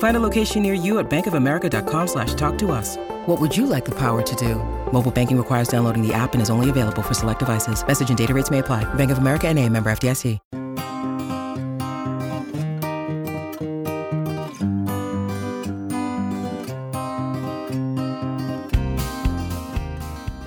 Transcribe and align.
Find 0.00 0.16
a 0.16 0.20
location 0.20 0.62
near 0.62 0.72
you 0.72 0.98
at 0.98 1.10
bankofamerica.com 1.10 2.06
slash 2.08 2.32
talk 2.32 2.56
to 2.58 2.72
us. 2.72 2.96
What 3.26 3.38
would 3.38 3.54
you 3.54 3.66
like 3.66 3.84
the 3.84 3.94
power 3.94 4.22
to 4.22 4.34
do? 4.36 4.54
Mobile 4.92 5.10
banking 5.10 5.36
requires 5.36 5.68
downloading 5.68 6.06
the 6.06 6.14
app 6.14 6.32
and 6.32 6.40
is 6.40 6.48
only 6.48 6.70
available 6.70 7.02
for 7.02 7.12
select 7.12 7.38
devices. 7.38 7.86
Message 7.86 8.08
and 8.08 8.16
data 8.16 8.32
rates 8.32 8.50
may 8.50 8.60
apply. 8.60 8.84
Bank 8.94 9.10
of 9.10 9.18
America 9.18 9.46
and 9.48 9.58
a 9.58 9.68
member 9.68 9.90
FDIC. 9.90 10.38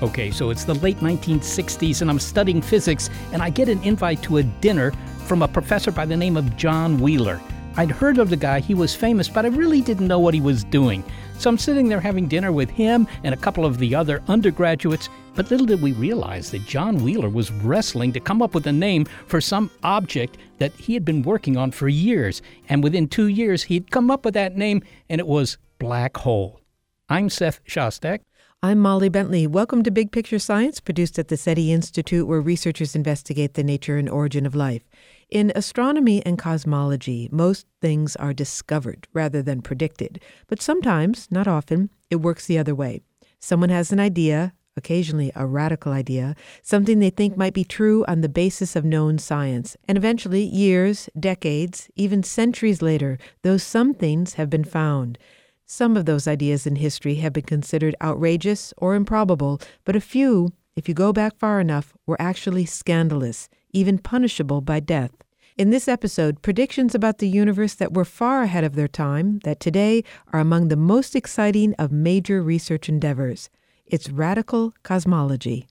Okay, 0.01 0.31
so 0.31 0.49
it's 0.49 0.63
the 0.65 0.73
late 0.75 0.97
1960s, 0.97 2.01
and 2.01 2.09
I'm 2.09 2.19
studying 2.19 2.61
physics, 2.61 3.09
and 3.31 3.41
I 3.41 3.51
get 3.51 3.69
an 3.69 3.81
invite 3.83 4.21
to 4.23 4.37
a 4.37 4.43
dinner 4.43 4.91
from 5.27 5.43
a 5.43 5.47
professor 5.47 5.91
by 5.91 6.05
the 6.05 6.17
name 6.17 6.37
of 6.37 6.57
John 6.57 6.99
Wheeler. 6.99 7.39
I'd 7.75 7.89
heard 7.89 8.19
of 8.19 8.29
the 8.29 8.37
guy, 8.37 8.59
he 8.59 8.75
was 8.75 8.93
famous, 8.93 9.27
but 9.27 9.45
I 9.45 9.49
really 9.49 9.81
didn't 9.81 10.07
know 10.07 10.19
what 10.19 10.35
he 10.35 10.41
was 10.41 10.63
doing. 10.63 11.03
So 11.39 11.49
I'm 11.49 11.57
sitting 11.57 11.89
there 11.89 11.99
having 11.99 12.27
dinner 12.27 12.51
with 12.51 12.69
him 12.69 13.07
and 13.23 13.33
a 13.33 13.37
couple 13.37 13.65
of 13.65 13.79
the 13.79 13.95
other 13.95 14.21
undergraduates, 14.27 15.09
but 15.33 15.49
little 15.49 15.65
did 15.65 15.81
we 15.81 15.91
realize 15.93 16.51
that 16.51 16.67
John 16.67 16.97
Wheeler 16.97 17.29
was 17.29 17.51
wrestling 17.51 18.13
to 18.13 18.19
come 18.19 18.43
up 18.43 18.53
with 18.53 18.67
a 18.67 18.71
name 18.71 19.05
for 19.25 19.41
some 19.41 19.71
object 19.81 20.37
that 20.59 20.71
he 20.73 20.93
had 20.93 21.03
been 21.03 21.23
working 21.23 21.57
on 21.57 21.71
for 21.71 21.87
years. 21.87 22.43
And 22.69 22.83
within 22.83 23.07
two 23.07 23.27
years, 23.27 23.63
he'd 23.63 23.89
come 23.89 24.11
up 24.11 24.23
with 24.23 24.35
that 24.35 24.55
name, 24.55 24.83
and 25.09 25.19
it 25.19 25.25
was 25.25 25.57
black 25.79 26.17
hole. 26.17 26.61
I'm 27.09 27.27
Seth 27.27 27.59
Shostak. 27.65 28.19
I'm 28.61 28.79
Molly 28.79 29.09
Bentley. 29.09 29.45
Welcome 29.47 29.83
to 29.83 29.91
Big 29.91 30.11
Picture 30.11 30.39
Science, 30.39 30.79
produced 30.79 31.19
at 31.19 31.27
the 31.27 31.35
SETI 31.35 31.73
Institute, 31.73 32.27
where 32.27 32.39
researchers 32.39 32.95
investigate 32.95 33.55
the 33.55 33.63
nature 33.63 33.97
and 33.97 34.07
origin 34.07 34.45
of 34.45 34.55
life. 34.55 34.83
In 35.29 35.51
astronomy 35.55 36.25
and 36.25 36.37
cosmology, 36.37 37.29
most 37.31 37.65
things 37.81 38.15
are 38.17 38.33
discovered 38.33 39.07
rather 39.13 39.41
than 39.41 39.61
predicted. 39.61 40.21
But 40.47 40.61
sometimes, 40.61 41.27
not 41.31 41.47
often, 41.47 41.89
it 42.09 42.17
works 42.17 42.45
the 42.45 42.57
other 42.57 42.75
way. 42.75 43.01
Someone 43.39 43.69
has 43.69 43.91
an 43.91 43.99
idea, 43.99 44.53
occasionally 44.75 45.31
a 45.35 45.45
radical 45.45 45.91
idea, 45.91 46.35
something 46.61 46.99
they 46.99 47.09
think 47.09 47.37
might 47.37 47.53
be 47.53 47.63
true 47.63 48.05
on 48.07 48.21
the 48.21 48.29
basis 48.29 48.75
of 48.75 48.85
known 48.85 49.17
science. 49.17 49.75
And 49.87 49.97
eventually, 49.97 50.43
years, 50.43 51.09
decades, 51.19 51.89
even 51.95 52.23
centuries 52.23 52.81
later, 52.81 53.17
those 53.41 53.63
some 53.63 53.93
things 53.93 54.35
have 54.35 54.49
been 54.49 54.63
found. 54.63 55.17
Some 55.65 55.95
of 55.95 56.05
those 56.05 56.27
ideas 56.27 56.67
in 56.67 56.75
history 56.75 57.15
have 57.15 57.33
been 57.33 57.43
considered 57.43 57.95
outrageous 58.01 58.73
or 58.77 58.95
improbable, 58.95 59.61
but 59.85 59.95
a 59.95 60.01
few, 60.01 60.53
if 60.75 60.87
you 60.87 60.93
go 60.93 61.13
back 61.13 61.37
far 61.37 61.59
enough, 61.59 61.93
were 62.05 62.21
actually 62.21 62.65
scandalous, 62.65 63.49
even 63.73 63.97
punishable 63.97 64.61
by 64.61 64.79
death. 64.79 65.11
In 65.57 65.69
this 65.69 65.87
episode, 65.87 66.41
predictions 66.41 66.95
about 66.95 67.19
the 67.19 67.27
universe 67.27 67.75
that 67.75 67.93
were 67.93 68.05
far 68.05 68.41
ahead 68.41 68.63
of 68.63 68.75
their 68.75 68.87
time, 68.87 69.39
that 69.43 69.59
today 69.59 70.03
are 70.31 70.39
among 70.39 70.69
the 70.69 70.75
most 70.75 71.15
exciting 71.15 71.75
of 71.77 71.91
major 71.91 72.41
research 72.41 72.89
endeavors. 72.89 73.49
It's 73.85 74.09
radical 74.09 74.73
cosmology. 74.81 75.67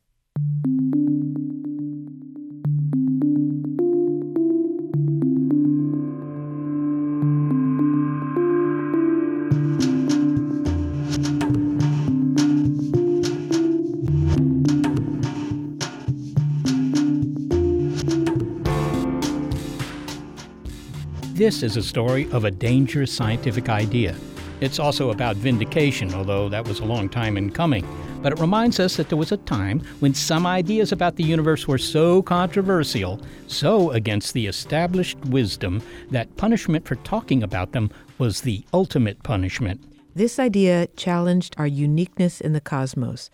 This 21.42 21.64
is 21.64 21.76
a 21.76 21.82
story 21.82 22.30
of 22.30 22.44
a 22.44 22.52
dangerous 22.52 23.12
scientific 23.12 23.68
idea. 23.68 24.14
It's 24.60 24.78
also 24.78 25.10
about 25.10 25.34
vindication, 25.34 26.14
although 26.14 26.48
that 26.48 26.68
was 26.68 26.78
a 26.78 26.84
long 26.84 27.08
time 27.08 27.36
in 27.36 27.50
coming. 27.50 27.84
But 28.22 28.32
it 28.32 28.38
reminds 28.38 28.78
us 28.78 28.94
that 28.94 29.08
there 29.08 29.18
was 29.18 29.32
a 29.32 29.38
time 29.38 29.80
when 29.98 30.14
some 30.14 30.46
ideas 30.46 30.92
about 30.92 31.16
the 31.16 31.24
universe 31.24 31.66
were 31.66 31.78
so 31.78 32.22
controversial, 32.22 33.20
so 33.48 33.90
against 33.90 34.34
the 34.34 34.46
established 34.46 35.18
wisdom, 35.30 35.82
that 36.12 36.36
punishment 36.36 36.86
for 36.86 36.94
talking 36.94 37.42
about 37.42 37.72
them 37.72 37.90
was 38.18 38.42
the 38.42 38.64
ultimate 38.72 39.20
punishment. 39.24 39.80
This 40.14 40.38
idea 40.38 40.86
challenged 40.96 41.56
our 41.58 41.66
uniqueness 41.66 42.40
in 42.40 42.52
the 42.52 42.60
cosmos. 42.60 43.30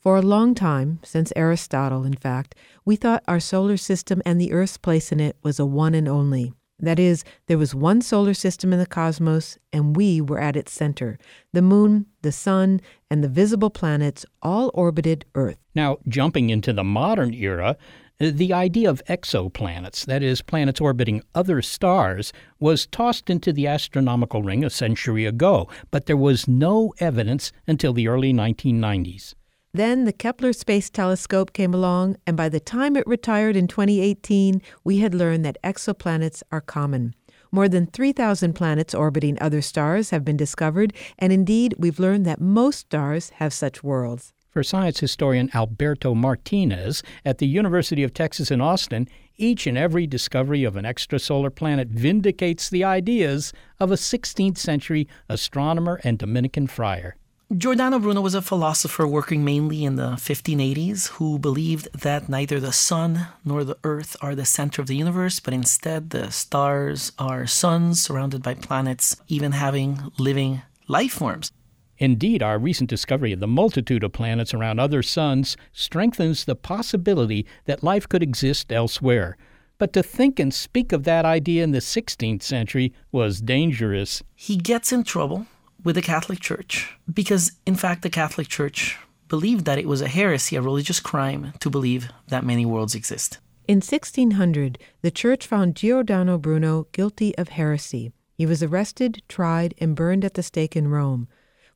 For 0.00 0.16
a 0.16 0.20
long 0.22 0.56
time, 0.56 0.98
since 1.04 1.32
Aristotle, 1.36 2.02
in 2.02 2.16
fact, 2.16 2.56
we 2.84 2.96
thought 2.96 3.22
our 3.28 3.38
solar 3.38 3.76
system 3.76 4.20
and 4.26 4.40
the 4.40 4.52
Earth's 4.52 4.78
place 4.78 5.12
in 5.12 5.20
it 5.20 5.36
was 5.44 5.60
a 5.60 5.64
one 5.64 5.94
and 5.94 6.08
only. 6.08 6.54
That 6.82 6.98
is, 6.98 7.22
there 7.46 7.58
was 7.58 7.76
one 7.76 8.02
solar 8.02 8.34
system 8.34 8.72
in 8.72 8.80
the 8.80 8.86
cosmos, 8.86 9.56
and 9.72 9.94
we 9.94 10.20
were 10.20 10.40
at 10.40 10.56
its 10.56 10.72
center. 10.72 11.16
The 11.52 11.62
moon, 11.62 12.06
the 12.22 12.32
sun, 12.32 12.80
and 13.08 13.22
the 13.22 13.28
visible 13.28 13.70
planets 13.70 14.26
all 14.42 14.72
orbited 14.74 15.24
Earth. 15.36 15.58
Now, 15.76 15.98
jumping 16.08 16.50
into 16.50 16.72
the 16.72 16.82
modern 16.82 17.32
era, 17.34 17.76
uh, 18.20 18.30
the 18.34 18.52
idea 18.52 18.90
of 18.90 19.00
exoplanets, 19.08 20.04
that 20.06 20.24
is, 20.24 20.42
planets 20.42 20.80
orbiting 20.80 21.22
other 21.36 21.62
stars, 21.62 22.32
was 22.58 22.86
tossed 22.86 23.30
into 23.30 23.52
the 23.52 23.68
astronomical 23.68 24.42
ring 24.42 24.64
a 24.64 24.70
century 24.70 25.24
ago, 25.24 25.68
but 25.92 26.06
there 26.06 26.16
was 26.16 26.48
no 26.48 26.92
evidence 26.98 27.52
until 27.68 27.92
the 27.92 28.08
early 28.08 28.32
1990s. 28.32 29.34
Then 29.74 30.04
the 30.04 30.12
Kepler 30.12 30.52
Space 30.52 30.90
Telescope 30.90 31.54
came 31.54 31.72
along, 31.72 32.16
and 32.26 32.36
by 32.36 32.50
the 32.50 32.60
time 32.60 32.94
it 32.94 33.06
retired 33.06 33.56
in 33.56 33.66
2018, 33.66 34.60
we 34.84 34.98
had 34.98 35.14
learned 35.14 35.46
that 35.46 35.56
exoplanets 35.64 36.42
are 36.52 36.60
common. 36.60 37.14
More 37.50 37.70
than 37.70 37.86
3,000 37.86 38.52
planets 38.52 38.94
orbiting 38.94 39.38
other 39.40 39.62
stars 39.62 40.10
have 40.10 40.26
been 40.26 40.36
discovered, 40.36 40.92
and 41.18 41.32
indeed, 41.32 41.74
we've 41.78 41.98
learned 41.98 42.26
that 42.26 42.38
most 42.38 42.80
stars 42.80 43.30
have 43.36 43.54
such 43.54 43.82
worlds. 43.82 44.34
For 44.50 44.62
science 44.62 45.00
historian 45.00 45.48
Alberto 45.54 46.14
Martinez 46.14 47.02
at 47.24 47.38
the 47.38 47.46
University 47.46 48.02
of 48.02 48.12
Texas 48.12 48.50
in 48.50 48.60
Austin, 48.60 49.08
each 49.38 49.66
and 49.66 49.78
every 49.78 50.06
discovery 50.06 50.64
of 50.64 50.76
an 50.76 50.84
extrasolar 50.84 51.54
planet 51.54 51.88
vindicates 51.88 52.68
the 52.68 52.84
ideas 52.84 53.54
of 53.80 53.90
a 53.90 53.94
16th 53.94 54.58
century 54.58 55.08
astronomer 55.30 55.98
and 56.04 56.18
Dominican 56.18 56.66
friar. 56.66 57.16
Giordano 57.54 57.98
Bruno 57.98 58.22
was 58.22 58.34
a 58.34 58.40
philosopher 58.40 59.06
working 59.06 59.44
mainly 59.44 59.84
in 59.84 59.96
the 59.96 60.12
1580s 60.12 61.08
who 61.08 61.38
believed 61.38 61.86
that 61.92 62.26
neither 62.26 62.58
the 62.58 62.72
sun 62.72 63.26
nor 63.44 63.62
the 63.62 63.76
earth 63.84 64.16
are 64.22 64.34
the 64.34 64.46
center 64.46 64.80
of 64.80 64.88
the 64.88 64.96
universe, 64.96 65.38
but 65.38 65.52
instead 65.52 66.10
the 66.10 66.30
stars 66.30 67.12
are 67.18 67.46
suns 67.46 68.00
surrounded 68.00 68.42
by 68.42 68.54
planets, 68.54 69.20
even 69.28 69.52
having 69.52 70.00
living 70.18 70.62
life 70.88 71.12
forms. 71.12 71.52
Indeed, 71.98 72.42
our 72.42 72.58
recent 72.58 72.88
discovery 72.88 73.34
of 73.34 73.40
the 73.40 73.46
multitude 73.46 74.02
of 74.02 74.12
planets 74.12 74.54
around 74.54 74.80
other 74.80 75.02
suns 75.02 75.54
strengthens 75.72 76.46
the 76.46 76.56
possibility 76.56 77.44
that 77.66 77.84
life 77.84 78.08
could 78.08 78.22
exist 78.22 78.72
elsewhere. 78.72 79.36
But 79.76 79.92
to 79.92 80.02
think 80.02 80.38
and 80.38 80.54
speak 80.54 80.90
of 80.90 81.04
that 81.04 81.26
idea 81.26 81.64
in 81.64 81.72
the 81.72 81.80
16th 81.80 82.42
century 82.42 82.94
was 83.10 83.42
dangerous. 83.42 84.22
He 84.34 84.56
gets 84.56 84.90
in 84.90 85.04
trouble 85.04 85.46
with 85.84 85.96
the 85.96 86.02
Catholic 86.02 86.40
Church 86.40 86.96
because, 87.12 87.52
in 87.66 87.74
fact, 87.74 88.02
the 88.02 88.10
Catholic 88.10 88.48
Church 88.48 88.98
believed 89.28 89.64
that 89.64 89.78
it 89.78 89.88
was 89.88 90.00
a 90.00 90.08
heresy, 90.08 90.56
a 90.56 90.62
religious 90.62 91.00
crime, 91.00 91.52
to 91.60 91.70
believe 91.70 92.08
that 92.28 92.44
many 92.44 92.66
worlds 92.66 92.94
exist. 92.94 93.38
In 93.66 93.76
1600, 93.76 94.78
the 95.02 95.10
church 95.10 95.46
found 95.46 95.76
Giordano 95.76 96.36
Bruno 96.36 96.88
guilty 96.92 97.36
of 97.38 97.48
heresy. 97.48 98.12
He 98.34 98.44
was 98.44 98.62
arrested, 98.62 99.22
tried, 99.28 99.74
and 99.78 99.94
burned 99.96 100.24
at 100.24 100.34
the 100.34 100.42
stake 100.42 100.76
in 100.76 100.88
Rome. 100.88 101.28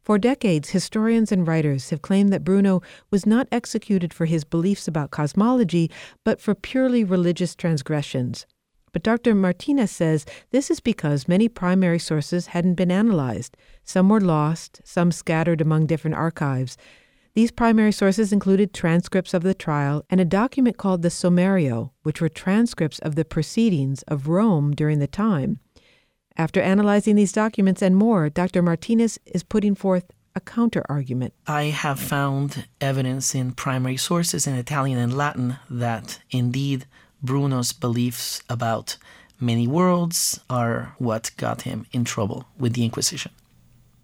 For 0.02 0.18
decades, 0.18 0.70
historians 0.70 1.32
and 1.32 1.46
writers 1.46 1.90
have 1.90 2.02
claimed 2.02 2.32
that 2.32 2.44
Bruno 2.44 2.82
was 3.10 3.26
not 3.26 3.48
executed 3.50 4.12
for 4.12 4.26
his 4.26 4.44
beliefs 4.44 4.86
about 4.86 5.10
cosmology, 5.10 5.90
but 6.24 6.40
for 6.40 6.54
purely 6.54 7.02
religious 7.04 7.54
transgressions. 7.54 8.46
But 8.96 9.02
Dr. 9.02 9.34
Martinez 9.34 9.90
says 9.90 10.24
this 10.52 10.70
is 10.70 10.80
because 10.80 11.28
many 11.28 11.50
primary 11.50 11.98
sources 11.98 12.46
hadn't 12.46 12.76
been 12.76 12.90
analyzed. 12.90 13.54
Some 13.84 14.08
were 14.08 14.22
lost, 14.22 14.80
some 14.84 15.12
scattered 15.12 15.60
among 15.60 15.84
different 15.84 16.16
archives. 16.16 16.78
These 17.34 17.50
primary 17.50 17.92
sources 17.92 18.32
included 18.32 18.72
transcripts 18.72 19.34
of 19.34 19.42
the 19.42 19.52
trial 19.52 20.02
and 20.08 20.18
a 20.18 20.24
document 20.24 20.78
called 20.78 21.02
the 21.02 21.10
Sommario, 21.10 21.90
which 22.04 22.22
were 22.22 22.30
transcripts 22.30 22.98
of 23.00 23.16
the 23.16 23.26
proceedings 23.26 24.00
of 24.04 24.28
Rome 24.28 24.74
during 24.74 24.98
the 24.98 25.06
time. 25.06 25.60
After 26.38 26.62
analyzing 26.62 27.16
these 27.16 27.32
documents 27.32 27.82
and 27.82 27.96
more, 27.96 28.30
Dr. 28.30 28.62
Martinez 28.62 29.18
is 29.26 29.42
putting 29.42 29.74
forth 29.74 30.10
a 30.34 30.40
counter 30.40 30.84
argument. 30.88 31.34
I 31.46 31.64
have 31.64 32.00
found 32.00 32.66
evidence 32.80 33.34
in 33.34 33.52
primary 33.52 33.98
sources 33.98 34.46
in 34.46 34.54
Italian 34.54 34.98
and 34.98 35.14
Latin 35.14 35.58
that 35.68 36.20
indeed 36.30 36.86
Bruno's 37.22 37.72
beliefs 37.72 38.42
about 38.48 38.96
many 39.40 39.66
worlds 39.66 40.40
are 40.48 40.94
what 40.98 41.30
got 41.36 41.62
him 41.62 41.86
in 41.92 42.04
trouble 42.04 42.46
with 42.58 42.74
the 42.74 42.84
Inquisition. 42.84 43.32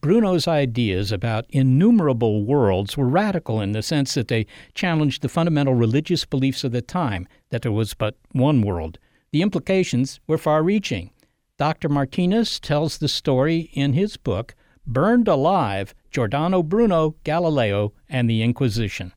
Bruno's 0.00 0.48
ideas 0.48 1.12
about 1.12 1.46
innumerable 1.50 2.44
worlds 2.44 2.96
were 2.96 3.06
radical 3.06 3.60
in 3.60 3.70
the 3.70 3.82
sense 3.82 4.14
that 4.14 4.26
they 4.26 4.46
challenged 4.74 5.22
the 5.22 5.28
fundamental 5.28 5.74
religious 5.74 6.24
beliefs 6.24 6.64
of 6.64 6.72
the 6.72 6.82
time 6.82 7.28
that 7.50 7.62
there 7.62 7.70
was 7.70 7.94
but 7.94 8.16
one 8.32 8.62
world. 8.62 8.98
The 9.30 9.42
implications 9.42 10.18
were 10.26 10.38
far 10.38 10.64
reaching. 10.64 11.10
Dr. 11.56 11.88
Martinez 11.88 12.58
tells 12.58 12.98
the 12.98 13.06
story 13.06 13.70
in 13.72 13.92
his 13.92 14.16
book, 14.16 14.56
Burned 14.84 15.28
Alive 15.28 15.94
Giordano 16.10 16.62
Bruno, 16.62 17.14
Galileo, 17.22 17.92
and 18.08 18.28
the 18.28 18.42
Inquisition. 18.42 19.12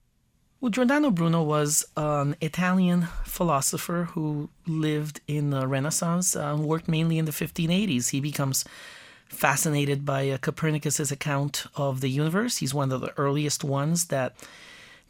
Well, 0.66 0.72
Giordano 0.72 1.12
Bruno 1.12 1.44
was 1.44 1.86
an 1.96 2.36
Italian 2.42 3.04
philosopher 3.24 4.06
who 4.14 4.50
lived 4.66 5.22
in 5.28 5.52
the 5.52 5.68
Renaissance, 5.68 6.36
uh, 6.36 6.58
worked 6.60 6.88
mainly 6.88 7.20
in 7.20 7.26
the 7.26 7.32
1580s. 7.32 8.10
He 8.10 8.20
becomes 8.20 8.66
fascinated 9.28 10.06
by 10.06 10.28
uh, 10.28 10.40
Copernicus's 10.40 11.12
account 11.12 11.68
of 11.76 12.02
the 12.02 12.10
universe. 12.10 12.58
He's 12.58 12.74
one 12.74 12.92
of 12.92 13.02
the 13.02 13.14
earliest 13.16 13.64
ones 13.64 14.06
that 14.06 14.34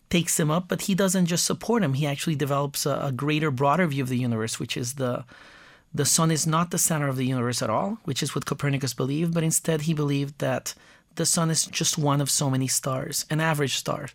takes 0.09 0.37
him 0.37 0.51
up, 0.51 0.67
but 0.67 0.81
he 0.81 0.93
doesn't 0.93 1.27
just 1.27 1.45
support 1.45 1.83
him. 1.83 1.93
He 1.93 2.05
actually 2.05 2.35
develops 2.35 2.85
a, 2.85 2.99
a 3.03 3.13
greater, 3.13 3.49
broader 3.49 3.87
view 3.87 4.03
of 4.03 4.09
the 4.09 4.17
universe, 4.17 4.59
which 4.59 4.75
is 4.75 4.95
the 4.95 5.23
the 5.93 6.03
sun 6.03 6.31
is 6.31 6.45
not 6.45 6.71
the 6.71 6.77
center 6.77 7.07
of 7.07 7.15
the 7.15 7.25
universe 7.25 7.61
at 7.61 7.69
all, 7.69 7.99
which 8.03 8.21
is 8.21 8.35
what 8.35 8.45
Copernicus 8.45 8.93
believed, 8.93 9.33
but 9.33 9.43
instead 9.43 9.83
he 9.83 9.93
believed 9.93 10.37
that 10.39 10.73
the 11.15 11.25
sun 11.25 11.49
is 11.49 11.65
just 11.65 11.97
one 11.97 12.19
of 12.19 12.29
so 12.29 12.49
many 12.49 12.67
stars, 12.67 13.25
an 13.29 13.39
average 13.39 13.75
star. 13.75 14.09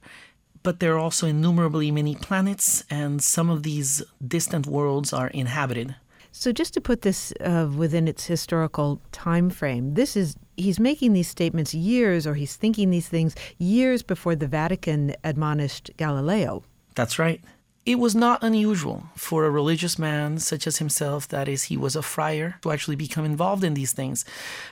But 0.63 0.81
there 0.81 0.95
are 0.95 0.99
also 0.99 1.27
innumerably 1.27 1.91
many 1.91 2.15
planets, 2.15 2.85
and 2.91 3.23
some 3.23 3.49
of 3.49 3.63
these 3.63 4.03
distant 4.27 4.67
worlds 4.67 5.13
are 5.13 5.29
inhabited. 5.29 5.97
So, 6.33 6.53
just 6.53 6.75
to 6.75 6.81
put 6.81 7.03
this 7.03 7.33
uh, 7.41 7.69
within 7.75 8.07
its 8.07 8.27
historical 8.27 9.01
time 9.11 9.51
frame, 9.51 9.95
this 9.95 10.17
is 10.17 10.37
he's 10.57 10.79
making 10.79 11.13
these 11.13 11.29
statements 11.29 11.75
years, 11.75 12.27
or 12.27 12.35
he's 12.35 12.57
thinking 12.57 12.91
these 12.91 13.09
things 13.09 13.35
years 13.59 14.03
before 14.03 14.37
the 14.37 14.47
Vatican 14.47 15.15
admonished 15.25 15.91
Galileo. 15.97 16.63
That's 16.95 17.19
right. 17.19 17.41
It 17.87 17.99
was 17.99 18.15
not 18.15 18.45
unusual 18.45 19.05
for 19.17 19.45
a 19.45 19.51
religious 19.51 19.99
man 19.99 20.39
such 20.39 20.67
as 20.67 20.77
himself, 20.77 21.27
that 21.29 21.49
is, 21.49 21.65
he 21.65 21.77
was 21.77 21.97
a 21.97 22.03
friar, 22.03 22.59
to 22.63 22.71
actually 22.71 22.95
become 22.97 23.25
involved 23.25 23.65
in 23.65 23.75
these 23.75 23.93
things. 23.93 24.25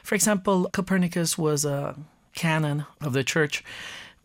For 0.05 0.14
example, 0.14 0.69
Copernicus 0.73 1.38
was 1.38 1.64
a 1.64 1.96
canon 2.35 2.85
of 3.00 3.14
the 3.14 3.25
church, 3.25 3.64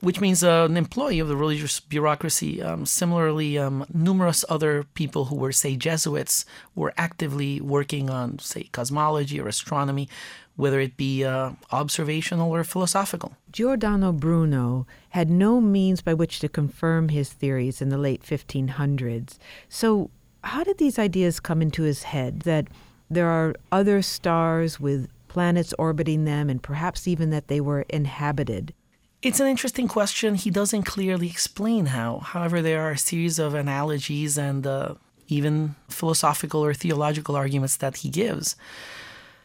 which 0.03 0.19
means 0.19 0.43
uh, 0.43 0.67
an 0.69 0.75
employee 0.75 1.19
of 1.19 1.29
the 1.29 1.35
religious 1.37 1.79
bureaucracy. 1.79 2.61
Um, 2.61 2.85
similarly, 2.85 3.57
um, 3.57 3.85
numerous 3.93 4.43
other 4.49 4.83
people 4.95 5.25
who 5.25 5.35
were, 5.37 5.53
say, 5.53 5.77
Jesuits 5.77 6.45
were 6.75 6.93
actively 6.97 7.61
working 7.61 8.09
on, 8.09 8.37
say, 8.39 8.63
cosmology 8.73 9.39
or 9.39 9.47
astronomy, 9.47 10.09
whether 10.57 10.81
it 10.81 10.97
be 10.97 11.23
uh, 11.23 11.51
observational 11.71 12.51
or 12.51 12.65
philosophical. 12.65 13.37
Giordano 13.53 14.11
Bruno 14.11 14.85
had 15.11 15.29
no 15.29 15.61
means 15.61 16.01
by 16.01 16.13
which 16.13 16.41
to 16.41 16.49
confirm 16.49 17.07
his 17.07 17.31
theories 17.31 17.81
in 17.81 17.87
the 17.87 17.97
late 17.97 18.23
1500s. 18.23 19.37
So, 19.69 20.09
how 20.43 20.65
did 20.65 20.79
these 20.79 20.99
ideas 20.99 21.39
come 21.39 21.61
into 21.61 21.83
his 21.83 22.03
head 22.03 22.41
that 22.41 22.67
there 23.09 23.29
are 23.29 23.55
other 23.71 24.01
stars 24.01 24.81
with 24.81 25.09
planets 25.29 25.73
orbiting 25.79 26.25
them 26.25 26.49
and 26.49 26.61
perhaps 26.61 27.07
even 27.07 27.29
that 27.29 27.47
they 27.47 27.61
were 27.61 27.85
inhabited? 27.87 28.73
It's 29.23 29.39
an 29.39 29.47
interesting 29.47 29.87
question. 29.87 30.35
He 30.35 30.49
doesn't 30.49 30.83
clearly 30.83 31.29
explain 31.29 31.85
how. 31.85 32.19
However, 32.19 32.61
there 32.61 32.81
are 32.81 32.91
a 32.91 32.97
series 32.97 33.39
of 33.39 33.53
analogies 33.53 34.37
and 34.37 34.67
uh, 34.67 34.95
even 35.29 35.75
philosophical 35.87 36.59
or 36.63 36.73
theological 36.73 37.37
arguments 37.37 37.77
that 37.77 37.95
he 37.97 38.09
gives. 38.09 38.57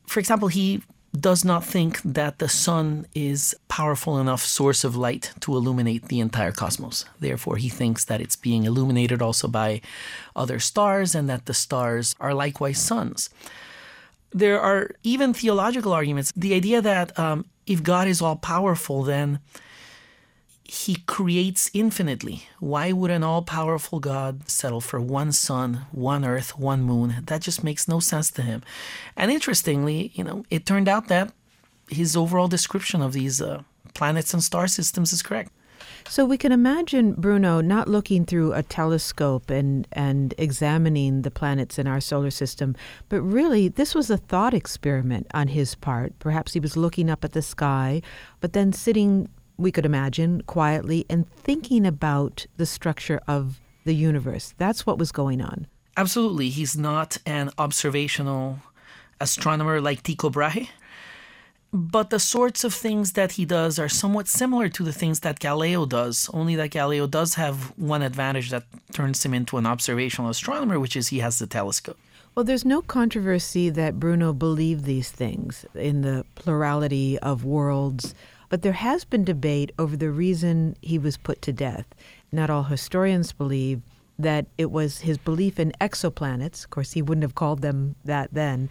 For 0.04 0.18
example, 0.18 0.48
he 0.48 0.82
does 1.18 1.44
not 1.44 1.64
think 1.64 2.02
that 2.02 2.40
the 2.40 2.48
sun 2.48 3.06
is 3.14 3.54
powerful 3.68 4.18
enough 4.18 4.44
source 4.44 4.82
of 4.82 4.96
light 4.96 5.32
to 5.42 5.54
illuminate 5.54 6.08
the 6.08 6.18
entire 6.18 6.50
cosmos. 6.50 7.04
Therefore, 7.20 7.56
he 7.56 7.68
thinks 7.68 8.04
that 8.06 8.20
it's 8.20 8.34
being 8.34 8.64
illuminated 8.64 9.22
also 9.22 9.46
by 9.46 9.80
other 10.34 10.58
stars 10.58 11.14
and 11.14 11.28
that 11.28 11.46
the 11.46 11.54
stars 11.54 12.16
are 12.18 12.34
likewise 12.34 12.80
suns. 12.80 13.30
There 14.32 14.60
are 14.60 14.90
even 15.04 15.32
theological 15.32 15.92
arguments. 15.92 16.32
The 16.34 16.54
idea 16.54 16.82
that 16.82 17.16
um, 17.16 17.44
if 17.64 17.84
God 17.84 18.08
is 18.08 18.20
all 18.20 18.36
powerful, 18.36 19.04
then 19.04 19.38
he 20.68 20.96
creates 21.06 21.70
infinitely. 21.72 22.46
Why 22.60 22.92
would 22.92 23.10
an 23.10 23.24
all 23.24 23.40
powerful 23.40 24.00
God 24.00 24.48
settle 24.50 24.82
for 24.82 25.00
one 25.00 25.32
sun, 25.32 25.86
one 25.92 26.26
earth, 26.26 26.58
one 26.58 26.82
moon? 26.82 27.24
That 27.24 27.40
just 27.40 27.64
makes 27.64 27.88
no 27.88 28.00
sense 28.00 28.30
to 28.32 28.42
him. 28.42 28.62
And 29.16 29.30
interestingly, 29.30 30.12
you 30.14 30.22
know, 30.22 30.44
it 30.50 30.66
turned 30.66 30.86
out 30.86 31.08
that 31.08 31.32
his 31.88 32.14
overall 32.14 32.48
description 32.48 33.00
of 33.00 33.14
these 33.14 33.40
uh, 33.40 33.62
planets 33.94 34.34
and 34.34 34.42
star 34.42 34.68
systems 34.68 35.10
is 35.10 35.22
correct. 35.22 35.50
So 36.06 36.26
we 36.26 36.36
can 36.36 36.52
imagine 36.52 37.12
Bruno 37.12 37.62
not 37.62 37.88
looking 37.88 38.26
through 38.26 38.52
a 38.52 38.62
telescope 38.62 39.48
and, 39.48 39.88
and 39.92 40.34
examining 40.36 41.22
the 41.22 41.30
planets 41.30 41.78
in 41.78 41.86
our 41.86 42.00
solar 42.00 42.30
system, 42.30 42.76
but 43.08 43.22
really 43.22 43.68
this 43.68 43.94
was 43.94 44.10
a 44.10 44.16
thought 44.16 44.54
experiment 44.54 45.26
on 45.32 45.48
his 45.48 45.74
part. 45.74 46.18
Perhaps 46.18 46.52
he 46.52 46.60
was 46.60 46.76
looking 46.76 47.08
up 47.08 47.24
at 47.24 47.32
the 47.32 47.42
sky, 47.42 48.02
but 48.40 48.52
then 48.52 48.72
sitting 48.72 49.28
we 49.58 49.72
could 49.72 49.84
imagine, 49.84 50.42
quietly 50.42 51.04
and 51.10 51.28
thinking 51.30 51.84
about 51.84 52.46
the 52.56 52.66
structure 52.66 53.20
of 53.26 53.60
the 53.84 53.94
universe. 53.94 54.54
That's 54.56 54.86
what 54.86 54.98
was 54.98 55.12
going 55.12 55.40
on. 55.40 55.66
Absolutely. 55.96 56.48
He's 56.48 56.76
not 56.76 57.18
an 57.26 57.50
observational 57.58 58.60
astronomer 59.20 59.80
like 59.80 60.02
Tycho 60.02 60.30
Brahe. 60.30 60.68
But 61.70 62.08
the 62.08 62.18
sorts 62.18 62.64
of 62.64 62.72
things 62.72 63.12
that 63.12 63.32
he 63.32 63.44
does 63.44 63.78
are 63.78 63.90
somewhat 63.90 64.26
similar 64.26 64.70
to 64.70 64.82
the 64.82 64.92
things 64.92 65.20
that 65.20 65.38
Galileo 65.38 65.84
does, 65.84 66.30
only 66.32 66.56
that 66.56 66.70
Galileo 66.70 67.06
does 67.06 67.34
have 67.34 67.76
one 67.76 68.00
advantage 68.00 68.48
that 68.50 68.64
turns 68.92 69.22
him 69.24 69.34
into 69.34 69.58
an 69.58 69.66
observational 69.66 70.30
astronomer, 70.30 70.80
which 70.80 70.96
is 70.96 71.08
he 71.08 71.18
has 71.18 71.38
the 71.38 71.46
telescope. 71.46 71.98
Well, 72.34 72.44
there's 72.44 72.64
no 72.64 72.80
controversy 72.80 73.68
that 73.68 74.00
Bruno 74.00 74.32
believed 74.32 74.84
these 74.84 75.10
things 75.10 75.66
in 75.74 76.00
the 76.02 76.24
plurality 76.36 77.18
of 77.18 77.44
worlds 77.44 78.14
but 78.48 78.62
there 78.62 78.72
has 78.72 79.04
been 79.04 79.24
debate 79.24 79.72
over 79.78 79.96
the 79.96 80.10
reason 80.10 80.76
he 80.80 80.98
was 80.98 81.16
put 81.16 81.42
to 81.42 81.52
death. 81.52 81.86
Not 82.32 82.50
all 82.50 82.64
historians 82.64 83.32
believe 83.32 83.82
that 84.18 84.46
it 84.56 84.70
was 84.70 85.00
his 85.00 85.18
belief 85.18 85.60
in 85.60 85.72
exoplanets, 85.80 86.64
of 86.64 86.70
course, 86.70 86.92
he 86.92 87.02
wouldn't 87.02 87.22
have 87.22 87.34
called 87.34 87.62
them 87.62 87.94
that 88.04 88.30
then, 88.32 88.68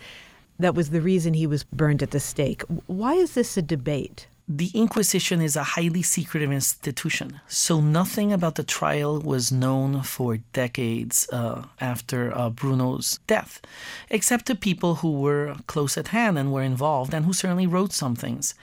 that 0.59 0.75
was 0.75 0.89
the 0.89 1.01
reason 1.01 1.33
he 1.33 1.47
was 1.47 1.63
burned 1.63 2.03
at 2.03 2.11
the 2.11 2.19
stake. 2.19 2.63
Why 2.87 3.13
is 3.13 3.33
this 3.33 3.55
a 3.57 3.61
debate? 3.61 4.27
The 4.49 4.71
Inquisition 4.73 5.41
is 5.41 5.57
a 5.57 5.63
highly 5.63 6.01
secretive 6.01 6.53
institution, 6.53 7.41
so 7.47 7.81
nothing 7.81 8.31
about 8.31 8.55
the 8.55 8.63
trial 8.63 9.19
was 9.19 9.51
known 9.51 10.03
for 10.03 10.37
decades 10.53 11.27
uh, 11.33 11.63
after 11.81 12.35
uh, 12.35 12.49
Bruno's 12.49 13.19
death, 13.27 13.61
except 14.09 14.45
to 14.45 14.55
people 14.55 14.95
who 14.95 15.19
were 15.19 15.57
close 15.67 15.97
at 15.97 16.09
hand 16.09 16.37
and 16.37 16.53
were 16.53 16.63
involved 16.63 17.13
and 17.13 17.25
who 17.25 17.33
certainly 17.33 17.67
wrote 17.67 17.91
some 17.91 18.15
things 18.15 18.55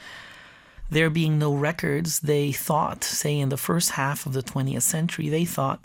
there 0.95 1.11
being 1.11 1.39
no 1.39 1.53
records, 1.53 2.21
they 2.21 2.53
thought, 2.53 3.05
say 3.05 3.39
in 3.39 3.51
the 3.51 3.57
first 3.57 3.91
half 3.91 4.27
of 4.27 4.33
the 4.33 4.43
20th 4.43 4.83
century, 4.83 5.29
they 5.29 5.45
thought 5.45 5.85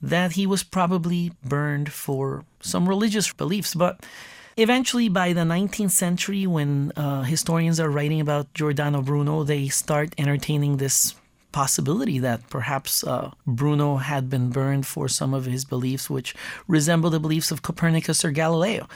that 0.00 0.32
he 0.32 0.46
was 0.46 0.62
probably 0.62 1.32
burned 1.44 1.92
for 1.92 2.44
some 2.60 2.88
religious 2.88 3.32
beliefs. 3.32 3.74
But 3.74 4.06
eventually, 4.56 5.08
by 5.08 5.32
the 5.32 5.42
19th 5.42 5.90
century, 5.90 6.46
when 6.46 6.92
uh, 6.96 7.22
historians 7.22 7.80
are 7.80 7.90
writing 7.90 8.20
about 8.20 8.54
Giordano 8.54 9.02
Bruno, 9.02 9.42
they 9.42 9.68
start 9.68 10.14
entertaining 10.16 10.76
this 10.76 11.14
possibility 11.50 12.20
that 12.20 12.48
perhaps 12.48 13.02
uh, 13.02 13.32
Bruno 13.44 13.96
had 13.96 14.30
been 14.30 14.50
burned 14.50 14.86
for 14.86 15.08
some 15.08 15.34
of 15.34 15.46
his 15.46 15.64
beliefs, 15.64 16.08
which 16.08 16.34
resemble 16.68 17.10
the 17.10 17.18
beliefs 17.18 17.50
of 17.50 17.62
Copernicus 17.62 18.24
or 18.24 18.30
Galileo. 18.30 18.86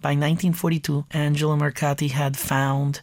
By 0.00 0.10
1942, 0.10 1.06
Angelo 1.12 1.56
Mercati 1.56 2.10
had 2.10 2.36
found 2.36 3.00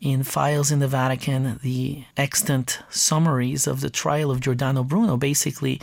in 0.00 0.22
files 0.22 0.70
in 0.70 0.78
the 0.78 0.88
Vatican 0.88 1.58
the 1.62 2.04
extant 2.16 2.80
summaries 2.90 3.66
of 3.66 3.80
the 3.80 3.90
trial 3.90 4.30
of 4.30 4.40
Giordano 4.40 4.84
Bruno, 4.84 5.16
basically 5.16 5.80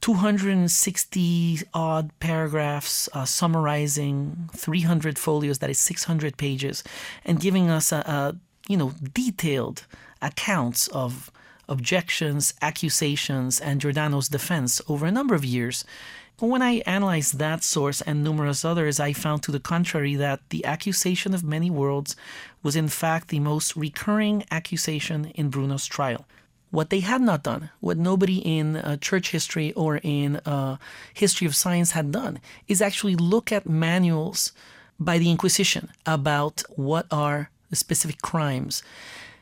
260 0.00 1.60
odd 1.72 2.10
paragraphs 2.18 3.08
uh, 3.12 3.24
summarizing 3.24 4.50
300 4.52 5.18
folios, 5.18 5.60
that 5.60 5.70
is 5.70 5.78
600 5.78 6.36
pages, 6.36 6.82
and 7.24 7.40
giving 7.40 7.70
us 7.70 7.92
a, 7.92 7.98
a 7.98 8.36
you 8.68 8.76
know 8.76 8.92
detailed 9.14 9.86
accounts 10.20 10.88
of 10.88 11.30
objections, 11.68 12.52
accusations, 12.60 13.60
and 13.60 13.80
Giordano's 13.80 14.28
defense 14.28 14.80
over 14.88 15.06
a 15.06 15.12
number 15.12 15.34
of 15.34 15.44
years. 15.44 15.84
When 16.42 16.60
I 16.60 16.82
analyzed 16.86 17.38
that 17.38 17.62
source 17.62 18.00
and 18.00 18.24
numerous 18.24 18.64
others, 18.64 18.98
I 18.98 19.12
found 19.12 19.44
to 19.44 19.52
the 19.52 19.60
contrary 19.60 20.16
that 20.16 20.40
the 20.48 20.64
accusation 20.64 21.34
of 21.34 21.44
many 21.44 21.70
worlds 21.70 22.16
was 22.64 22.74
in 22.74 22.88
fact 22.88 23.28
the 23.28 23.38
most 23.38 23.76
recurring 23.76 24.42
accusation 24.50 25.26
in 25.36 25.50
Bruno's 25.50 25.86
trial. 25.86 26.26
What 26.72 26.90
they 26.90 26.98
had 26.98 27.20
not 27.20 27.44
done, 27.44 27.70
what 27.78 27.96
nobody 27.96 28.38
in 28.38 28.74
uh, 28.74 28.96
church 28.96 29.30
history 29.30 29.72
or 29.74 30.00
in 30.02 30.38
uh, 30.38 30.78
history 31.14 31.46
of 31.46 31.54
science 31.54 31.92
had 31.92 32.10
done, 32.10 32.40
is 32.66 32.82
actually 32.82 33.14
look 33.14 33.52
at 33.52 33.68
manuals 33.68 34.50
by 34.98 35.18
the 35.18 35.30
Inquisition 35.30 35.92
about 36.06 36.64
what 36.74 37.06
are 37.12 37.50
the 37.70 37.76
specific 37.76 38.20
crimes. 38.20 38.82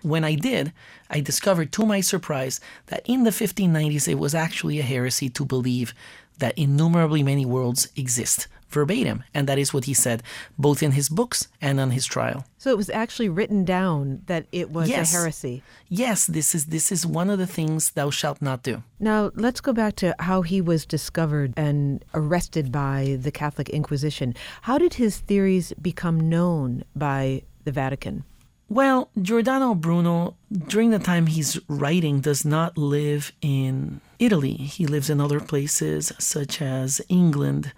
When 0.02 0.24
I 0.24 0.34
did, 0.34 0.74
I 1.08 1.20
discovered 1.20 1.72
to 1.72 1.86
my 1.86 2.02
surprise 2.02 2.60
that 2.86 3.02
in 3.06 3.24
the 3.24 3.30
1590s 3.30 4.06
it 4.06 4.18
was 4.18 4.34
actually 4.34 4.78
a 4.78 4.82
heresy 4.82 5.30
to 5.30 5.46
believe 5.46 5.94
that 6.40 6.58
innumerably 6.58 7.22
many 7.22 7.46
worlds 7.46 7.88
exist 7.96 8.48
verbatim. 8.70 9.24
And 9.34 9.48
that 9.48 9.58
is 9.58 9.74
what 9.74 9.84
he 9.84 9.94
said, 9.94 10.22
both 10.58 10.82
in 10.82 10.92
his 10.92 11.08
books 11.08 11.48
and 11.60 11.78
on 11.80 11.90
his 11.90 12.06
trial. 12.06 12.44
So 12.58 12.70
it 12.70 12.76
was 12.76 12.90
actually 12.90 13.28
written 13.28 13.64
down 13.64 14.22
that 14.26 14.46
it 14.52 14.70
was 14.70 14.88
yes. 14.88 15.12
a 15.12 15.16
heresy. 15.16 15.62
Yes, 15.88 16.26
this 16.26 16.54
is 16.54 16.66
this 16.66 16.92
is 16.92 17.06
one 17.06 17.30
of 17.30 17.38
the 17.38 17.46
things 17.46 17.90
thou 17.90 18.10
shalt 18.10 18.40
not 18.40 18.62
do. 18.62 18.82
Now 18.98 19.30
let's 19.34 19.60
go 19.60 19.72
back 19.72 19.96
to 19.96 20.14
how 20.18 20.42
he 20.42 20.60
was 20.60 20.86
discovered 20.86 21.52
and 21.56 22.04
arrested 22.14 22.70
by 22.70 23.18
the 23.20 23.30
Catholic 23.30 23.68
Inquisition. 23.68 24.34
How 24.62 24.78
did 24.78 24.94
his 24.94 25.18
theories 25.18 25.72
become 25.80 26.28
known 26.28 26.84
by 26.94 27.42
the 27.64 27.72
Vatican? 27.72 28.24
Well, 28.70 29.10
Giordano 29.20 29.74
Bruno, 29.74 30.36
during 30.68 30.90
the 30.90 31.00
time 31.00 31.26
he's 31.26 31.58
writing, 31.68 32.20
does 32.20 32.44
not 32.44 32.78
live 32.78 33.32
in 33.42 34.00
Italy. 34.20 34.54
He 34.54 34.86
lives 34.86 35.10
in 35.10 35.20
other 35.20 35.40
places, 35.40 36.12
such 36.20 36.62
as 36.62 37.02
England 37.08 37.72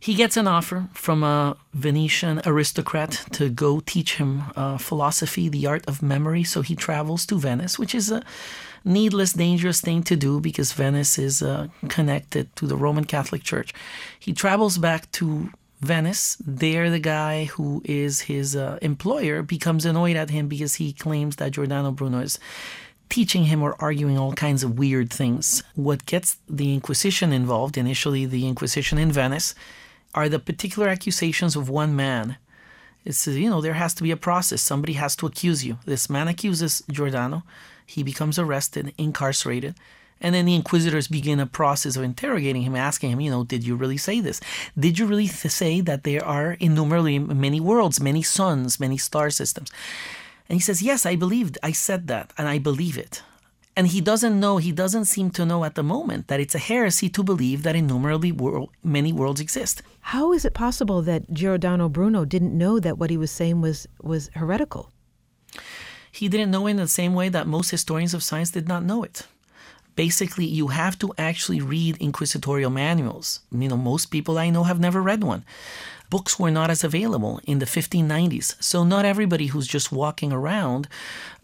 he 0.00 0.14
gets 0.14 0.38
an 0.38 0.48
offer 0.48 0.88
from 0.94 1.22
a 1.22 1.58
Venetian 1.74 2.40
aristocrat 2.46 3.22
to 3.32 3.50
go 3.50 3.80
teach 3.80 4.16
him 4.16 4.44
uh, 4.56 4.78
philosophy, 4.78 5.50
the 5.50 5.66
art 5.66 5.86
of 5.86 6.02
memory. 6.02 6.42
So 6.42 6.62
he 6.62 6.74
travels 6.74 7.26
to 7.26 7.38
Venice, 7.38 7.78
which 7.78 7.94
is 7.94 8.10
a 8.10 8.22
needless, 8.82 9.34
dangerous 9.34 9.82
thing 9.82 10.02
to 10.04 10.16
do 10.16 10.40
because 10.40 10.72
Venice 10.72 11.18
is 11.18 11.42
uh, 11.42 11.68
connected 11.88 12.56
to 12.56 12.66
the 12.66 12.78
Roman 12.78 13.04
Catholic 13.04 13.42
Church. 13.42 13.74
He 14.18 14.32
travels 14.32 14.78
back 14.78 15.12
to 15.12 15.50
Venice. 15.80 16.36
There, 16.44 16.90
the 16.90 16.98
guy 16.98 17.44
who 17.44 17.82
is 17.84 18.22
his 18.22 18.54
uh, 18.54 18.78
employer 18.82 19.42
becomes 19.42 19.86
annoyed 19.86 20.16
at 20.16 20.30
him 20.30 20.48
because 20.48 20.74
he 20.74 20.92
claims 20.92 21.36
that 21.36 21.52
Giordano 21.52 21.90
Bruno 21.90 22.20
is 22.20 22.38
teaching 23.08 23.44
him 23.44 23.62
or 23.62 23.76
arguing 23.80 24.18
all 24.18 24.32
kinds 24.32 24.62
of 24.62 24.78
weird 24.78 25.10
things. 25.10 25.62
What 25.74 26.06
gets 26.06 26.38
the 26.48 26.74
Inquisition 26.74 27.32
involved, 27.32 27.76
initially 27.76 28.26
the 28.26 28.46
Inquisition 28.46 28.98
in 28.98 29.10
Venice, 29.10 29.54
are 30.14 30.28
the 30.28 30.38
particular 30.38 30.88
accusations 30.88 31.56
of 31.56 31.68
one 31.68 31.96
man. 31.96 32.36
It's, 33.04 33.26
you 33.26 33.48
know, 33.48 33.60
there 33.60 33.74
has 33.74 33.94
to 33.94 34.02
be 34.02 34.10
a 34.10 34.16
process. 34.16 34.60
Somebody 34.60 34.92
has 34.94 35.16
to 35.16 35.26
accuse 35.26 35.64
you. 35.64 35.78
This 35.86 36.10
man 36.10 36.28
accuses 36.28 36.82
Giordano. 36.90 37.42
He 37.86 38.02
becomes 38.02 38.38
arrested, 38.38 38.92
incarcerated. 38.98 39.74
And 40.20 40.34
then 40.34 40.44
the 40.44 40.54
inquisitors 40.54 41.08
begin 41.08 41.40
a 41.40 41.46
process 41.46 41.96
of 41.96 42.02
interrogating 42.02 42.62
him, 42.62 42.76
asking 42.76 43.10
him, 43.10 43.20
you 43.20 43.30
know, 43.30 43.44
did 43.44 43.66
you 43.66 43.74
really 43.74 43.96
say 43.96 44.20
this? 44.20 44.40
Did 44.78 44.98
you 44.98 45.06
really 45.06 45.28
th- 45.28 45.52
say 45.52 45.80
that 45.80 46.04
there 46.04 46.24
are 46.24 46.52
innumerably 46.60 47.18
many 47.18 47.60
worlds, 47.60 48.00
many 48.00 48.22
suns, 48.22 48.78
many 48.78 48.98
star 48.98 49.30
systems? 49.30 49.70
And 50.48 50.56
he 50.56 50.60
says, 50.60 50.82
yes, 50.82 51.06
I 51.06 51.16
believed, 51.16 51.58
I 51.62 51.72
said 51.72 52.06
that, 52.08 52.32
and 52.36 52.48
I 52.48 52.58
believe 52.58 52.98
it. 52.98 53.22
And 53.76 53.86
he 53.86 54.00
doesn't 54.00 54.38
know, 54.38 54.58
he 54.58 54.72
doesn't 54.72 55.04
seem 55.04 55.30
to 55.30 55.46
know 55.46 55.64
at 55.64 55.74
the 55.74 55.82
moment 55.82 56.26
that 56.26 56.40
it's 56.40 56.56
a 56.56 56.58
heresy 56.58 57.08
to 57.10 57.22
believe 57.22 57.62
that 57.62 57.76
innumerably 57.76 58.32
world, 58.32 58.70
many 58.82 59.12
worlds 59.12 59.40
exist. 59.40 59.80
How 60.00 60.32
is 60.32 60.44
it 60.44 60.52
possible 60.52 61.02
that 61.02 61.32
Giordano 61.32 61.88
Bruno 61.88 62.24
didn't 62.24 62.58
know 62.58 62.80
that 62.80 62.98
what 62.98 63.10
he 63.10 63.16
was 63.16 63.30
saying 63.30 63.60
was, 63.60 63.86
was 64.02 64.28
heretical? 64.34 64.92
He 66.12 66.28
didn't 66.28 66.50
know 66.50 66.66
in 66.66 66.76
the 66.76 66.88
same 66.88 67.14
way 67.14 67.28
that 67.28 67.46
most 67.46 67.70
historians 67.70 68.12
of 68.12 68.24
science 68.24 68.50
did 68.50 68.66
not 68.66 68.84
know 68.84 69.04
it. 69.04 69.26
Basically, 70.06 70.46
you 70.46 70.68
have 70.68 70.96
to 71.02 71.08
actually 71.18 71.60
read 71.60 71.94
inquisitorial 71.98 72.70
manuals. 72.70 73.40
You 73.52 73.68
know, 73.68 73.76
most 73.76 74.06
people 74.06 74.38
I 74.38 74.48
know 74.48 74.64
have 74.64 74.80
never 74.80 75.00
read 75.10 75.22
one 75.22 75.42
books 76.10 76.38
were 76.38 76.50
not 76.50 76.70
as 76.70 76.82
available 76.84 77.40
in 77.44 77.60
the 77.60 77.66
1590s. 77.66 78.56
So 78.60 78.84
not 78.84 79.04
everybody 79.04 79.46
who's 79.46 79.68
just 79.68 79.92
walking 79.92 80.32
around, 80.32 80.88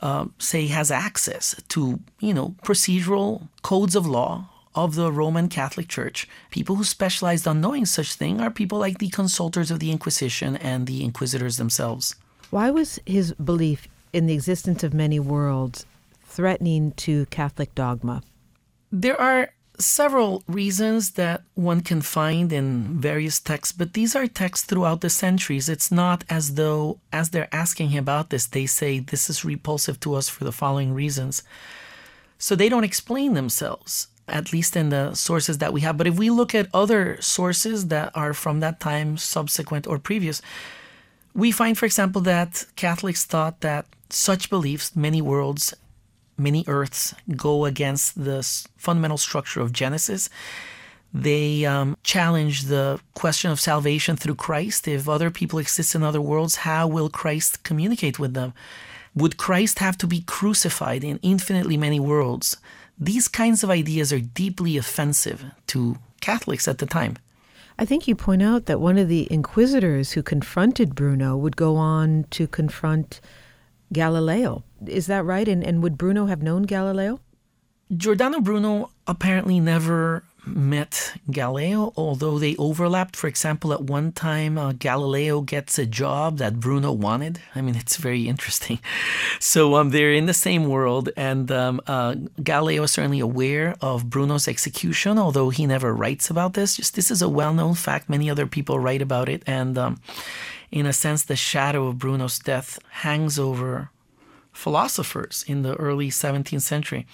uh, 0.00 0.26
say, 0.38 0.66
has 0.66 0.90
access 0.90 1.54
to, 1.68 2.00
you 2.18 2.34
know, 2.34 2.56
procedural 2.64 3.48
codes 3.62 3.94
of 3.94 4.06
law 4.06 4.48
of 4.74 4.94
the 4.94 5.10
Roman 5.10 5.48
Catholic 5.48 5.88
Church. 5.88 6.28
People 6.50 6.76
who 6.76 6.84
specialized 6.84 7.46
on 7.48 7.60
knowing 7.60 7.86
such 7.86 8.14
thing 8.14 8.40
are 8.40 8.50
people 8.50 8.78
like 8.78 8.98
the 8.98 9.08
consultors 9.08 9.70
of 9.70 9.78
the 9.78 9.90
Inquisition 9.90 10.56
and 10.56 10.86
the 10.86 11.02
inquisitors 11.02 11.56
themselves. 11.56 12.14
Why 12.50 12.70
was 12.70 12.98
his 13.06 13.32
belief 13.34 13.88
in 14.12 14.26
the 14.26 14.34
existence 14.34 14.82
of 14.84 14.92
many 14.92 15.18
worlds 15.18 15.86
threatening 16.26 16.92
to 17.06 17.26
Catholic 17.26 17.74
dogma? 17.74 18.22
There 18.98 19.20
are 19.20 19.50
several 19.78 20.42
reasons 20.48 21.10
that 21.20 21.42
one 21.52 21.82
can 21.82 22.00
find 22.00 22.50
in 22.50 22.98
various 22.98 23.38
texts, 23.38 23.76
but 23.76 23.92
these 23.92 24.16
are 24.16 24.26
texts 24.26 24.64
throughout 24.64 25.02
the 25.02 25.10
centuries. 25.10 25.68
It's 25.68 25.92
not 25.92 26.24
as 26.30 26.54
though, 26.54 26.98
as 27.12 27.28
they're 27.28 27.54
asking 27.54 27.90
him 27.90 28.04
about 28.04 28.30
this, 28.30 28.46
they 28.46 28.64
say 28.64 29.00
this 29.00 29.28
is 29.28 29.44
repulsive 29.44 30.00
to 30.00 30.14
us 30.14 30.30
for 30.30 30.44
the 30.44 30.58
following 30.60 30.94
reasons. 30.94 31.42
So 32.38 32.56
they 32.56 32.70
don't 32.70 32.84
explain 32.84 33.34
themselves, 33.34 34.08
at 34.28 34.50
least 34.50 34.74
in 34.76 34.88
the 34.88 35.12
sources 35.12 35.58
that 35.58 35.74
we 35.74 35.82
have. 35.82 35.98
But 35.98 36.06
if 36.06 36.16
we 36.18 36.30
look 36.30 36.54
at 36.54 36.70
other 36.72 37.20
sources 37.20 37.88
that 37.88 38.12
are 38.14 38.32
from 38.32 38.60
that 38.60 38.80
time, 38.80 39.18
subsequent, 39.18 39.86
or 39.86 39.98
previous, 39.98 40.40
we 41.34 41.52
find, 41.52 41.76
for 41.76 41.84
example, 41.84 42.22
that 42.22 42.64
Catholics 42.76 43.26
thought 43.26 43.60
that 43.60 43.84
such 44.08 44.48
beliefs, 44.48 44.96
many 44.96 45.20
worlds, 45.20 45.74
many 46.38 46.64
Earths 46.66 47.14
go 47.36 47.64
against 47.64 48.22
the 48.24 48.42
fundamental 48.76 49.18
structure 49.18 49.60
of 49.60 49.72
Genesis. 49.72 50.28
They 51.12 51.64
um, 51.64 51.96
challenge 52.02 52.64
the 52.64 53.00
question 53.14 53.50
of 53.50 53.60
salvation 53.60 54.16
through 54.16 54.34
Christ. 54.34 54.86
If 54.86 55.08
other 55.08 55.30
people 55.30 55.58
exist 55.58 55.94
in 55.94 56.02
other 56.02 56.20
worlds, 56.20 56.56
how 56.56 56.86
will 56.86 57.08
Christ 57.08 57.62
communicate 57.62 58.18
with 58.18 58.34
them? 58.34 58.52
Would 59.14 59.38
Christ 59.38 59.78
have 59.78 59.96
to 59.98 60.06
be 60.06 60.20
crucified 60.20 61.02
in 61.02 61.18
infinitely 61.22 61.78
many 61.78 61.98
worlds? 61.98 62.58
These 62.98 63.28
kinds 63.28 63.64
of 63.64 63.70
ideas 63.70 64.12
are 64.12 64.20
deeply 64.20 64.76
offensive 64.76 65.44
to 65.68 65.96
Catholics 66.20 66.68
at 66.68 66.78
the 66.78 66.86
time. 66.86 67.16
I 67.78 67.84
think 67.84 68.08
you 68.08 68.14
point 68.14 68.42
out 68.42 68.66
that 68.66 68.80
one 68.80 68.98
of 68.98 69.08
the 69.08 69.28
inquisitors 69.30 70.12
who 70.12 70.22
confronted 70.22 70.94
Bruno 70.94 71.36
would 71.36 71.56
go 71.56 71.76
on 71.76 72.24
to 72.30 72.46
confront 72.46 73.20
Galileo. 73.92 74.64
Is 74.86 75.06
that 75.06 75.24
right? 75.24 75.48
And, 75.48 75.64
and 75.64 75.82
would 75.82 75.96
Bruno 75.98 76.26
have 76.26 76.42
known 76.42 76.62
Galileo? 76.62 77.20
Giordano 77.96 78.40
Bruno 78.40 78.90
apparently 79.06 79.60
never 79.60 80.24
met 80.46 81.14
Galileo, 81.30 81.92
although 81.96 82.38
they 82.38 82.56
overlapped. 82.56 83.16
For 83.16 83.26
example, 83.26 83.72
at 83.72 83.82
one 83.82 84.12
time, 84.12 84.56
uh, 84.58 84.72
Galileo 84.72 85.40
gets 85.40 85.78
a 85.78 85.86
job 85.86 86.38
that 86.38 86.60
Bruno 86.60 86.92
wanted. 86.92 87.40
I 87.54 87.60
mean, 87.60 87.76
it's 87.76 87.96
very 87.96 88.28
interesting. 88.28 88.78
So 89.38 89.74
um, 89.76 89.90
they're 89.90 90.14
in 90.14 90.26
the 90.26 90.34
same 90.34 90.66
world, 90.66 91.10
and 91.16 91.52
um, 91.52 91.80
uh, 91.86 92.16
Galileo 92.42 92.84
is 92.84 92.92
certainly 92.92 93.20
aware 93.20 93.76
of 93.82 94.08
Bruno's 94.08 94.48
execution, 94.48 95.18
although 95.18 95.50
he 95.50 95.66
never 95.66 95.94
writes 95.94 96.30
about 96.30 96.54
this. 96.54 96.76
Just 96.76 96.94
this 96.94 97.10
is 97.10 97.20
a 97.20 97.28
well-known 97.28 97.74
fact. 97.74 98.08
Many 98.08 98.30
other 98.30 98.46
people 98.46 98.78
write 98.78 99.02
about 99.02 99.28
it, 99.28 99.42
and 99.46 99.76
um, 99.76 100.00
in 100.70 100.86
a 100.86 100.92
sense, 100.92 101.24
the 101.24 101.36
shadow 101.36 101.86
of 101.88 101.98
Bruno's 101.98 102.38
death 102.38 102.78
hangs 102.90 103.38
over 103.38 103.90
philosophers 104.52 105.44
in 105.46 105.62
the 105.62 105.74
early 105.76 106.08
17th 106.08 106.62
century. 106.62 107.06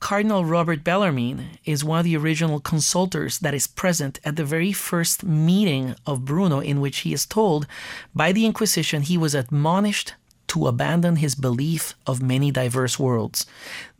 Cardinal 0.00 0.44
Robert 0.44 0.82
Bellarmine 0.82 1.58
is 1.64 1.84
one 1.84 2.00
of 2.00 2.04
the 2.04 2.16
original 2.16 2.58
consultors 2.58 3.38
that 3.38 3.54
is 3.54 3.68
present 3.68 4.18
at 4.24 4.34
the 4.34 4.44
very 4.44 4.72
first 4.72 5.22
meeting 5.22 5.94
of 6.06 6.24
Bruno, 6.24 6.58
in 6.58 6.80
which 6.80 6.98
he 6.98 7.12
is 7.12 7.24
told 7.24 7.68
by 8.12 8.32
the 8.32 8.44
Inquisition 8.44 9.02
he 9.02 9.16
was 9.16 9.34
admonished 9.34 10.14
to 10.48 10.66
abandon 10.66 11.16
his 11.16 11.36
belief 11.36 11.94
of 12.04 12.20
many 12.20 12.50
diverse 12.50 12.98
worlds. 12.98 13.46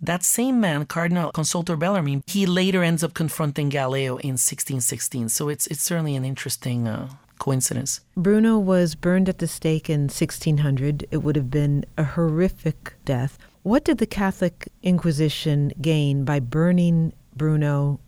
That 0.00 0.24
same 0.24 0.60
man, 0.60 0.86
Cardinal 0.86 1.30
Consultor 1.30 1.76
Bellarmine, 1.76 2.24
he 2.26 2.46
later 2.46 2.82
ends 2.82 3.04
up 3.04 3.14
confronting 3.14 3.68
Galileo 3.68 4.16
in 4.16 4.34
1616. 4.36 5.28
So 5.28 5.48
it's 5.48 5.68
it's 5.68 5.82
certainly 5.82 6.16
an 6.16 6.24
interesting 6.24 6.88
uh, 6.88 7.08
coincidence. 7.42 8.00
Bruno 8.16 8.56
was 8.56 8.94
burned 8.94 9.28
at 9.28 9.38
the 9.38 9.48
stake 9.48 9.90
in 9.90 10.02
1600. 10.02 11.08
It 11.10 11.16
would 11.18 11.34
have 11.34 11.50
been 11.50 11.84
a 11.98 12.04
horrific 12.04 12.94
death. 13.04 13.36
What 13.64 13.84
did 13.84 13.98
the 13.98 14.06
Catholic 14.06 14.68
Inquisition 14.84 15.72
gain 15.80 16.24
by 16.24 16.38
burning 16.38 17.12
Bruno 17.34 17.98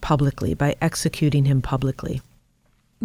publicly, 0.00 0.54
by 0.54 0.76
executing 0.80 1.44
him 1.44 1.60
publicly? 1.60 2.22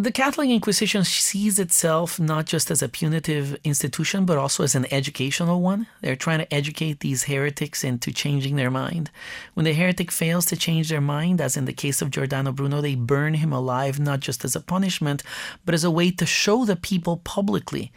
The 0.00 0.10
Catholic 0.10 0.48
Inquisition 0.48 1.04
sees 1.04 1.58
itself 1.58 2.18
not 2.18 2.46
just 2.46 2.70
as 2.70 2.80
a 2.80 2.88
punitive 2.88 3.58
institution, 3.64 4.24
but 4.24 4.38
also 4.38 4.62
as 4.62 4.74
an 4.74 4.90
educational 4.90 5.60
one. 5.60 5.88
They're 6.00 6.16
trying 6.16 6.38
to 6.38 6.54
educate 6.54 7.00
these 7.00 7.24
heretics 7.24 7.84
into 7.84 8.10
changing 8.10 8.56
their 8.56 8.70
mind. 8.70 9.10
When 9.52 9.64
the 9.64 9.74
heretic 9.74 10.10
fails 10.10 10.46
to 10.46 10.56
change 10.56 10.88
their 10.88 11.02
mind, 11.02 11.38
as 11.38 11.54
in 11.54 11.66
the 11.66 11.74
case 11.74 12.00
of 12.00 12.10
Giordano 12.10 12.50
Bruno, 12.50 12.80
they 12.80 12.94
burn 12.94 13.34
him 13.34 13.52
alive, 13.52 14.00
not 14.00 14.20
just 14.20 14.42
as 14.42 14.56
a 14.56 14.62
punishment, 14.62 15.22
but 15.66 15.74
as 15.74 15.84
a 15.84 15.90
way 15.90 16.10
to 16.12 16.24
show 16.24 16.64
the 16.64 16.76
people 16.76 17.18
publicly 17.18 17.92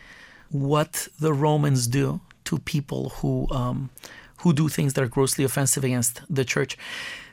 what 0.49 1.07
the 1.21 1.31
Romans 1.31 1.87
do 1.87 2.19
to 2.43 2.59
people 2.59 3.13
who 3.21 3.47
um, 3.49 3.91
who 4.39 4.51
do 4.51 4.67
things 4.67 4.95
that 4.95 5.05
are 5.05 5.07
grossly 5.07 5.45
offensive 5.45 5.85
against 5.85 6.19
the 6.29 6.43
church. 6.43 6.77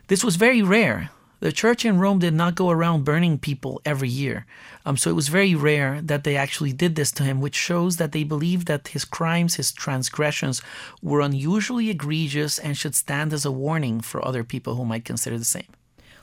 This 0.06 0.22
was 0.22 0.36
very 0.36 0.62
rare. 0.62 1.10
The 1.40 1.52
church 1.52 1.87
in 1.87 1.99
Rome 1.99 2.18
did 2.18 2.35
not 2.35 2.54
go 2.54 2.68
around 2.68 3.04
burning 3.04 3.38
people 3.38 3.80
every 3.87 4.11
year. 4.11 4.44
Um, 4.85 4.99
so 4.99 5.09
it 5.09 5.14
was 5.14 5.28
very 5.28 5.54
rare 5.54 6.02
that 6.02 6.23
they 6.23 6.37
actually 6.37 6.75
did 6.75 6.97
this 6.97 7.11
to 7.12 7.23
him, 7.23 7.40
which 7.40 7.54
shows 7.54 7.97
that 7.97 8.12
they 8.12 8.25
believed 8.25 8.66
that 8.66 8.88
his 8.88 9.06
crimes, 9.06 9.54
his 9.54 9.73
transgressions, 9.73 10.61
were 11.02 11.23
unusually 11.23 11.88
egregious 11.88 12.59
and 12.59 12.76
should 12.76 12.94
stand 12.94 13.32
as 13.32 13.47
a 13.47 13.50
warning 13.50 14.02
for 14.02 14.23
other 14.23 14.44
people 14.44 14.75
who 14.75 14.85
might 14.85 15.06
consider 15.06 15.38
the 15.38 15.44
same. 15.47 15.68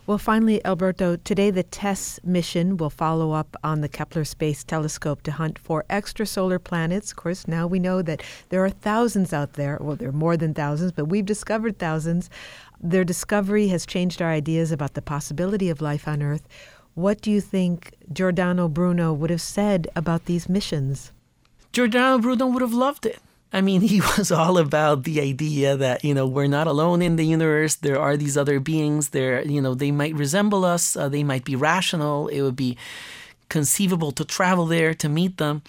Well, 0.08 0.18
finally, 0.18 0.64
Alberto, 0.64 1.18
today 1.18 1.52
the 1.52 1.64
TESS 1.64 2.22
mission 2.24 2.78
will 2.78 2.90
follow 2.90 3.34
up 3.34 3.58
on 3.62 3.82
the 3.82 3.90
Kepler 3.90 4.24
Space 4.24 4.64
Telescope 4.64 5.22
to 5.24 5.34
hunt 5.34 5.60
for 5.60 5.84
extrasolar 5.90 6.64
planets. 6.64 7.12
Of 7.12 7.18
course, 7.18 7.46
now 7.46 7.68
we 7.68 7.78
know 7.78 8.02
that 8.02 8.24
there 8.48 8.64
are 8.64 8.70
thousands 8.70 9.34
out 9.34 9.54
there. 9.54 9.78
Well, 9.82 9.98
there 9.98 10.08
are 10.08 10.14
more 10.14 10.38
than 10.38 10.54
thousands, 10.54 10.94
but 10.94 11.10
we've 11.10 11.26
discovered 11.26 11.78
thousands. 11.78 12.30
Their 12.80 13.04
discovery 13.04 13.68
has 13.70 13.86
changed 13.86 14.22
our 14.22 14.32
ideas 14.32 14.72
about 14.72 14.94
the 14.94 15.02
possibility 15.02 15.70
of 15.70 15.82
life 15.82 16.08
on 16.08 16.22
Earth. 16.22 16.48
What 16.94 17.22
do 17.22 17.32
you 17.32 17.42
think 17.42 17.94
Giordano 18.12 18.68
Bruno 18.68 19.14
would 19.14 19.30
have 19.30 19.42
said 19.42 19.88
about 19.96 20.26
these 20.26 20.50
missions? 20.50 21.12
Giordano 21.74 22.20
Bruno 22.20 22.48
would 22.48 22.62
have 22.62 22.74
loved 22.74 23.06
it. 23.06 23.20
I 23.54 23.62
mean, 23.62 23.82
he 23.94 24.02
was 24.02 24.32
all 24.32 24.58
about 24.58 25.04
the 25.04 25.22
idea 25.22 25.76
that, 25.78 26.04
you 26.04 26.14
know, 26.14 26.28
we're 26.28 26.48
not 26.48 26.68
alone 26.68 27.02
in 27.02 27.16
the 27.16 27.26
universe. 27.26 27.76
There 27.76 28.00
are 28.00 28.18
these 28.18 28.38
other 28.38 28.60
beings. 28.60 29.10
There, 29.10 29.46
you 29.46 29.62
know, 29.62 29.74
they 29.74 29.92
might 29.92 30.16
resemble 30.16 30.66
us. 30.66 30.96
Uh, 30.96 31.10
they 31.10 31.24
might 31.24 31.46
be 31.46 31.56
rational. 31.56 32.28
It 32.28 32.42
would 32.42 32.56
be 32.56 32.78
conceivable 33.50 34.12
to 34.12 34.26
travel 34.26 34.66
there 34.66 34.94
to 34.94 35.08
meet 35.08 35.38
them 35.38 35.62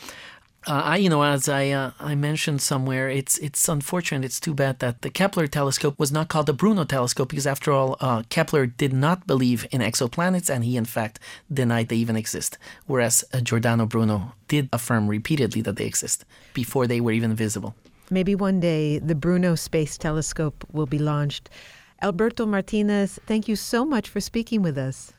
uh, 0.67 0.83
I, 0.85 0.97
you 0.97 1.09
know, 1.09 1.23
as 1.23 1.49
I 1.49 1.69
uh, 1.71 1.93
I 2.00 2.15
mentioned 2.15 2.61
somewhere, 2.61 3.09
it's 3.09 3.38
it's 3.38 3.69
unfortunate. 3.69 4.25
It's 4.25 4.41
too 4.41 4.55
bad 4.55 4.81
that 4.81 5.03
the 5.03 5.11
Kepler 5.11 5.47
telescope 5.47 5.99
was 5.99 6.11
not 6.11 6.29
called 6.29 6.47
the 6.47 6.53
Bruno 6.53 6.85
telescope 6.85 7.29
because, 7.29 7.47
after 7.47 7.73
all, 7.73 7.97
uh, 8.00 8.23
Kepler 8.29 8.67
did 8.67 8.93
not 8.93 9.27
believe 9.27 9.67
in 9.71 9.81
exoplanets, 9.81 10.50
and 10.50 10.65
he 10.65 10.77
in 10.77 10.85
fact 10.85 11.21
denied 11.53 11.88
they 11.88 11.97
even 11.97 12.17
exist. 12.17 12.59
Whereas 12.87 13.25
uh, 13.33 13.41
Giordano 13.41 13.87
Bruno 13.87 14.33
did 14.49 14.69
affirm 14.73 15.09
repeatedly 15.09 15.62
that 15.62 15.77
they 15.77 15.87
exist 15.87 16.25
before 16.55 16.87
they 16.87 17.00
were 17.00 17.12
even 17.12 17.35
visible. 17.35 17.75
Maybe 18.11 18.35
one 18.35 18.59
day 18.59 18.99
the 18.99 19.15
Bruno 19.15 19.55
Space 19.55 19.97
Telescope 19.97 20.67
will 20.73 20.87
be 20.87 20.99
launched. 20.99 21.50
Alberto 22.03 22.47
Martinez, 22.47 23.19
thank 23.27 23.49
you 23.49 23.57
so 23.57 23.85
much 23.85 24.09
for 24.09 24.21
speaking 24.21 24.62
with 24.62 24.79
us. 24.79 25.12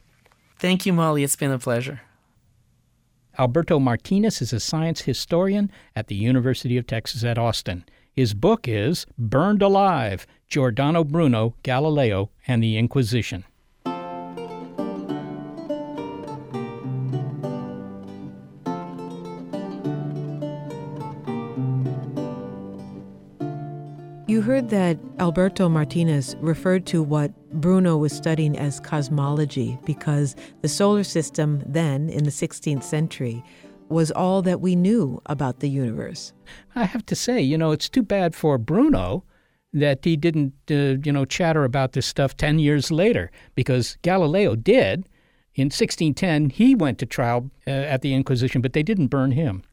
Thank 0.58 0.86
you, 0.86 0.93
Molly. 0.93 1.24
It's 1.24 1.36
been 1.36 1.51
a 1.51 1.60
pleasure. 1.60 2.01
Alberto 3.39 3.79
Martinez 3.79 4.41
is 4.41 4.51
a 4.51 4.60
science 4.60 5.03
historian 5.03 5.72
at 5.96 6.08
the 6.08 6.15
University 6.15 6.75
of 6.75 6.86
Texas 6.86 7.24
at 7.24 7.38
Austin. 7.38 7.86
His 8.12 8.34
book 8.34 8.67
is 8.67 9.05
Burned 9.17 9.62
Alive 9.62 10.27
Giordano 10.50 11.05
Bruno, 11.05 11.55
Galileo, 11.63 12.31
and 12.48 12.62
the 12.62 12.77
Inquisition. 12.77 13.46
That 24.69 24.99
Alberto 25.17 25.67
Martinez 25.67 26.36
referred 26.41 26.86
to 26.88 27.01
what 27.01 27.34
Bruno 27.53 27.97
was 27.97 28.13
studying 28.13 28.55
as 28.55 28.79
cosmology 28.79 29.79
because 29.84 30.36
the 30.62 30.67
solar 30.67 31.03
system 31.03 31.63
then, 31.65 32.08
in 32.08 32.23
the 32.23 32.29
16th 32.29 32.84
century, 32.84 33.43
was 33.89 34.12
all 34.12 34.43
that 34.43 34.62
we 34.62 34.75
knew 34.75 35.19
about 35.25 35.60
the 35.60 35.69
universe. 35.69 36.34
I 36.75 36.84
have 36.84 37.03
to 37.08 37.15
say, 37.15 37.41
you 37.41 37.58
know, 37.58 37.71
it's 37.71 37.89
too 37.89 38.03
bad 38.03 38.36
for 38.36 38.60
Bruno 38.60 39.23
that 39.73 40.05
he 40.05 40.15
didn't, 40.15 40.53
uh, 40.69 41.01
you 41.03 41.12
know, 41.12 41.25
chatter 41.25 41.63
about 41.63 41.93
this 41.93 42.05
stuff 42.05 42.38
10 42.38 42.60
years 42.60 42.91
later 42.91 43.32
because 43.55 43.97
Galileo 44.03 44.55
did. 44.55 45.10
In 45.55 45.65
1610, 45.65 46.51
he 46.51 46.75
went 46.75 46.99
to 46.99 47.08
trial 47.08 47.49
uh, 47.65 47.71
at 47.71 48.03
the 48.03 48.13
Inquisition, 48.13 48.62
but 48.62 48.73
they 48.73 48.84
didn't 48.84 49.08
burn 49.08 49.32
him. 49.32 49.63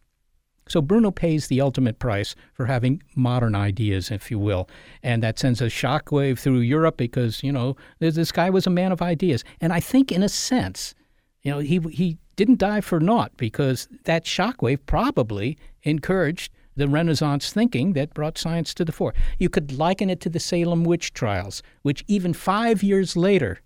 So 0.69 0.83
Bruno 0.83 1.11
pays 1.11 1.47
the 1.47 1.61
ultimate 1.61 1.99
price 1.99 2.35
for 2.53 2.67
having 2.67 3.03
modern 3.15 3.55
ideas, 3.55 4.11
if 4.11 4.31
you 4.31 4.39
will, 4.39 4.69
and 5.03 5.23
that 5.23 5.39
sends 5.39 5.61
a 5.61 5.67
shockwave 5.67 6.39
through 6.39 6.61
Europe 6.61 6.97
because 6.97 7.43
you 7.43 7.53
know 7.53 7.77
this 8.01 8.33
guy 8.33 8.51
was 8.51 8.67
a 8.67 8.71
man 8.71 8.93
of 8.93 9.01
ideas, 9.01 9.45
and 9.61 9.73
I 9.73 9.81
think 9.81 10.11
in 10.11 10.23
a 10.23 10.29
sense, 10.29 10.95
you 11.43 11.51
know, 11.53 11.61
he 11.61 11.79
he 11.91 12.19
didn't 12.35 12.59
die 12.59 12.81
for 12.81 13.01
naught 13.01 13.33
because 13.37 13.89
that 14.05 14.25
shockwave 14.25 14.81
probably 14.87 15.57
encouraged 15.83 16.53
the 16.77 16.89
Renaissance 16.89 17.53
thinking 17.53 17.95
that 17.95 18.13
brought 18.13 18.37
science 18.37 18.75
to 18.75 18.85
the 18.85 18.93
fore. 18.93 19.15
You 19.39 19.49
could 19.49 19.73
liken 19.73 20.11
it 20.11 20.21
to 20.23 20.29
the 20.29 20.41
Salem 20.41 20.85
witch 20.85 21.15
trials, 21.15 21.63
which 21.83 22.05
even 22.07 22.35
five 22.35 22.83
years 22.83 23.17
later 23.17 23.61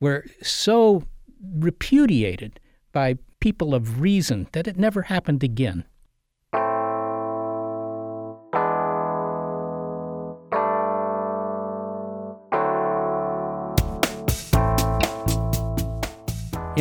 were 0.00 0.26
so 0.42 1.04
repudiated 1.56 2.60
by 2.92 3.16
people 3.40 3.74
of 3.74 4.00
reason 4.00 4.48
that 4.52 4.66
it 4.66 4.76
never 4.76 5.02
happened 5.02 5.42
again. 5.42 5.84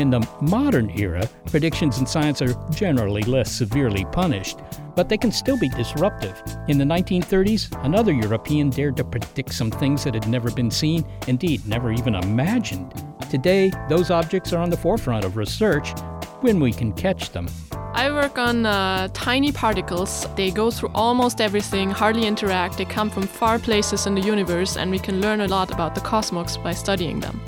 In 0.01 0.09
the 0.09 0.27
modern 0.41 0.89
era, 0.99 1.29
predictions 1.45 1.99
in 1.99 2.07
science 2.07 2.41
are 2.41 2.55
generally 2.71 3.21
less 3.21 3.51
severely 3.51 4.03
punished, 4.05 4.57
but 4.95 5.09
they 5.09 5.17
can 5.17 5.31
still 5.31 5.59
be 5.59 5.69
disruptive. 5.69 6.41
In 6.67 6.79
the 6.79 6.85
1930s, 6.85 7.69
another 7.85 8.11
European 8.11 8.71
dared 8.71 8.97
to 8.97 9.03
predict 9.03 9.53
some 9.53 9.69
things 9.69 10.03
that 10.03 10.15
had 10.15 10.27
never 10.27 10.49
been 10.49 10.71
seen, 10.71 11.05
indeed, 11.27 11.67
never 11.67 11.91
even 11.91 12.15
imagined. 12.15 12.91
Today, 13.29 13.71
those 13.89 14.09
objects 14.09 14.51
are 14.53 14.57
on 14.57 14.71
the 14.71 14.75
forefront 14.75 15.23
of 15.23 15.37
research 15.37 15.93
when 16.39 16.59
we 16.59 16.71
can 16.71 16.93
catch 16.93 17.29
them. 17.29 17.47
I 17.93 18.09
work 18.09 18.39
on 18.39 18.65
uh, 18.65 19.07
tiny 19.13 19.51
particles. 19.51 20.25
They 20.35 20.49
go 20.49 20.71
through 20.71 20.89
almost 20.95 21.39
everything, 21.39 21.91
hardly 21.91 22.25
interact. 22.25 22.79
They 22.79 22.85
come 22.85 23.11
from 23.11 23.27
far 23.27 23.59
places 23.59 24.07
in 24.07 24.15
the 24.15 24.21
universe, 24.21 24.77
and 24.77 24.89
we 24.89 24.97
can 24.97 25.21
learn 25.21 25.41
a 25.41 25.47
lot 25.47 25.71
about 25.71 25.93
the 25.93 26.01
cosmos 26.01 26.57
by 26.57 26.73
studying 26.73 27.19
them. 27.19 27.39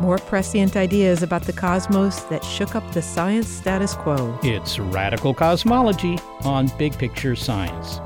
More 0.00 0.18
prescient 0.18 0.76
ideas 0.76 1.22
about 1.22 1.42
the 1.42 1.52
cosmos 1.52 2.20
that 2.24 2.44
shook 2.44 2.74
up 2.74 2.92
the 2.92 3.00
science 3.00 3.48
status 3.48 3.94
quo. 3.94 4.38
It's 4.42 4.78
Radical 4.78 5.32
Cosmology 5.32 6.18
on 6.44 6.70
Big 6.78 6.96
Picture 6.98 7.34
Science. 7.34 8.00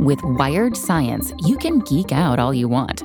With 0.00 0.18
Wired 0.24 0.76
Science, 0.76 1.32
you 1.38 1.56
can 1.56 1.78
geek 1.80 2.10
out 2.10 2.40
all 2.40 2.52
you 2.52 2.66
want. 2.66 3.04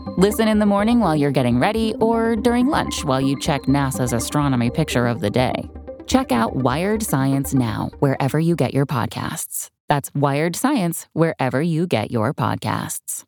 Listen 0.17 0.49
in 0.49 0.59
the 0.59 0.65
morning 0.65 0.99
while 0.99 1.15
you're 1.15 1.31
getting 1.31 1.57
ready 1.57 1.95
or 2.01 2.35
during 2.35 2.67
lunch 2.67 3.05
while 3.05 3.21
you 3.21 3.39
check 3.39 3.61
NASA's 3.61 4.11
astronomy 4.11 4.69
picture 4.69 5.07
of 5.07 5.21
the 5.21 5.29
day. 5.29 5.69
Check 6.05 6.33
out 6.33 6.57
Wired 6.57 7.01
Science 7.01 7.53
now, 7.53 7.91
wherever 7.99 8.37
you 8.37 8.57
get 8.57 8.73
your 8.73 8.85
podcasts. 8.85 9.69
That's 9.87 10.13
Wired 10.13 10.57
Science, 10.57 11.07
wherever 11.13 11.61
you 11.61 11.87
get 11.87 12.11
your 12.11 12.33
podcasts. 12.33 13.23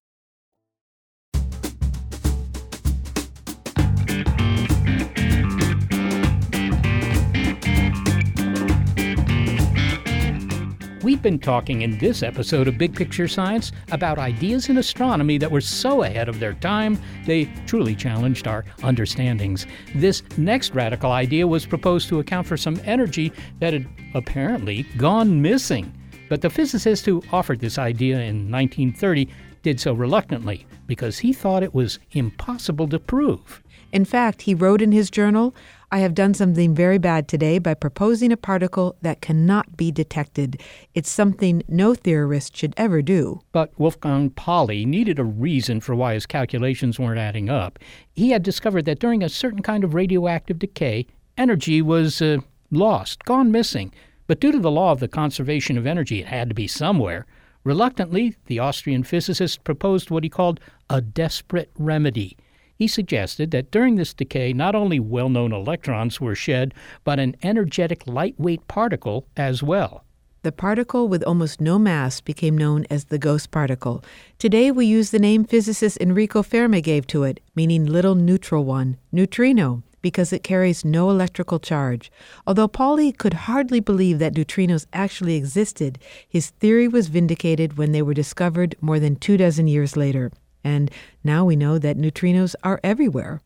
We've 11.03 11.21
been 11.21 11.39
talking 11.39 11.81
in 11.81 11.97
this 11.97 12.23
episode 12.23 12.69
of 12.69 12.77
Big 12.77 12.95
Picture 12.95 13.27
Science 13.27 13.73
about 13.91 14.17
ideas 14.17 14.69
in 14.69 14.77
astronomy 14.77 15.37
that 15.37 15.51
were 15.51 15.59
so 15.59 16.03
ahead 16.03 16.29
of 16.29 16.39
their 16.39 16.53
time, 16.53 16.97
they 17.25 17.51
truly 17.67 17.93
challenged 17.93 18.47
our 18.47 18.63
understandings. 18.83 19.67
This 19.95 20.23
next 20.37 20.73
radical 20.73 21.11
idea 21.11 21.45
was 21.45 21.65
proposed 21.65 22.07
to 22.07 22.19
account 22.19 22.47
for 22.47 22.55
some 22.55 22.79
energy 22.85 23.33
that 23.59 23.73
had 23.73 23.85
apparently 24.13 24.83
gone 24.95 25.41
missing. 25.41 25.93
But 26.29 26.39
the 26.39 26.49
physicist 26.49 27.05
who 27.05 27.21
offered 27.33 27.59
this 27.59 27.77
idea 27.77 28.21
in 28.21 28.49
1930 28.49 29.27
did 29.61 29.81
so 29.81 29.91
reluctantly 29.91 30.65
because 30.87 31.19
he 31.19 31.33
thought 31.33 31.63
it 31.63 31.73
was 31.73 31.99
impossible 32.11 32.87
to 32.87 32.99
prove. 32.99 33.61
In 33.91 34.05
fact, 34.05 34.41
he 34.43 34.55
wrote 34.55 34.81
in 34.81 34.93
his 34.93 35.11
journal, 35.11 35.53
I 35.93 35.99
have 35.99 36.15
done 36.15 36.33
something 36.33 36.73
very 36.73 36.97
bad 36.97 37.27
today 37.27 37.59
by 37.59 37.75
proposing 37.75 38.31
a 38.31 38.35
particle 38.35 38.95
that 39.03 39.21
cannot 39.21 39.77
be 39.77 39.91
detected. 39.91 40.59
It's 40.95 41.07
something 41.07 41.61
no 41.67 41.93
theorist 41.93 42.57
should 42.57 42.73
ever 42.77 43.03
do. 43.03 43.41
But 43.51 43.79
Wolfgang 43.79 44.31
Pauli 44.31 44.87
needed 44.87 45.19
a 45.19 45.23
reason 45.23 45.81
for 45.81 45.93
why 45.93 46.15
his 46.15 46.25
calculations 46.25 46.97
weren't 46.97 47.19
adding 47.19 47.47
up. 47.47 47.77
He 48.11 48.31
had 48.31 48.41
discovered 48.41 48.85
that 48.85 48.97
during 48.97 49.21
a 49.21 49.29
certain 49.29 49.61
kind 49.61 49.83
of 49.83 49.93
radioactive 49.93 50.57
decay, 50.57 51.05
energy 51.37 51.79
was 51.79 52.23
uh, 52.23 52.37
lost, 52.71 53.23
gone 53.25 53.51
missing. 53.51 53.93
But 54.25 54.39
due 54.39 54.51
to 54.51 54.59
the 54.59 54.71
law 54.71 54.93
of 54.93 54.99
the 54.99 55.07
conservation 55.07 55.77
of 55.77 55.85
energy, 55.85 56.21
it 56.21 56.25
had 56.25 56.49
to 56.49 56.55
be 56.55 56.65
somewhere. 56.65 57.27
Reluctantly, 57.63 58.35
the 58.47 58.57
Austrian 58.57 59.03
physicist 59.03 59.63
proposed 59.63 60.09
what 60.09 60.23
he 60.23 60.29
called 60.29 60.59
a 60.89 61.01
desperate 61.01 61.69
remedy. 61.77 62.35
He 62.75 62.87
suggested 62.87 63.51
that 63.51 63.71
during 63.71 63.95
this 63.95 64.13
decay, 64.13 64.53
not 64.53 64.75
only 64.75 64.99
well 64.99 65.29
known 65.29 65.51
electrons 65.51 66.19
were 66.19 66.35
shed, 66.35 66.73
but 67.03 67.19
an 67.19 67.35
energetic 67.43 68.07
lightweight 68.07 68.67
particle 68.67 69.27
as 69.37 69.61
well. 69.61 70.03
The 70.43 70.51
particle 70.51 71.07
with 71.07 71.23
almost 71.23 71.61
no 71.61 71.79
mass 71.79 72.19
became 72.19 72.57
known 72.57 72.85
as 72.89 73.05
the 73.05 73.17
ghost 73.17 73.49
particle. 73.49 74.03
Today 74.39 74.71
we 74.71 74.85
use 74.85 75.11
the 75.11 75.19
name 75.19 75.45
physicist 75.45 75.97
Enrico 76.01 76.43
Fermi 76.43 76.81
gave 76.81 77.07
to 77.07 77.23
it, 77.23 77.39
meaning 77.55 77.85
little 77.85 78.15
neutral 78.15 78.65
one, 78.65 78.97
neutrino, 79.11 79.83
because 80.01 80.33
it 80.33 80.43
carries 80.43 80.83
no 80.83 81.09
electrical 81.09 81.59
charge. 81.59 82.11
Although 82.45 82.67
Pauli 82.67 83.13
could 83.13 83.33
hardly 83.33 83.79
believe 83.79 84.19
that 84.19 84.35
neutrinos 84.35 84.85
actually 84.91 85.35
existed, 85.35 85.97
his 86.27 86.49
theory 86.49 86.89
was 86.89 87.07
vindicated 87.07 87.77
when 87.77 87.93
they 87.93 88.01
were 88.01 88.13
discovered 88.13 88.75
more 88.81 88.99
than 88.99 89.15
two 89.15 89.37
dozen 89.37 89.67
years 89.67 89.95
later. 89.95 90.29
And 90.63 90.89
now 91.23 91.45
we 91.45 91.55
know 91.55 91.77
that 91.77 91.97
neutrinos 91.97 92.55
are 92.63 92.79
everywhere. 92.83 93.41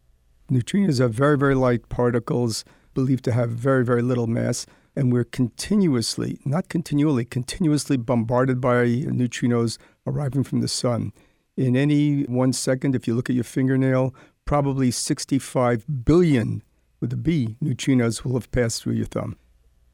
Neutrinos 0.51 0.99
are 0.99 1.07
very, 1.07 1.37
very 1.37 1.55
light 1.55 1.89
particles 1.89 2.63
believed 2.93 3.23
to 3.25 3.31
have 3.31 3.49
very, 3.49 3.83
very 3.83 4.01
little 4.01 4.27
mass. 4.27 4.65
And 4.95 5.11
we're 5.11 5.25
continuously, 5.25 6.39
not 6.45 6.69
continually, 6.69 7.25
continuously 7.25 7.97
bombarded 7.97 8.59
by 8.59 8.85
neutrinos 8.85 9.77
arriving 10.07 10.43
from 10.43 10.61
the 10.61 10.67
sun. 10.67 11.11
In 11.55 11.75
any 11.75 12.23
one 12.23 12.53
second, 12.53 12.95
if 12.95 13.07
you 13.07 13.15
look 13.15 13.29
at 13.29 13.35
your 13.35 13.43
fingernail, 13.43 14.15
probably 14.45 14.89
65 14.91 15.85
billion, 16.05 16.63
with 16.99 17.13
a 17.13 17.17
B, 17.17 17.57
neutrinos 17.63 18.23
will 18.23 18.33
have 18.33 18.49
passed 18.51 18.81
through 18.81 18.93
your 18.93 19.05
thumb. 19.05 19.37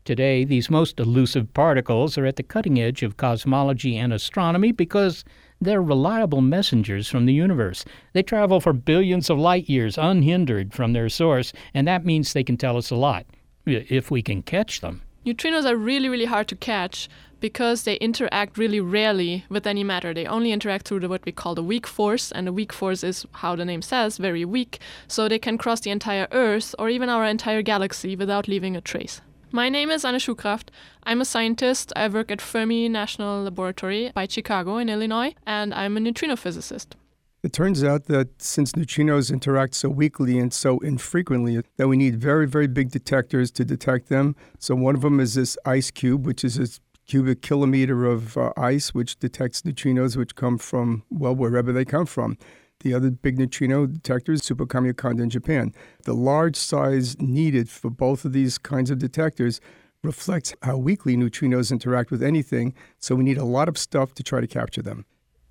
Today, 0.05 0.43
these 0.43 0.69
most 0.69 0.99
elusive 0.99 1.53
particles 1.53 2.17
are 2.17 2.25
at 2.25 2.35
the 2.35 2.43
cutting 2.43 2.79
edge 2.79 3.03
of 3.03 3.15
cosmology 3.15 3.97
and 3.97 4.11
astronomy 4.11 4.73
because 4.73 5.23
they're 5.63 5.81
reliable 5.81 6.41
messengers 6.41 7.07
from 7.07 7.25
the 7.25 7.33
universe. 7.33 7.85
They 8.13 8.23
travel 8.23 8.59
for 8.59 8.73
billions 8.73 9.29
of 9.29 9.37
light 9.39 9.69
years 9.69 9.97
unhindered 9.97 10.73
from 10.73 10.93
their 10.93 11.09
source, 11.09 11.53
and 11.73 11.87
that 11.87 12.05
means 12.05 12.33
they 12.33 12.43
can 12.43 12.57
tell 12.57 12.77
us 12.77 12.91
a 12.91 12.95
lot, 12.95 13.25
if 13.65 14.11
we 14.11 14.21
can 14.21 14.41
catch 14.41 14.81
them. 14.81 15.01
Neutrinos 15.25 15.65
are 15.65 15.77
really, 15.77 16.09
really 16.09 16.25
hard 16.25 16.47
to 16.49 16.55
catch 16.55 17.07
because 17.39 17.83
they 17.83 17.95
interact 17.95 18.57
really 18.57 18.79
rarely 18.79 19.45
with 19.49 19.67
any 19.67 19.83
matter. 19.83 20.13
They 20.13 20.25
only 20.25 20.51
interact 20.51 20.87
through 20.87 21.01
the, 21.01 21.09
what 21.09 21.25
we 21.25 21.31
call 21.31 21.55
the 21.55 21.63
weak 21.63 21.87
force, 21.87 22.31
and 22.31 22.47
the 22.47 22.53
weak 22.53 22.71
force 22.71 23.03
is, 23.03 23.25
how 23.33 23.55
the 23.55 23.65
name 23.65 23.81
says, 23.81 24.17
very 24.17 24.45
weak, 24.45 24.79
so 25.07 25.27
they 25.27 25.39
can 25.39 25.57
cross 25.57 25.81
the 25.81 25.91
entire 25.91 26.27
Earth 26.31 26.73
or 26.79 26.89
even 26.89 27.09
our 27.09 27.25
entire 27.25 27.61
galaxy 27.61 28.15
without 28.15 28.47
leaving 28.47 28.75
a 28.77 28.81
trace. 28.81 29.21
My 29.55 29.69
name 29.69 29.91
is 29.91 30.03
Anna 30.03 30.17
Schukraft. 30.17 30.69
I'm 31.03 31.21
a 31.21 31.25
scientist. 31.25 31.93
I 31.95 32.07
work 32.07 32.31
at 32.31 32.41
Fermi 32.41 32.89
National 32.89 33.43
Laboratory 33.43 34.11
by 34.15 34.25
Chicago 34.25 34.77
in 34.77 34.89
Illinois, 34.89 35.35
and 35.45 35.75
I'm 35.75 35.95
a 35.95 35.99
neutrino 35.99 36.35
physicist. 36.35 36.95
It 37.43 37.53
turns 37.53 37.83
out 37.83 38.05
that 38.05 38.41
since 38.41 38.71
neutrinos 38.71 39.31
interact 39.31 39.75
so 39.75 39.89
weakly 39.89 40.39
and 40.39 40.51
so 40.51 40.79
infrequently, 40.79 41.61
that 41.77 41.87
we 41.87 41.97
need 41.97 42.15
very, 42.19 42.47
very 42.47 42.65
big 42.65 42.89
detectors 42.89 43.51
to 43.51 43.63
detect 43.63 44.09
them. 44.09 44.35
So 44.57 44.73
one 44.73 44.95
of 44.95 45.01
them 45.01 45.19
is 45.19 45.35
this 45.35 45.55
IceCube, 45.67 46.23
which 46.23 46.43
is 46.43 46.57
a 46.57 46.67
cubic 47.05 47.43
kilometer 47.43 48.05
of 48.05 48.35
uh, 48.35 48.53
ice, 48.57 48.95
which 48.95 49.19
detects 49.19 49.61
neutrinos 49.61 50.17
which 50.17 50.33
come 50.33 50.57
from, 50.57 51.03
well, 51.11 51.35
wherever 51.35 51.71
they 51.71 51.85
come 51.85 52.07
from. 52.07 52.39
The 52.83 52.93
other 52.93 53.11
big 53.11 53.39
neutrino 53.39 53.85
detector 53.85 54.33
is 54.33 54.43
Super 54.43 54.65
Kamiokande 54.65 55.21
in 55.21 55.29
Japan. 55.29 55.73
The 56.03 56.13
large 56.13 56.57
size 56.57 57.17
needed 57.17 57.69
for 57.69 57.89
both 57.89 58.25
of 58.25 58.33
these 58.33 58.57
kinds 58.57 58.91
of 58.91 58.99
detectors 58.99 59.61
reflects 60.03 60.53
how 60.63 60.75
weakly 60.75 61.15
neutrinos 61.15 61.71
interact 61.71 62.11
with 62.11 62.21
anything, 62.21 62.73
so 62.99 63.15
we 63.15 63.23
need 63.23 63.37
a 63.37 63.45
lot 63.45 63.69
of 63.69 63.77
stuff 63.77 64.13
to 64.15 64.23
try 64.23 64.41
to 64.41 64.47
capture 64.47 64.81
them. 64.81 65.05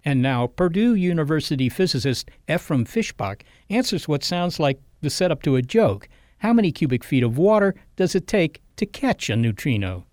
And 0.04 0.20
now, 0.20 0.46
Purdue 0.46 0.94
University 0.94 1.70
physicist 1.70 2.30
Ephraim 2.50 2.84
Fischbach 2.84 3.40
answers 3.70 4.06
what 4.06 4.22
sounds 4.22 4.60
like 4.60 4.78
the 5.00 5.08
setup 5.08 5.42
to 5.44 5.56
a 5.56 5.62
joke. 5.62 6.10
How 6.38 6.52
many 6.52 6.70
cubic 6.70 7.02
feet 7.02 7.22
of 7.22 7.38
water 7.38 7.74
does 7.96 8.14
it 8.14 8.26
take 8.26 8.60
to 8.76 8.84
catch 8.84 9.30
a 9.30 9.36
neutrino? 9.36 10.04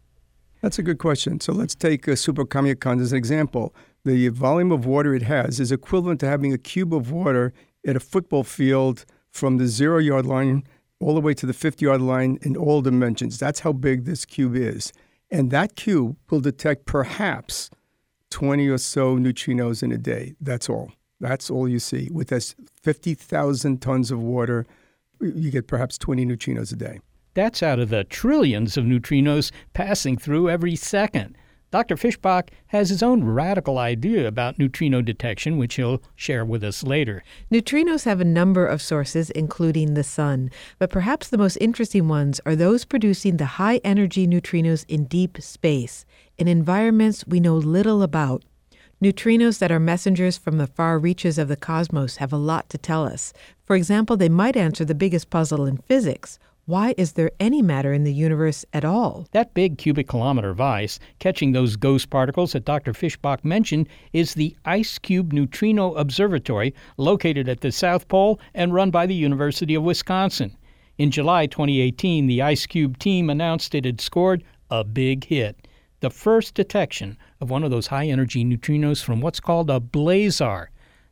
That's 0.62 0.79
a 0.79 0.84
good 0.84 0.99
question. 0.99 1.41
So 1.41 1.51
let's 1.51 1.75
take 1.75 2.08
a 2.08 2.15
Super 2.15 2.45
Kamiokande 2.45 3.01
as 3.01 3.12
an 3.12 3.17
example 3.17 3.75
the 4.05 4.29
volume 4.29 4.71
of 4.71 4.85
water 4.85 5.13
it 5.13 5.23
has 5.23 5.59
is 5.59 5.71
equivalent 5.71 6.19
to 6.21 6.27
having 6.27 6.53
a 6.53 6.57
cube 6.57 6.93
of 6.93 7.12
water 7.12 7.53
at 7.85 7.95
a 7.95 7.99
football 7.99 8.43
field 8.43 9.05
from 9.31 9.57
the 9.57 9.67
zero 9.67 9.99
yard 9.99 10.25
line 10.25 10.63
all 10.99 11.13
the 11.13 11.21
way 11.21 11.33
to 11.33 11.45
the 11.45 11.53
50 11.53 11.85
yard 11.85 12.01
line 12.01 12.38
in 12.41 12.57
all 12.57 12.81
dimensions. 12.81 13.39
That's 13.39 13.62
how 13.62 13.71
big 13.71 14.05
this 14.05 14.25
cube 14.25 14.55
is. 14.55 14.91
And 15.31 15.51
that 15.51 15.75
cube 15.75 16.17
will 16.29 16.41
detect 16.41 16.85
perhaps 16.85 17.69
20 18.31 18.67
or 18.67 18.77
so 18.77 19.17
neutrinos 19.17 19.83
in 19.83 19.91
a 19.91 19.97
day. 19.97 20.33
That's 20.41 20.69
all. 20.69 20.91
That's 21.19 21.49
all 21.49 21.67
you 21.67 21.79
see. 21.79 22.09
With 22.12 22.29
this 22.29 22.55
50,000 22.81 23.81
tons 23.81 24.12
of 24.12 24.21
water, 24.21 24.65
you 25.21 25.51
get 25.51 25.67
perhaps 25.67 25.97
20 25.97 26.25
neutrinos 26.25 26.71
a 26.73 26.75
day. 26.75 26.99
That's 27.33 27.62
out 27.62 27.79
of 27.79 27.89
the 27.89 28.03
trillions 28.05 28.77
of 28.77 28.85
neutrinos 28.85 29.51
passing 29.73 30.17
through 30.17 30.49
every 30.49 30.75
second. 30.75 31.38
Dr. 31.71 31.95
Fischbach 31.95 32.49
has 32.67 32.89
his 32.89 33.03
own 33.03 33.23
radical 33.23 33.77
idea 33.77 34.27
about 34.27 34.58
neutrino 34.58 35.01
detection, 35.01 35.58
which 35.58 35.75
he'll 35.75 36.01
share 36.15 36.43
with 36.43 36.63
us 36.63 36.84
later. 36.84 37.23
Neutrinos 37.51 38.05
have 38.05 38.19
a 38.19 38.25
number 38.25 38.65
of 38.65 38.82
sources, 38.82 39.29
including 39.32 39.93
the 39.93 40.03
sun, 40.03 40.49
but 40.79 40.89
perhaps 40.89 41.27
the 41.27 41.38
most 41.38 41.58
interesting 41.58 42.08
ones 42.08 42.41
are 42.43 42.55
those 42.55 42.86
producing 42.86 43.38
the 43.38 43.45
high 43.45 43.79
energy 43.84 44.25
neutrinos 44.25 44.84
in 44.88 45.05
deep 45.05 45.39
space, 45.41 46.05
in 46.39 46.47
environments 46.47 47.27
we 47.27 47.39
know 47.39 47.55
little 47.55 48.01
about. 48.01 48.43
Neutrinos 49.01 49.60
that 49.60 49.71
are 49.71 49.79
messengers 49.79 50.38
from 50.38 50.58
the 50.58 50.67
far 50.67 50.97
reaches 50.97 51.38
of 51.38 51.47
the 51.47 51.55
cosmos 51.55 52.17
have 52.17 52.34
a 52.34 52.38
lot 52.38 52.67
to 52.69 52.77
tell 52.77 53.05
us. 53.05 53.32
For 53.63 53.75
example, 53.75 54.17
they 54.17 54.27
might 54.27 54.58
answer 54.58 54.84
the 54.84 54.95
biggest 54.95 55.29
puzzle 55.29 55.65
in 55.65 55.77
physics 55.77 56.39
why 56.69 56.93
is 56.99 57.13
there 57.13 57.32
any 57.39 57.63
matter 57.63 57.91
in 57.91 58.03
the 58.03 58.13
universe 58.13 58.63
at 58.73 58.86
all? 58.86 59.25
That 59.32 59.55
big 59.55 59.79
cubic 59.79 60.08
kilometer 60.08 60.51
of 60.51 60.62
ice 60.62 60.99
catching 61.17 61.51
those 61.51 61.75
ghost 61.75 62.12
particles 62.12 62.51
that 62.51 62.63
Dr. 62.63 62.93
Fischbach 62.93 63.43
mentioned 63.43 63.89
is 64.13 64.36
the 64.36 64.55
IceCube 64.67 65.34
Neutrino 65.34 65.95
Observatory 65.95 66.75
located 66.97 67.49
at 67.49 67.62
the 67.62 67.71
South 67.71 68.08
Pole 68.08 68.39
and 68.53 68.71
run 68.71 68.91
by 68.91 69.08
the 69.08 69.15
University 69.15 69.73
of 69.73 69.82
Wisconsin. 69.82 70.55
In 70.99 71.10
July 71.10 71.47
2018, 71.47 72.27
the 72.27 72.38
IceCube 72.38 72.99
team 72.99 73.32
announced 73.32 73.73
it 73.73 73.86
had 73.86 73.99
scored 73.99 74.43
a 74.69 74.84
big 74.84 75.23
hit 75.23 75.67
the 76.01 76.12
first 76.12 76.53
detection 76.53 77.17
of 77.41 77.49
one 77.49 77.63
of 77.63 77.71
those 77.71 77.88
high 77.88 78.05
energy 78.05 78.45
neutrinos 78.45 79.03
from 79.03 79.21
what's 79.21 79.39
called 79.39 79.71
a 79.71 79.79
blazar. 79.79 80.67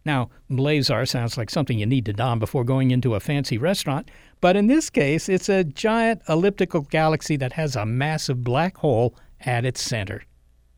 Now, 0.08 0.30
blazar 0.50 1.06
sounds 1.06 1.38
like 1.38 1.50
something 1.50 1.80
you 1.80 1.86
need 1.86 2.06
to 2.06 2.13
don 2.13 2.39
before 2.39 2.63
going 2.63 2.91
into 2.91 3.15
a 3.15 3.20
fancy 3.20 3.58
restaurant, 3.58 4.10
but 4.41 4.56
in 4.56 4.67
this 4.67 4.89
case, 4.89 5.30
it's 5.30 5.50
a 5.50 5.63
giant 5.63 6.21
elliptical 6.30 6.82
galaxy 6.82 7.36
that 7.38 7.54
has 7.54 7.76
a 7.76 7.86
massive 7.86 8.43
black 8.43 8.78
hole 8.78 9.15
at 9.41 9.65
its 9.65 9.82
center. 9.82 10.23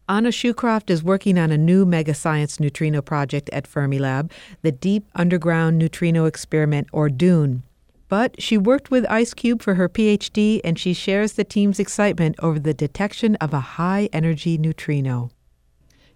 Anna 0.08 0.30
Schukraft 0.30 0.90
is 0.90 1.04
working 1.04 1.38
on 1.38 1.52
a 1.52 1.58
new 1.58 1.86
mega 1.86 2.16
science 2.16 2.60
neutrino 2.60 3.02
project 3.02 3.48
at 3.54 3.70
Fermilab, 3.70 4.32
the 4.64 4.72
Deep 4.72 5.06
Underground 5.14 5.78
Neutrino 5.78 6.26
Experiment, 6.26 6.88
or 6.92 7.10
DUNE. 7.10 7.62
But 8.08 8.42
she 8.42 8.58
worked 8.58 8.90
with 8.90 9.06
IceCube 9.06 9.62
for 9.62 9.76
her 9.76 9.88
PhD, 9.88 10.62
and 10.64 10.80
she 10.80 10.94
shares 10.94 11.34
the 11.34 11.44
team's 11.44 11.80
excitement 11.80 12.38
over 12.40 12.58
the 12.58 12.74
detection 12.74 13.36
of 13.36 13.54
a 13.54 13.60
high 13.60 14.10
energy 14.12 14.58
neutrino. 14.58 15.30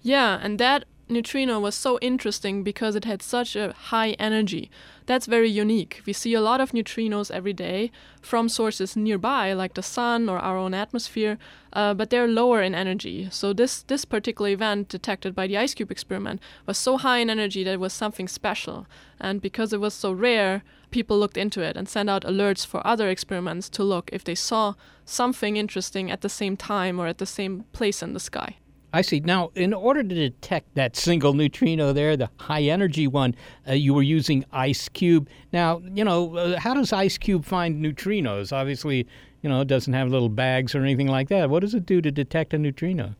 Yeah, 0.01 0.39
and 0.41 0.59
that 0.59 0.85
neutrino 1.07 1.59
was 1.59 1.75
so 1.75 1.99
interesting 1.99 2.63
because 2.63 2.95
it 2.95 3.05
had 3.05 3.21
such 3.21 3.55
a 3.55 3.73
high 3.73 4.11
energy. 4.11 4.71
That's 5.05 5.25
very 5.25 5.49
unique. 5.49 6.01
We 6.05 6.13
see 6.13 6.33
a 6.33 6.41
lot 6.41 6.61
of 6.61 6.71
neutrinos 6.71 7.29
every 7.29 7.53
day 7.53 7.91
from 8.21 8.47
sources 8.47 8.95
nearby, 8.95 9.53
like 9.53 9.73
the 9.73 9.83
sun 9.83 10.29
or 10.29 10.39
our 10.39 10.57
own 10.57 10.73
atmosphere, 10.73 11.37
uh, 11.73 11.93
but 11.93 12.09
they're 12.09 12.27
lower 12.27 12.61
in 12.61 12.73
energy. 12.73 13.27
So 13.31 13.53
this 13.53 13.83
this 13.83 14.05
particular 14.05 14.49
event 14.51 14.89
detected 14.89 15.35
by 15.35 15.47
the 15.47 15.55
IceCube 15.55 15.91
experiment 15.91 16.41
was 16.65 16.77
so 16.77 16.97
high 16.97 17.19
in 17.19 17.29
energy 17.29 17.63
that 17.63 17.73
it 17.73 17.79
was 17.79 17.93
something 17.93 18.27
special. 18.27 18.87
And 19.19 19.41
because 19.41 19.73
it 19.73 19.81
was 19.81 19.93
so 19.93 20.11
rare, 20.13 20.63
people 20.91 21.19
looked 21.19 21.37
into 21.37 21.61
it 21.61 21.75
and 21.75 21.89
sent 21.89 22.09
out 22.09 22.23
alerts 22.23 22.65
for 22.65 22.85
other 22.85 23.09
experiments 23.09 23.69
to 23.69 23.83
look 23.83 24.09
if 24.13 24.23
they 24.23 24.35
saw 24.35 24.73
something 25.05 25.57
interesting 25.57 26.11
at 26.11 26.21
the 26.21 26.29
same 26.29 26.55
time 26.55 26.99
or 26.99 27.07
at 27.07 27.17
the 27.17 27.25
same 27.25 27.65
place 27.73 28.01
in 28.01 28.13
the 28.13 28.19
sky. 28.19 28.57
I 28.95 29.01
see. 29.01 29.19
Now, 29.21 29.51
in 29.55 29.73
order 29.73 30.03
to 30.03 30.15
detect 30.15 30.75
that 30.75 30.95
single 30.95 31.33
neutrino 31.33 31.93
there, 31.93 32.15
the 32.15 32.29
high 32.37 32.61
energy 32.61 33.07
one, 33.07 33.33
uh, 33.67 33.73
you 33.73 33.91
were 33.91 34.03
using 34.03 34.45
IceCube. 34.53 35.27
Now, 35.51 35.81
you 35.95 36.03
know, 36.03 36.37
uh, 36.37 36.59
how 36.59 36.75
does 36.75 36.91
IceCube 36.91 37.43
find 37.43 37.83
neutrinos? 37.83 38.53
Obviously, 38.53 39.07
you 39.41 39.49
know, 39.49 39.61
it 39.61 39.67
doesn't 39.67 39.93
have 39.93 40.09
little 40.09 40.29
bags 40.29 40.75
or 40.75 40.83
anything 40.83 41.07
like 41.07 41.29
that. 41.29 41.49
What 41.49 41.61
does 41.61 41.73
it 41.73 41.87
do 41.87 42.01
to 42.01 42.11
detect 42.11 42.53
a 42.53 42.59
neutrino? 42.59 43.15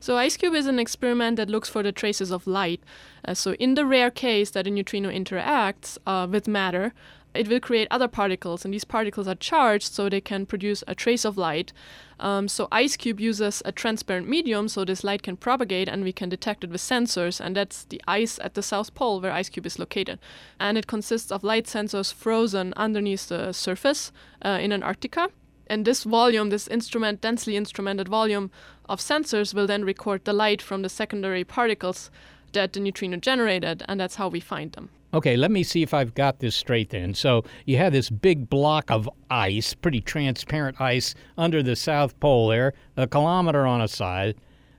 So 0.00 0.16
IceCube 0.16 0.56
is 0.56 0.66
an 0.66 0.78
experiment 0.78 1.36
that 1.36 1.50
looks 1.50 1.68
for 1.68 1.82
the 1.82 1.92
traces 1.92 2.30
of 2.30 2.46
light. 2.46 2.82
Uh, 3.24 3.34
so 3.34 3.52
in 3.54 3.74
the 3.74 3.86
rare 3.86 4.10
case 4.10 4.50
that 4.50 4.66
a 4.66 4.70
neutrino 4.70 5.10
interacts 5.10 5.98
uh, 6.06 6.26
with 6.28 6.48
matter, 6.48 6.94
it 7.34 7.48
will 7.48 7.60
create 7.60 7.88
other 7.90 8.08
particles, 8.08 8.64
and 8.64 8.74
these 8.74 8.84
particles 8.84 9.26
are 9.26 9.34
charged 9.34 9.92
so 9.92 10.08
they 10.08 10.20
can 10.20 10.46
produce 10.46 10.84
a 10.86 10.94
trace 10.94 11.24
of 11.24 11.38
light. 11.38 11.72
Um, 12.20 12.46
so 12.46 12.68
IceCube 12.68 13.18
uses 13.18 13.62
a 13.64 13.72
transparent 13.72 14.28
medium 14.28 14.68
so 14.68 14.84
this 14.84 15.02
light 15.02 15.22
can 15.22 15.36
propagate 15.36 15.88
and 15.88 16.04
we 16.04 16.12
can 16.12 16.28
detect 16.28 16.62
it 16.62 16.70
with 16.70 16.80
sensors, 16.80 17.40
and 17.40 17.56
that's 17.56 17.84
the 17.84 18.00
ice 18.06 18.38
at 18.42 18.54
the 18.54 18.62
South 18.62 18.94
Pole 18.94 19.20
where 19.20 19.32
IceCube 19.32 19.66
is 19.66 19.78
located. 19.78 20.18
And 20.60 20.78
it 20.78 20.86
consists 20.86 21.32
of 21.32 21.42
light 21.42 21.66
sensors 21.66 22.12
frozen 22.12 22.72
underneath 22.76 23.28
the 23.28 23.52
surface 23.52 24.12
uh, 24.44 24.58
in 24.60 24.72
Antarctica. 24.72 25.30
And 25.66 25.84
this 25.84 26.04
volume, 26.04 26.50
this 26.50 26.68
instrument, 26.68 27.22
densely 27.22 27.54
instrumented 27.54 28.08
volume 28.08 28.50
of 28.88 29.00
sensors, 29.00 29.54
will 29.54 29.66
then 29.66 29.84
record 29.84 30.24
the 30.24 30.32
light 30.32 30.60
from 30.60 30.82
the 30.82 30.88
secondary 30.88 31.44
particles 31.44 32.10
that 32.52 32.72
the 32.72 32.80
neutrino 32.80 33.16
generated, 33.16 33.82
and 33.88 33.98
that's 33.98 34.16
how 34.16 34.28
we 34.28 34.40
find 34.40 34.72
them. 34.72 34.90
Okay, 35.14 35.36
let 35.36 35.50
me 35.50 35.62
see 35.62 35.82
if 35.82 35.92
I've 35.92 36.14
got 36.14 36.38
this 36.38 36.56
straight 36.56 36.88
then. 36.88 37.12
So 37.12 37.44
you 37.66 37.76
have 37.76 37.92
this 37.92 38.08
big 38.08 38.48
block 38.48 38.90
of 38.90 39.08
ice, 39.30 39.74
pretty 39.74 40.00
transparent 40.00 40.80
ice, 40.80 41.14
under 41.36 41.62
the 41.62 41.76
South 41.76 42.18
Pole 42.18 42.48
there, 42.48 42.72
a 42.96 43.06
kilometer 43.06 43.66
on 43.66 43.82
a 43.82 43.88
side. 43.88 44.36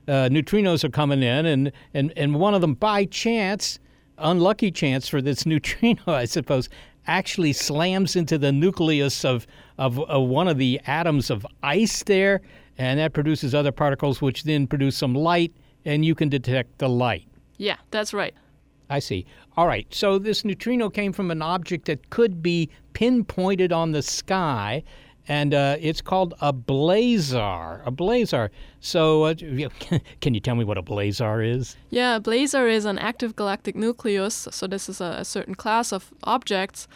Uh, 0.08 0.28
neutrinos 0.28 0.82
are 0.82 0.90
coming 0.90 1.22
in, 1.22 1.46
and, 1.46 1.72
and, 1.94 2.12
and 2.16 2.34
one 2.34 2.52
of 2.52 2.60
them, 2.60 2.74
by 2.74 3.04
chance, 3.04 3.78
unlucky 4.18 4.72
chance 4.72 5.08
for 5.08 5.22
this 5.22 5.46
neutrino, 5.46 6.02
I 6.06 6.24
suppose, 6.24 6.68
actually 7.06 7.52
slams 7.52 8.16
into 8.16 8.36
the 8.36 8.50
nucleus 8.50 9.24
of, 9.24 9.46
of, 9.78 10.00
of 10.00 10.28
one 10.28 10.48
of 10.48 10.58
the 10.58 10.80
atoms 10.86 11.30
of 11.30 11.46
ice 11.62 12.02
there, 12.02 12.40
and 12.76 12.98
that 12.98 13.12
produces 13.12 13.54
other 13.54 13.72
particles, 13.72 14.20
which 14.20 14.42
then 14.42 14.66
produce 14.66 14.96
some 14.96 15.14
light, 15.14 15.54
and 15.84 16.04
you 16.04 16.16
can 16.16 16.28
detect 16.28 16.78
the 16.78 16.88
light. 16.88 17.28
Yeah, 17.56 17.76
that's 17.92 18.12
right. 18.12 18.34
I 18.90 18.98
see. 18.98 19.26
All 19.56 19.66
right. 19.66 19.86
So 19.90 20.18
this 20.18 20.44
neutrino 20.44 20.90
came 20.90 21.12
from 21.12 21.30
an 21.30 21.40
object 21.40 21.86
that 21.86 22.10
could 22.10 22.42
be 22.42 22.70
pinpointed 22.92 23.72
on 23.72 23.92
the 23.92 24.02
sky, 24.02 24.82
and 25.28 25.54
uh, 25.54 25.76
it's 25.80 26.00
called 26.00 26.34
a 26.40 26.52
blazar. 26.52 27.86
A 27.86 27.92
blazar. 27.92 28.50
So, 28.80 29.24
uh, 29.24 29.34
can 30.20 30.34
you 30.34 30.40
tell 30.40 30.54
me 30.54 30.64
what 30.64 30.76
a 30.76 30.82
blazar 30.82 31.46
is? 31.46 31.76
Yeah, 31.90 32.16
a 32.16 32.20
blazar 32.20 32.70
is 32.70 32.84
an 32.84 32.98
active 32.98 33.36
galactic 33.36 33.76
nucleus. 33.76 34.48
So 34.50 34.66
this 34.66 34.88
is 34.88 35.00
a, 35.00 35.16
a 35.18 35.24
certain 35.24 35.54
class 35.54 35.92
of 35.92 36.12
objects 36.24 36.88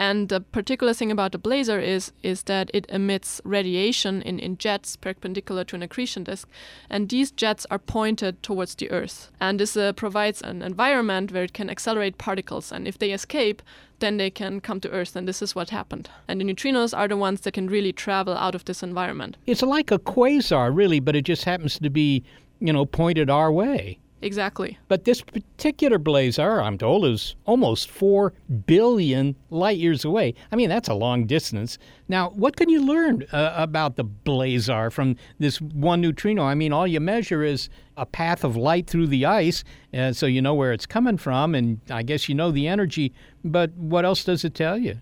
and 0.00 0.30
the 0.30 0.40
particular 0.40 0.94
thing 0.94 1.12
about 1.12 1.32
the 1.32 1.38
blazar 1.38 1.78
is 1.78 2.12
is 2.22 2.44
that 2.44 2.70
it 2.72 2.86
emits 2.88 3.40
radiation 3.44 4.22
in, 4.22 4.38
in 4.38 4.56
jets 4.56 4.96
perpendicular 4.96 5.62
to 5.64 5.76
an 5.76 5.82
accretion 5.82 6.24
disk, 6.24 6.48
and 6.88 7.10
these 7.10 7.30
jets 7.30 7.66
are 7.70 7.78
pointed 7.78 8.42
towards 8.42 8.74
the 8.74 8.90
Earth. 8.90 9.30
And 9.40 9.60
this 9.60 9.76
uh, 9.76 9.92
provides 9.92 10.40
an 10.40 10.62
environment 10.62 11.32
where 11.32 11.44
it 11.44 11.52
can 11.52 11.68
accelerate 11.68 12.16
particles, 12.16 12.72
and 12.72 12.88
if 12.88 12.98
they 12.98 13.12
escape, 13.12 13.60
then 13.98 14.16
they 14.16 14.30
can 14.30 14.60
come 14.60 14.80
to 14.80 14.90
Earth, 14.90 15.16
and 15.16 15.28
this 15.28 15.42
is 15.42 15.54
what 15.54 15.68
happened. 15.68 16.08
And 16.26 16.40
the 16.40 16.46
neutrinos 16.46 16.96
are 16.96 17.08
the 17.08 17.18
ones 17.18 17.42
that 17.42 17.52
can 17.52 17.68
really 17.68 17.92
travel 17.92 18.34
out 18.34 18.54
of 18.54 18.64
this 18.64 18.82
environment. 18.82 19.36
It's 19.46 19.62
like 19.62 19.90
a 19.90 19.98
quasar, 19.98 20.74
really, 20.74 21.00
but 21.00 21.14
it 21.14 21.26
just 21.26 21.44
happens 21.44 21.78
to 21.78 21.90
be, 21.90 22.24
you 22.58 22.72
know, 22.72 22.86
pointed 22.86 23.28
our 23.28 23.52
way. 23.52 23.98
Exactly. 24.22 24.78
But 24.88 25.04
this 25.04 25.22
particular 25.22 25.98
blazar, 25.98 26.62
I'm 26.62 26.76
told, 26.76 27.06
is 27.06 27.36
almost 27.46 27.90
4 27.90 28.34
billion 28.66 29.34
light 29.48 29.78
years 29.78 30.04
away. 30.04 30.34
I 30.52 30.56
mean, 30.56 30.68
that's 30.68 30.88
a 30.88 30.94
long 30.94 31.26
distance. 31.26 31.78
Now, 32.08 32.30
what 32.30 32.56
can 32.56 32.68
you 32.68 32.82
learn 32.82 33.24
uh, 33.32 33.54
about 33.56 33.96
the 33.96 34.04
blazar 34.04 34.92
from 34.92 35.16
this 35.38 35.60
one 35.60 36.02
neutrino? 36.02 36.42
I 36.42 36.54
mean, 36.54 36.72
all 36.72 36.86
you 36.86 37.00
measure 37.00 37.42
is 37.42 37.70
a 37.96 38.04
path 38.04 38.44
of 38.44 38.56
light 38.56 38.86
through 38.86 39.06
the 39.06 39.24
ice, 39.24 39.64
uh, 39.94 40.12
so 40.12 40.26
you 40.26 40.42
know 40.42 40.54
where 40.54 40.72
it's 40.72 40.86
coming 40.86 41.16
from, 41.16 41.54
and 41.54 41.80
I 41.90 42.02
guess 42.02 42.28
you 42.28 42.34
know 42.34 42.50
the 42.50 42.68
energy, 42.68 43.14
but 43.42 43.72
what 43.72 44.04
else 44.04 44.24
does 44.24 44.44
it 44.44 44.54
tell 44.54 44.76
you? 44.76 45.00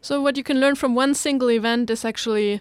So, 0.00 0.20
what 0.20 0.36
you 0.36 0.42
can 0.42 0.60
learn 0.60 0.76
from 0.76 0.94
one 0.94 1.14
single 1.14 1.50
event 1.50 1.90
is 1.90 2.04
actually 2.04 2.60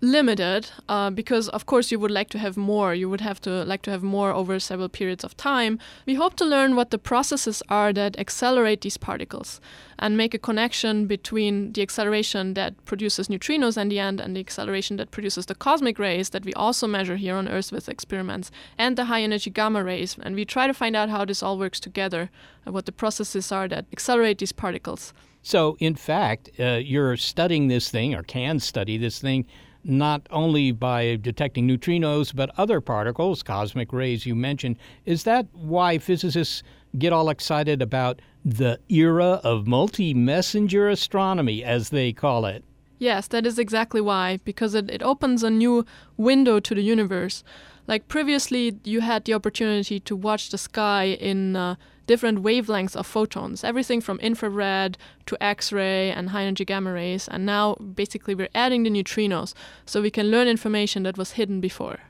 limited 0.00 0.70
uh, 0.88 1.10
because 1.10 1.48
of 1.50 1.66
course 1.66 1.90
you 1.90 1.98
would 1.98 2.10
like 2.10 2.30
to 2.30 2.38
have 2.38 2.56
more. 2.56 2.94
You 2.94 3.08
would 3.10 3.20
have 3.20 3.40
to 3.42 3.64
like 3.64 3.82
to 3.82 3.90
have 3.90 4.02
more 4.02 4.32
over 4.32 4.58
several 4.58 4.88
periods 4.88 5.24
of 5.24 5.36
time. 5.36 5.78
We 6.06 6.14
hope 6.14 6.36
to 6.36 6.44
learn 6.44 6.76
what 6.76 6.90
the 6.90 6.98
processes 6.98 7.62
are 7.68 7.92
that 7.92 8.18
accelerate 8.18 8.80
these 8.80 8.96
particles 8.96 9.60
and 9.98 10.16
make 10.16 10.32
a 10.32 10.38
connection 10.38 11.06
between 11.06 11.72
the 11.72 11.82
acceleration 11.82 12.54
that 12.54 12.82
produces 12.86 13.28
neutrinos 13.28 13.76
in 13.76 13.90
the 13.90 13.98
end 13.98 14.20
and 14.20 14.34
the 14.34 14.40
acceleration 14.40 14.96
that 14.96 15.10
produces 15.10 15.46
the 15.46 15.54
cosmic 15.54 15.98
rays 15.98 16.30
that 16.30 16.44
we 16.44 16.54
also 16.54 16.86
measure 16.86 17.16
here 17.16 17.36
on 17.36 17.48
earth 17.48 17.70
with 17.70 17.88
experiments 17.88 18.50
and 18.78 18.96
the 18.96 19.04
high 19.04 19.22
energy 19.22 19.50
gamma 19.50 19.84
rays. 19.84 20.16
And 20.22 20.34
we 20.34 20.44
try 20.44 20.66
to 20.66 20.74
find 20.74 20.96
out 20.96 21.10
how 21.10 21.24
this 21.26 21.42
all 21.42 21.58
works 21.58 21.80
together 21.80 22.30
and 22.64 22.74
what 22.74 22.86
the 22.86 22.92
processes 22.92 23.52
are 23.52 23.68
that 23.68 23.84
accelerate 23.92 24.38
these 24.38 24.52
particles. 24.52 25.12
So 25.42 25.76
in 25.78 25.94
fact 25.94 26.50
uh, 26.58 26.80
you're 26.82 27.16
studying 27.18 27.68
this 27.68 27.90
thing 27.90 28.14
or 28.14 28.22
can 28.22 28.60
study 28.60 28.96
this 28.96 29.18
thing 29.18 29.46
not 29.84 30.26
only 30.30 30.72
by 30.72 31.16
detecting 31.16 31.66
neutrinos, 31.66 32.34
but 32.34 32.50
other 32.58 32.80
particles, 32.80 33.42
cosmic 33.42 33.92
rays 33.92 34.26
you 34.26 34.34
mentioned. 34.34 34.76
Is 35.04 35.24
that 35.24 35.46
why 35.52 35.98
physicists 35.98 36.62
get 36.98 37.12
all 37.12 37.28
excited 37.28 37.80
about 37.80 38.20
the 38.44 38.78
era 38.88 39.40
of 39.44 39.66
multi 39.66 40.14
messenger 40.14 40.88
astronomy, 40.88 41.62
as 41.62 41.90
they 41.90 42.12
call 42.12 42.44
it? 42.46 42.64
Yes, 42.98 43.28
that 43.28 43.46
is 43.46 43.58
exactly 43.58 44.00
why, 44.00 44.40
because 44.44 44.74
it, 44.74 44.90
it 44.90 45.02
opens 45.02 45.42
a 45.42 45.50
new 45.50 45.86
window 46.16 46.60
to 46.60 46.74
the 46.74 46.82
universe. 46.82 47.42
Like 47.86 48.08
previously, 48.08 48.78
you 48.84 49.00
had 49.00 49.24
the 49.24 49.34
opportunity 49.34 49.98
to 50.00 50.14
watch 50.14 50.50
the 50.50 50.58
sky 50.58 51.04
in 51.04 51.56
uh, 51.56 51.76
different 52.10 52.42
wavelengths 52.42 52.96
of 52.96 53.06
photons, 53.06 53.62
everything 53.62 54.00
from 54.00 54.18
infrared 54.18 54.98
to 55.26 55.36
X 55.40 55.72
ray 55.72 56.10
and 56.10 56.30
high 56.30 56.42
energy 56.42 56.64
gamma 56.64 56.92
rays. 56.92 57.28
And 57.28 57.46
now, 57.46 57.76
basically, 57.76 58.34
we're 58.34 58.48
adding 58.52 58.82
the 58.82 58.90
neutrinos 58.90 59.54
so 59.86 60.02
we 60.02 60.10
can 60.10 60.26
learn 60.28 60.48
information 60.48 61.04
that 61.04 61.16
was 61.16 61.30
hidden 61.38 61.60
before. 61.60 62.00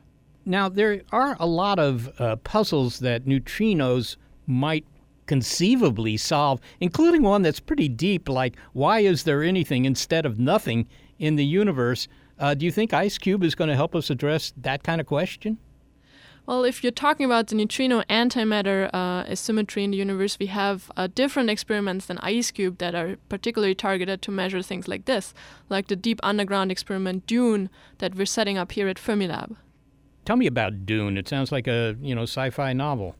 Now, 0.46 0.70
there 0.70 1.02
are 1.12 1.36
a 1.38 1.46
lot 1.46 1.78
of 1.78 2.08
uh, 2.18 2.36
puzzles 2.36 3.00
that 3.00 3.26
neutrinos 3.26 4.16
might 4.46 4.86
conceivably 5.26 6.16
solve, 6.16 6.62
including 6.80 7.22
one 7.22 7.42
that's 7.42 7.60
pretty 7.60 7.88
deep, 7.88 8.26
like 8.26 8.56
why 8.72 9.00
is 9.00 9.24
there 9.24 9.42
anything 9.42 9.84
instead 9.84 10.24
of 10.24 10.38
nothing 10.38 10.88
in 11.18 11.36
the 11.36 11.44
universe? 11.44 12.08
Uh, 12.38 12.54
do 12.54 12.64
you 12.64 12.72
think 12.72 12.92
IceCube 12.92 13.44
is 13.44 13.54
going 13.54 13.68
to 13.68 13.76
help 13.76 13.94
us 13.94 14.08
address 14.08 14.54
that 14.56 14.82
kind 14.82 14.98
of 14.98 15.06
question? 15.06 15.58
Well, 16.50 16.64
if 16.64 16.82
you're 16.82 16.90
talking 16.90 17.24
about 17.24 17.46
the 17.46 17.54
neutrino 17.54 18.02
antimatter 18.10 18.90
uh, 18.92 19.22
asymmetry 19.30 19.84
in 19.84 19.92
the 19.92 19.96
universe, 19.96 20.36
we 20.40 20.46
have 20.46 20.90
uh, 20.96 21.06
different 21.06 21.48
experiments 21.48 22.06
than 22.06 22.16
IceCube 22.16 22.78
that 22.78 22.92
are 22.92 23.18
particularly 23.28 23.76
targeted 23.76 24.20
to 24.22 24.32
measure 24.32 24.60
things 24.60 24.88
like 24.88 25.04
this, 25.04 25.32
like 25.68 25.86
the 25.86 25.94
deep 25.94 26.18
underground 26.24 26.72
experiment 26.72 27.24
DUNE 27.28 27.70
that 27.98 28.16
we're 28.16 28.26
setting 28.26 28.58
up 28.58 28.72
here 28.72 28.88
at 28.88 28.96
Fermilab. 28.96 29.54
Tell 30.24 30.34
me 30.34 30.48
about 30.48 30.86
DUNE. 30.86 31.16
It 31.16 31.28
sounds 31.28 31.52
like 31.52 31.68
a 31.68 31.94
you 32.02 32.16
know 32.16 32.24
sci-fi 32.24 32.72
novel. 32.72 33.14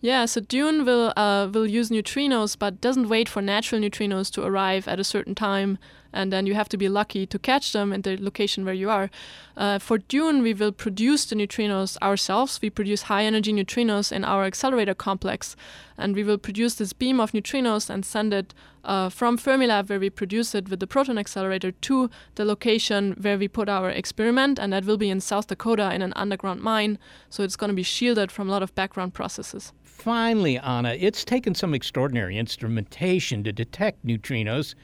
Yeah, 0.00 0.24
so 0.24 0.40
DUNE 0.40 0.84
will 0.84 1.12
uh, 1.16 1.48
will 1.54 1.68
use 1.68 1.88
neutrinos, 1.88 2.58
but 2.58 2.80
doesn't 2.80 3.08
wait 3.08 3.28
for 3.28 3.40
natural 3.40 3.80
neutrinos 3.80 4.28
to 4.32 4.44
arrive 4.44 4.88
at 4.88 4.98
a 4.98 5.04
certain 5.04 5.36
time 5.36 5.78
and 6.12 6.32
then 6.32 6.46
you 6.46 6.54
have 6.54 6.68
to 6.68 6.76
be 6.76 6.88
lucky 6.88 7.26
to 7.26 7.38
catch 7.38 7.72
them 7.72 7.92
in 7.92 8.02
the 8.02 8.16
location 8.16 8.64
where 8.64 8.74
you 8.74 8.90
are. 8.90 9.10
Uh, 9.56 9.78
for 9.78 9.98
Dune, 9.98 10.42
we 10.42 10.54
will 10.54 10.72
produce 10.72 11.24
the 11.26 11.36
neutrinos 11.36 11.96
ourselves. 12.02 12.60
We 12.62 12.70
produce 12.70 13.02
high 13.02 13.24
energy 13.24 13.52
neutrinos 13.52 14.12
in 14.12 14.24
our 14.24 14.44
accelerator 14.44 14.94
complex, 14.94 15.56
and 15.98 16.14
we 16.14 16.24
will 16.24 16.38
produce 16.38 16.74
this 16.74 16.92
beam 16.92 17.20
of 17.20 17.32
neutrinos 17.32 17.90
and 17.90 18.04
send 18.04 18.32
it 18.32 18.54
uh, 18.84 19.08
from 19.08 19.38
Fermilab, 19.38 19.88
where 19.88 20.00
we 20.00 20.10
produce 20.10 20.54
it 20.54 20.68
with 20.68 20.80
the 20.80 20.86
proton 20.86 21.18
accelerator, 21.18 21.70
to 21.70 22.10
the 22.34 22.44
location 22.44 23.12
where 23.20 23.38
we 23.38 23.48
put 23.48 23.68
our 23.68 23.90
experiment, 23.90 24.58
and 24.58 24.72
that 24.72 24.84
will 24.84 24.96
be 24.96 25.10
in 25.10 25.20
South 25.20 25.46
Dakota 25.46 25.92
in 25.94 26.02
an 26.02 26.12
underground 26.16 26.60
mine. 26.60 26.98
So 27.30 27.42
it's 27.42 27.56
going 27.56 27.70
to 27.70 27.76
be 27.76 27.82
shielded 27.82 28.32
from 28.32 28.48
a 28.48 28.52
lot 28.52 28.62
of 28.62 28.74
background 28.74 29.14
processes. 29.14 29.72
Finally, 29.84 30.58
Anna, 30.58 30.96
it's 30.98 31.24
taken 31.24 31.54
some 31.54 31.74
extraordinary 31.74 32.36
instrumentation 32.36 33.44
to 33.44 33.52
detect 33.52 34.04
neutrinos. 34.04 34.74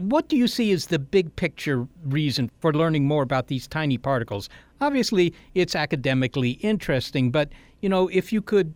What 0.00 0.30
do 0.30 0.36
you 0.38 0.48
see 0.48 0.72
as 0.72 0.86
the 0.86 0.98
big 0.98 1.36
picture 1.36 1.86
reason 2.04 2.50
for 2.60 2.72
learning 2.72 3.06
more 3.06 3.22
about 3.22 3.48
these 3.48 3.66
tiny 3.66 3.98
particles? 3.98 4.48
Obviously, 4.80 5.34
it's 5.54 5.76
academically 5.76 6.52
interesting, 6.62 7.30
but 7.30 7.52
you 7.82 7.90
know, 7.90 8.08
if 8.08 8.32
you 8.32 8.40
could 8.40 8.72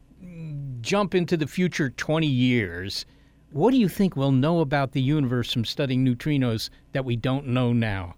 jump 0.82 1.14
into 1.14 1.38
the 1.38 1.46
future 1.46 1.88
20 1.88 2.26
years, 2.26 3.06
what 3.52 3.70
do 3.70 3.78
you 3.78 3.88
think 3.88 4.16
we'll 4.16 4.32
know 4.32 4.60
about 4.60 4.92
the 4.92 5.00
universe 5.00 5.50
from 5.50 5.64
studying 5.64 6.04
neutrinos 6.04 6.68
that 6.92 7.06
we 7.06 7.16
don't 7.16 7.46
know 7.46 7.72
now? 7.72 8.16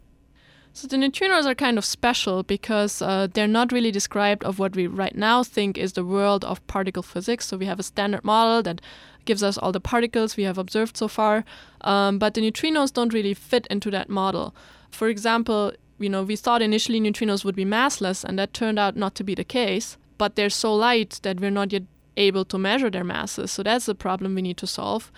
So 0.76 0.86
the 0.86 0.98
neutrinos 0.98 1.46
are 1.46 1.54
kind 1.54 1.78
of 1.78 1.86
special 1.86 2.42
because 2.42 3.00
uh, 3.00 3.28
they're 3.32 3.48
not 3.48 3.72
really 3.72 3.90
described 3.90 4.44
of 4.44 4.58
what 4.58 4.76
we 4.76 4.86
right 4.86 5.16
now 5.16 5.42
think 5.42 5.78
is 5.78 5.94
the 5.94 6.04
world 6.04 6.44
of 6.44 6.64
particle 6.66 7.02
physics. 7.02 7.46
So 7.46 7.56
we 7.56 7.64
have 7.64 7.80
a 7.80 7.82
standard 7.82 8.22
model 8.24 8.62
that 8.64 8.82
gives 9.24 9.42
us 9.42 9.56
all 9.56 9.72
the 9.72 9.80
particles 9.80 10.36
we 10.36 10.42
have 10.42 10.58
observed 10.58 10.98
so 10.98 11.08
far, 11.08 11.46
um, 11.80 12.18
but 12.18 12.34
the 12.34 12.42
neutrinos 12.42 12.92
don't 12.92 13.14
really 13.14 13.32
fit 13.32 13.66
into 13.68 13.90
that 13.92 14.10
model. 14.10 14.54
For 14.90 15.08
example, 15.08 15.72
you 15.98 16.10
know, 16.10 16.22
we 16.22 16.36
thought 16.36 16.60
initially 16.60 17.00
neutrinos 17.00 17.42
would 17.42 17.56
be 17.56 17.64
massless, 17.64 18.22
and 18.22 18.38
that 18.38 18.52
turned 18.52 18.78
out 18.78 18.96
not 18.96 19.14
to 19.14 19.24
be 19.24 19.34
the 19.34 19.44
case. 19.44 19.96
But 20.18 20.36
they're 20.36 20.50
so 20.50 20.74
light 20.74 21.20
that 21.22 21.40
we're 21.40 21.50
not 21.50 21.72
yet 21.72 21.84
able 22.18 22.44
to 22.44 22.58
measure 22.58 22.90
their 22.90 23.02
masses. 23.02 23.50
So 23.50 23.62
that's 23.62 23.86
the 23.86 23.94
problem 23.94 24.34
we 24.34 24.42
need 24.42 24.58
to 24.58 24.66
solve 24.66 25.10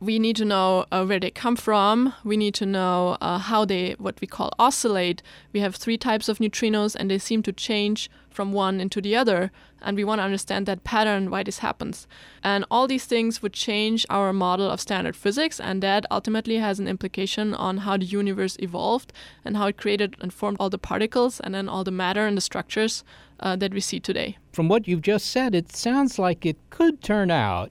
we 0.00 0.18
need 0.18 0.36
to 0.36 0.44
know 0.44 0.84
uh, 0.92 1.04
where 1.04 1.20
they 1.20 1.30
come 1.30 1.56
from. 1.56 2.12
We 2.22 2.36
need 2.36 2.54
to 2.54 2.66
know 2.66 3.16
uh, 3.20 3.38
how 3.38 3.64
they, 3.64 3.94
what 3.98 4.20
we 4.20 4.26
call 4.26 4.52
oscillate. 4.58 5.22
We 5.52 5.60
have 5.60 5.74
three 5.74 5.96
types 5.96 6.28
of 6.28 6.38
neutrinos 6.38 6.94
and 6.94 7.10
they 7.10 7.18
seem 7.18 7.42
to 7.44 7.52
change 7.52 8.10
from 8.28 8.52
one 8.52 8.80
into 8.80 9.00
the 9.00 9.16
other. 9.16 9.50
And 9.80 9.96
we 9.96 10.04
want 10.04 10.18
to 10.18 10.24
understand 10.24 10.66
that 10.66 10.84
pattern, 10.84 11.30
why 11.30 11.42
this 11.42 11.60
happens. 11.60 12.06
And 12.44 12.66
all 12.70 12.86
these 12.86 13.06
things 13.06 13.40
would 13.40 13.54
change 13.54 14.04
our 14.10 14.32
model 14.32 14.70
of 14.70 14.80
standard 14.80 15.16
physics. 15.16 15.58
And 15.58 15.82
that 15.82 16.04
ultimately 16.10 16.56
has 16.56 16.78
an 16.78 16.88
implication 16.88 17.54
on 17.54 17.78
how 17.78 17.96
the 17.96 18.04
universe 18.04 18.56
evolved 18.60 19.14
and 19.44 19.56
how 19.56 19.68
it 19.68 19.78
created 19.78 20.16
and 20.20 20.32
formed 20.32 20.58
all 20.60 20.68
the 20.68 20.78
particles 20.78 21.40
and 21.40 21.54
then 21.54 21.68
all 21.68 21.84
the 21.84 21.90
matter 21.90 22.26
and 22.26 22.36
the 22.36 22.42
structures 22.42 23.02
uh, 23.40 23.56
that 23.56 23.72
we 23.72 23.80
see 23.80 24.00
today. 24.00 24.36
From 24.52 24.68
what 24.68 24.86
you've 24.86 25.02
just 25.02 25.26
said, 25.30 25.54
it 25.54 25.74
sounds 25.74 26.18
like 26.18 26.44
it 26.44 26.58
could 26.68 27.02
turn 27.02 27.30
out 27.30 27.70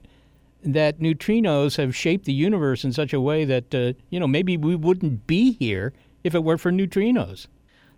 that 0.74 1.00
neutrinos 1.00 1.76
have 1.76 1.94
shaped 1.94 2.24
the 2.24 2.32
universe 2.32 2.84
in 2.84 2.92
such 2.92 3.12
a 3.12 3.20
way 3.20 3.44
that, 3.44 3.74
uh, 3.74 3.92
you 4.10 4.20
know, 4.20 4.26
maybe 4.26 4.56
we 4.56 4.74
wouldn't 4.74 5.26
be 5.26 5.52
here 5.52 5.92
if 6.24 6.34
it 6.34 6.44
were 6.44 6.58
for 6.58 6.72
neutrinos. 6.72 7.46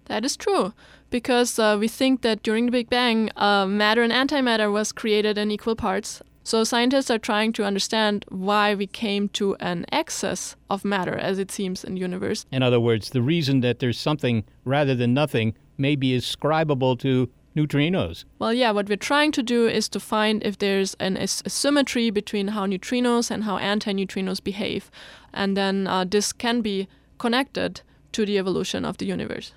That 0.06 0.24
is 0.24 0.36
true, 0.36 0.72
because 1.10 1.58
uh, 1.58 1.76
we 1.78 1.88
think 1.88 2.22
that 2.22 2.42
during 2.42 2.66
the 2.66 2.72
Big 2.72 2.88
Bang, 2.88 3.30
uh, 3.36 3.66
matter 3.66 4.02
and 4.02 4.12
antimatter 4.12 4.72
was 4.72 4.92
created 4.92 5.36
in 5.36 5.50
equal 5.50 5.76
parts. 5.76 6.22
So 6.44 6.64
scientists 6.64 7.10
are 7.10 7.18
trying 7.18 7.52
to 7.54 7.64
understand 7.64 8.24
why 8.28 8.74
we 8.74 8.86
came 8.86 9.28
to 9.30 9.54
an 9.56 9.84
excess 9.92 10.56
of 10.70 10.82
matter, 10.82 11.14
as 11.14 11.38
it 11.38 11.50
seems 11.50 11.84
in 11.84 11.94
the 11.94 12.00
universe. 12.00 12.46
In 12.50 12.62
other 12.62 12.80
words, 12.80 13.10
the 13.10 13.20
reason 13.20 13.60
that 13.60 13.80
there's 13.80 13.98
something 13.98 14.44
rather 14.64 14.94
than 14.94 15.12
nothing 15.12 15.54
may 15.76 15.94
be 15.94 16.14
ascribable 16.14 16.96
to 16.96 17.28
neutrinos. 17.58 18.24
Well, 18.38 18.54
yeah, 18.54 18.70
what 18.70 18.88
we're 18.88 18.96
trying 18.96 19.32
to 19.32 19.42
do 19.42 19.66
is 19.66 19.88
to 19.90 20.00
find 20.00 20.42
if 20.44 20.58
there's 20.58 20.94
an 21.00 21.16
asymmetry 21.16 22.10
between 22.10 22.48
how 22.48 22.66
neutrinos 22.66 23.30
and 23.30 23.44
how 23.44 23.58
antineutrinos 23.58 24.42
behave. 24.42 24.90
And 25.32 25.56
then 25.56 25.86
uh, 25.86 26.04
this 26.04 26.32
can 26.32 26.60
be 26.60 26.88
connected 27.18 27.82
to 28.12 28.24
the 28.24 28.38
evolution 28.38 28.84
of 28.84 28.98
the 28.98 29.06
universe. 29.06 29.52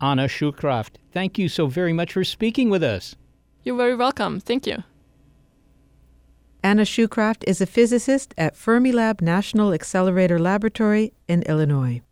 Anna 0.00 0.28
Schukraft, 0.28 0.96
thank 1.12 1.38
you 1.38 1.48
so 1.48 1.66
very 1.66 1.92
much 1.92 2.12
for 2.12 2.24
speaking 2.24 2.70
with 2.70 2.84
us. 2.84 3.16
You're 3.64 3.76
very 3.76 3.96
welcome. 3.96 4.40
Thank 4.40 4.66
you. 4.66 4.84
Anna 6.62 6.82
Schukraft 6.82 7.44
is 7.46 7.60
a 7.60 7.66
physicist 7.66 8.34
at 8.36 8.54
Fermilab 8.54 9.20
National 9.20 9.72
Accelerator 9.72 10.38
Laboratory 10.38 11.12
in 11.26 11.42
Illinois. 11.42 12.02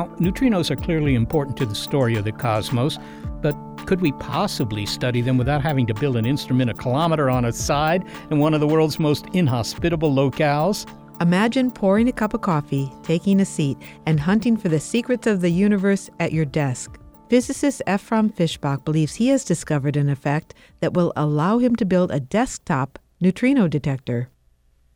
Now, 0.00 0.06
neutrinos 0.16 0.70
are 0.70 0.76
clearly 0.76 1.14
important 1.14 1.58
to 1.58 1.66
the 1.66 1.74
story 1.74 2.16
of 2.16 2.24
the 2.24 2.32
cosmos, 2.32 2.98
but 3.42 3.54
could 3.84 4.00
we 4.00 4.12
possibly 4.12 4.86
study 4.86 5.20
them 5.20 5.36
without 5.36 5.60
having 5.60 5.86
to 5.88 5.92
build 5.92 6.16
an 6.16 6.24
instrument 6.24 6.70
a 6.70 6.74
kilometer 6.74 7.28
on 7.28 7.44
its 7.44 7.62
side 7.62 8.06
in 8.30 8.38
one 8.38 8.54
of 8.54 8.60
the 8.60 8.66
world's 8.66 8.98
most 8.98 9.26
inhospitable 9.34 10.10
locales? 10.10 10.90
Imagine 11.20 11.70
pouring 11.70 12.08
a 12.08 12.12
cup 12.12 12.32
of 12.32 12.40
coffee, 12.40 12.90
taking 13.02 13.40
a 13.40 13.44
seat, 13.44 13.76
and 14.06 14.18
hunting 14.18 14.56
for 14.56 14.70
the 14.70 14.80
secrets 14.80 15.26
of 15.26 15.42
the 15.42 15.50
universe 15.50 16.08
at 16.18 16.32
your 16.32 16.46
desk. 16.46 16.98
Physicist 17.28 17.82
Ephraim 17.86 18.30
Fischbach 18.30 18.86
believes 18.86 19.16
he 19.16 19.28
has 19.28 19.44
discovered 19.44 19.98
an 19.98 20.08
effect 20.08 20.54
that 20.80 20.94
will 20.94 21.12
allow 21.14 21.58
him 21.58 21.76
to 21.76 21.84
build 21.84 22.10
a 22.10 22.20
desktop 22.20 22.98
neutrino 23.20 23.68
detector. 23.68 24.30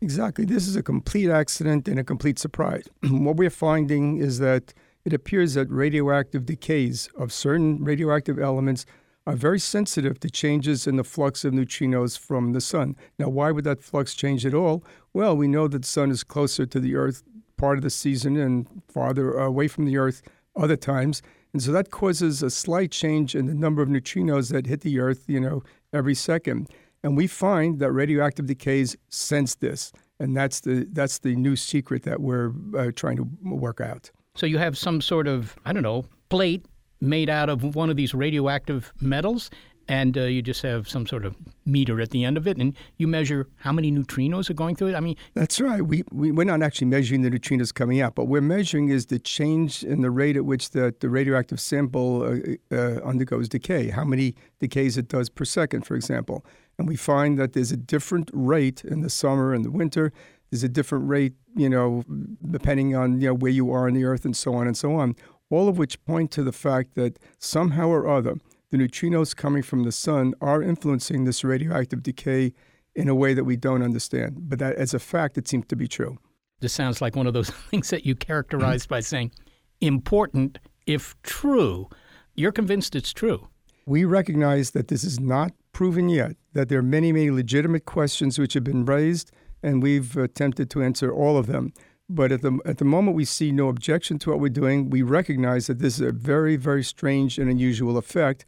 Exactly. 0.01 0.47
This 0.47 0.67
is 0.67 0.77
a 0.77 0.83
complete 0.83 1.29
accident 1.29 1.88
and 1.88 1.99
a 1.99 2.05
complete 2.05 2.38
surprise. 2.38 2.85
what 3.11 3.37
we're 3.37 3.51
finding 3.51 4.17
is 4.17 4.38
that 4.38 4.73
it 5.05 5.12
appears 5.12 5.55
that 5.55 5.71
radioactive 5.71 6.47
decays 6.47 7.09
of 7.17 7.33
certain 7.33 7.83
radioactive 7.85 8.38
elements 8.38 8.87
are 9.27 9.37
very 9.37 9.59
sensitive 9.59 10.21
to 10.21 10.31
changes 10.31 10.87
in 10.87 10.97
the 10.97 11.05
flux 11.05 11.45
of 11.45 11.53
neutrinos 11.53 12.19
from 12.19 12.53
the 12.53 12.61
sun. 12.61 12.97
Now, 13.19 13.29
why 13.29 13.51
would 13.51 13.64
that 13.64 13.83
flux 13.83 14.14
change 14.14 14.45
at 14.45 14.55
all? 14.55 14.85
Well, 15.12 15.37
we 15.37 15.49
know 15.49 15.67
that 15.69 15.83
the 15.83 15.88
sun 15.88 16.11
is 16.11 16.25
closer 16.25 16.67
to 16.67 16.81
the 16.81 16.95
Earth 16.95 17.23
part 17.57 17.79
of 17.79 17.85
the 17.85 17.90
season 17.90 18.37
and 18.37 18.83
farther 18.88 19.33
away 19.33 19.69
from 19.69 19.87
the 19.87 19.97
Earth 19.97 20.23
other 20.57 20.77
times. 20.77 21.23
And 21.53 21.62
so 21.62 21.73
that 21.73 21.90
causes 21.90 22.43
a 22.43 22.51
slight 22.51 22.90
change 22.90 23.35
in 23.35 23.47
the 23.47 23.55
number 23.55 23.81
of 23.81 23.88
neutrinos 23.88 24.51
that 24.51 24.67
hit 24.67 24.81
the 24.83 24.99
Earth, 24.99 25.25
you 25.27 25.40
know, 25.40 25.62
every 25.93 26.14
second. 26.14 26.69
And 27.03 27.17
we 27.17 27.27
find 27.27 27.79
that 27.79 27.93
radioactive 27.93 28.47
decays 28.47 28.97
sense 29.09 29.55
this, 29.55 29.93
and 30.19 30.37
that's 30.37 30.61
the 30.61 30.88
that's 30.90 31.19
the 31.19 31.37
new 31.37 31.55
secret 31.55 32.03
that 32.05 32.21
we're 32.21 32.53
uh, 32.77 32.90
trying 32.97 33.17
to 33.19 33.29
work 33.43 33.81
out. 33.81 34.11
So 34.37 34.47
you 34.47 34.59
have 34.59 34.77
some 34.77 35.01
sort 35.01 35.29
of 35.29 35.57
I 35.64 35.73
don't 35.73 35.85
know 35.85 36.05
plate 36.29 36.66
made 37.01 37.31
out 37.31 37.49
of 37.49 37.77
one 37.77 37.90
of 37.90 37.97
these 37.97 38.14
radioactive 38.14 38.92
metals, 39.01 39.49
and 39.87 40.16
uh, 40.18 40.23
you 40.23 40.42
just 40.42 40.62
have 40.62 40.88
some 40.88 41.07
sort 41.07 41.25
of 41.25 41.37
meter 41.66 42.01
at 42.01 42.11
the 42.11 42.25
end 42.25 42.37
of 42.37 42.49
it, 42.49 42.57
and 42.57 42.75
you 42.97 43.07
measure 43.07 43.47
how 43.57 43.70
many 43.70 43.92
neutrinos 43.92 44.51
are 44.51 44.55
going 44.55 44.75
through 44.75 44.88
it. 44.88 44.94
I 44.94 45.01
mean, 45.01 45.16
that's 45.35 45.61
right. 45.61 45.83
We, 45.83 46.03
we 46.11 46.33
we're 46.33 46.44
not 46.44 46.62
actually 46.62 46.88
measuring 46.88 47.23
the 47.23 47.31
neutrinos 47.31 47.73
coming 47.73 48.01
out, 48.01 48.16
but 48.16 48.25
we're 48.25 48.40
measuring 48.40 48.88
is 48.88 49.07
the 49.07 49.20
change 49.20 49.85
in 49.85 50.01
the 50.03 50.11
rate 50.11 50.37
at 50.37 50.44
which 50.44 50.70
the, 50.70 50.92
the 50.99 51.09
radioactive 51.09 51.61
sample 51.61 52.23
uh, 52.23 52.75
uh, 52.75 53.01
undergoes 53.05 53.49
decay. 53.49 53.90
How 53.90 54.05
many 54.05 54.35
decays 54.59 54.97
it 54.97 55.09
does 55.09 55.29
per 55.29 55.44
second, 55.44 55.83
for 55.83 55.94
example. 55.94 56.44
And 56.77 56.88
we 56.88 56.97
find 56.97 57.38
that 57.38 57.53
there's 57.53 57.70
a 57.70 57.77
different 57.77 58.31
rate 58.33 58.85
in 58.85 59.03
the 59.03 59.11
summer 59.11 59.55
and 59.55 59.64
the 59.64 59.70
winter. 59.70 60.12
There's 60.51 60.64
a 60.64 60.68
different 60.68 61.09
rate, 61.09 61.35
you 61.55 61.69
know, 61.69 62.05
depending 62.51 62.95
on 62.95 63.21
you 63.21 63.29
know 63.29 63.35
where 63.35 63.53
you 63.53 63.73
are 63.73 63.87
on 63.87 63.95
the 63.95 64.05
Earth 64.05 64.25
and 64.25 64.37
so 64.37 64.55
on 64.55 64.67
and 64.67 64.77
so 64.77 64.95
on. 64.95 65.17
All 65.51 65.69
of 65.69 65.79
which 65.79 66.03
point 66.05 66.31
to 66.33 66.43
the 66.43 66.53
fact 66.53 66.95
that 66.95 67.19
somehow 67.38 67.88
or 67.88 68.09
other, 68.09 68.35
the 68.71 68.79
neutrinos 68.79 69.37
coming 69.37 69.62
from 69.62 69.85
the 69.85 69.93
sun 69.93 70.35
are 70.40 70.62
influencing 70.62 71.25
this 71.25 71.45
radioactive 71.45 72.03
decay 72.03 72.53
in 72.95 73.09
a 73.09 73.14
way 73.14 73.35
that 73.35 73.45
we 73.45 73.57
don't 73.57 73.83
understand. 73.83 74.49
But 74.49 74.59
that, 74.59 74.77
as 74.77 74.95
a 74.95 74.99
fact, 74.99 75.38
it 75.38 75.47
seems 75.47 75.67
to 75.67 75.77
be 75.77 75.87
true. 75.87 76.19
This 76.61 76.73
sounds 76.73 77.01
like 77.03 77.14
one 77.14 77.27
of 77.27 77.35
those 77.35 77.51
things 77.71 77.90
that 77.90 78.07
you 78.07 78.14
characterized 78.14 78.88
by 78.88 79.01
saying 79.01 79.33
important 79.81 80.59
if 80.87 81.14
true. 81.23 81.88
You're 82.35 82.53
convinced 82.53 82.97
it's 82.97 83.12
true. 83.12 83.49
We 83.87 84.05
recognize 84.05 84.71
that 84.71 84.88
this 84.88 85.05
is 85.05 85.21
not 85.21 85.53
proven 85.73 86.09
yet, 86.09 86.37
that 86.53 86.69
there 86.69 86.79
are 86.79 86.83
many, 86.83 87.12
many 87.12 87.31
legitimate 87.31 87.85
questions 87.85 88.38
which 88.38 88.55
have 88.55 88.64
been 88.64 88.85
raised, 88.85 89.31
and 89.64 89.83
we've 89.83 90.16
attempted 90.16 90.70
to 90.70 90.82
answer 90.82 91.12
all 91.12 91.36
of 91.36 91.47
them. 91.47 91.72
But 92.09 92.32
at 92.32 92.43
the, 92.43 92.59
at 92.66 92.78
the 92.78 92.84
moment, 92.84 93.16
we 93.16 93.24
see 93.24 93.51
no 93.51 93.68
objection 93.68 94.18
to 94.20 94.30
what 94.30 94.41
we're 94.41 94.51
doing. 94.51 94.91
We 94.91 95.03
recognize 95.03 95.66
that 95.68 95.78
this 95.78 95.95
is 95.95 96.03
a 96.03 96.12
very, 96.12 96.57
very 96.57 96.84
strange 96.84 97.39
and 97.39 97.51
unusual 97.51 97.97
effect. 97.97 98.45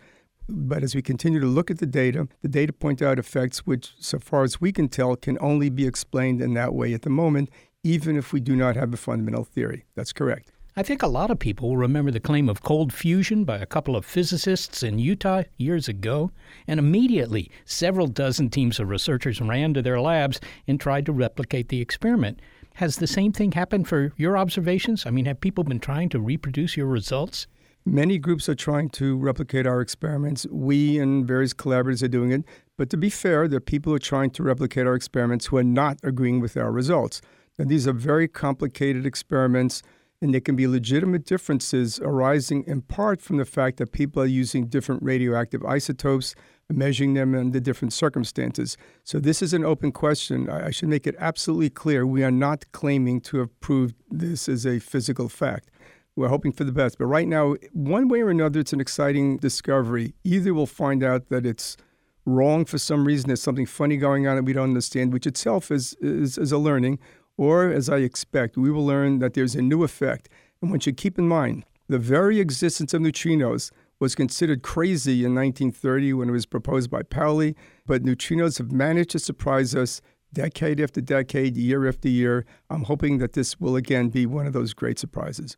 But 0.49 0.83
as 0.83 0.95
we 0.95 1.03
continue 1.03 1.41
to 1.41 1.47
look 1.47 1.71
at 1.71 1.79
the 1.79 1.87
data, 1.87 2.29
the 2.43 2.49
data 2.49 2.73
point 2.73 3.01
out 3.01 3.19
effects 3.19 3.67
which, 3.67 3.95
so 3.99 4.19
far 4.19 4.45
as 4.45 4.61
we 4.61 4.73
can 4.73 4.89
tell, 4.89 5.17
can 5.17 5.39
only 5.41 5.71
be 5.71 5.87
explained 5.87 6.41
in 6.41 6.55
that 6.55 6.75
way 6.75 6.93
at 6.93 7.03
the 7.03 7.11
moment, 7.11 7.49
even 7.83 8.17
if 8.17 8.33
we 8.33 8.41
do 8.41 8.55
not 8.55 8.77
have 8.77 8.93
a 8.93 8.99
fundamental 8.99 9.45
theory. 9.45 9.85
That's 9.95 10.13
correct. 10.13 10.53
I 10.79 10.83
think 10.83 11.03
a 11.03 11.07
lot 11.07 11.31
of 11.31 11.39
people 11.39 11.71
will 11.71 11.79
remember 11.79 12.11
the 12.11 12.21
claim 12.21 12.51
of 12.51 12.63
cold 12.63 12.93
fusion 12.93 13.45
by 13.45 13.57
a 13.57 13.65
couple 13.65 13.97
of 13.97 14.05
physicists 14.05 14.83
in 14.83 14.99
Utah 14.99 15.45
years 15.57 15.89
ago, 15.89 16.33
and 16.67 16.79
immediately 16.79 17.51
several 17.65 18.07
dozen 18.07 18.51
teams 18.51 18.79
of 18.79 18.91
researchers 18.91 19.41
ran 19.41 19.73
to 19.73 19.81
their 19.81 19.99
labs 19.99 20.39
and 20.69 20.79
tried 20.79 21.07
to 21.07 21.15
replicate 21.15 21.71
the 21.71 21.81
experiment. 21.81 22.41
Has 22.75 22.97
the 22.97 23.07
same 23.07 23.33
thing 23.33 23.53
happened 23.53 23.89
for 23.89 24.13
your 24.19 24.37
observations? 24.37 25.07
I 25.07 25.11
mean, 25.13 25.25
have 25.25 25.41
people 25.41 25.65
been 25.65 25.81
trying 25.81 26.11
to 26.11 26.21
reproduce 26.21 26.77
your 26.77 26.89
results? 26.89 27.47
Many 27.87 28.19
groups 28.19 28.47
are 28.47 28.55
trying 28.55 28.91
to 28.91 29.17
replicate 29.17 29.67
our 29.67 29.81
experiments. 29.81 30.47
We 30.51 30.99
and 30.99 31.27
various 31.27 31.55
collaborators 31.55 32.03
are 32.03 32.09
doing 32.09 32.33
it. 32.33 32.45
But 32.77 32.91
to 32.91 32.99
be 32.99 33.09
fair, 33.09 33.49
there 33.49 33.57
are 33.57 33.61
people 33.61 33.93
who 33.93 33.97
are 33.97 33.99
trying 33.99 34.29
to 34.33 34.43
replicate 34.43 34.87
our 34.87 34.95
experiments 34.95 35.47
who 35.47 35.57
are 35.57 35.65
not 35.65 35.97
agreeing 36.03 36.41
with 36.41 36.55
our 36.55 36.71
results. 36.71 37.23
And 37.59 37.71
these 37.71 37.89
are 37.89 37.95
very 37.95 38.29
complicated 38.29 39.07
experiments, 39.07 39.83
and 40.27 40.35
there 40.35 40.41
can 40.41 40.57
be 40.57 40.67
legitimate 40.67 41.25
differences 41.25 42.01
arising 42.01 42.65
in 42.67 42.83
part 42.83 43.23
from 43.23 43.37
the 43.37 43.45
fact 43.45 43.77
that 43.77 43.93
people 43.93 44.21
are 44.21 44.27
using 44.27 44.67
different 44.67 45.01
radioactive 45.01 45.65
isotopes 45.65 46.35
measuring 46.69 47.15
them 47.15 47.33
under 47.33 47.61
different 47.61 47.93
circumstances. 47.93 48.77
So 49.05 49.21
this 49.21 49.41
is 49.41 49.53
an 49.53 49.65
open 49.65 49.93
question. 49.93 50.51
I 50.51 50.73
should 50.73 50.89
make 50.89 51.07
it 51.07 51.15
absolutely 51.21 51.71
clear 51.71 52.05
we 52.05 52.25
are 52.25 52.33
not 52.33 52.65
claiming 52.73 53.21
to 53.21 53.39
have 53.39 53.61
proved 53.61 53.95
this 54.11 54.49
as 54.49 54.67
a 54.67 54.81
physical 54.81 55.29
fact. 55.29 55.71
We're 56.17 56.27
hoping 56.27 56.51
for 56.51 56.65
the 56.65 56.73
best. 56.73 56.99
But 56.99 57.07
right 57.07 57.29
now, 57.29 57.55
one 57.73 58.09
way 58.09 58.21
or 58.21 58.31
another, 58.31 58.59
it's 58.59 58.73
an 58.73 58.81
exciting 58.81 59.37
discovery. 59.37 60.15
Either 60.25 60.53
we'll 60.53 60.67
find 60.67 61.05
out 61.05 61.29
that 61.29 61.47
it's 61.47 61.77
wrong 62.25 62.65
for 62.65 62.79
some 62.79 63.05
reason, 63.05 63.29
there's 63.29 63.43
something 63.43 63.67
funny 63.67 63.97
going 63.97 64.27
on 64.27 64.35
that 64.35 64.43
we 64.45 64.55
don't 64.55 64.71
understand, 64.71 65.13
which 65.13 65.29
itself 65.29 65.71
is, 65.71 65.95
is, 66.01 66.37
is 66.37 66.51
a 66.51 66.59
learning, 66.59 66.99
or 67.37 67.71
as 67.71 67.89
I 67.89 67.99
expect, 67.99 68.57
we 68.57 68.71
will 68.71 68.85
learn 68.85 69.19
that 69.19 69.35
there's 69.35 69.55
a 69.55 69.63
new 69.63 69.83
effect. 69.83 70.29
And 70.61 70.71
one 70.71 70.81
should 70.81 70.97
keep 70.97 71.19
in 71.19 71.29
mind 71.29 71.65
the 71.89 71.99
very 71.99 72.41
existence 72.41 72.93
of 72.95 73.03
neutrinos 73.03 73.71
was 74.01 74.15
considered 74.15 74.63
crazy 74.63 75.25
in 75.25 75.35
1930 75.35 76.13
when 76.15 76.29
it 76.29 76.33
was 76.33 76.47
proposed 76.47 76.91
by 76.91 77.03
Pauli, 77.03 77.55
but 77.87 78.03
neutrinos 78.03 78.59
have 78.59 78.73
managed 78.73 79.11
to 79.11 79.19
surprise 79.19 79.75
us 79.75 80.01
decade 80.33 80.81
after 80.81 81.01
decade, 81.01 81.57
year 81.57 81.89
after 81.89 82.09
year. 82.09 82.45
I'm 82.69 82.85
hoping 82.85 83.19
that 83.19 83.33
this 83.33 83.59
will 83.59 83.77
again 83.77 84.09
be 84.09 84.27
one 84.27 84.47
of 84.47 84.53
those 84.53 84.75
great 84.75 84.99
surprises. 84.99 85.57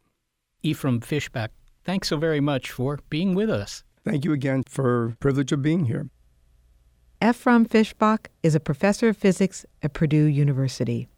Ephraim 0.62 1.00
Fischbach, 1.00 1.48
thanks 1.84 2.08
so 2.08 2.16
very 2.16 2.40
much 2.40 2.70
for 2.70 2.98
being 3.08 3.34
with 3.34 3.50
us. 3.50 3.82
Thank 4.04 4.24
you 4.24 4.32
again 4.32 4.62
for 4.68 5.08
the 5.10 5.16
privilege 5.16 5.50
of 5.52 5.62
being 5.62 5.86
here. 5.86 6.10
Ephraim 7.22 7.66
Fischbach 7.66 8.26
is 8.44 8.54
a 8.54 8.60
professor 8.60 9.08
of 9.08 9.16
physics 9.16 9.66
at 9.82 9.92
Purdue 9.92 10.26
University. 10.26 11.08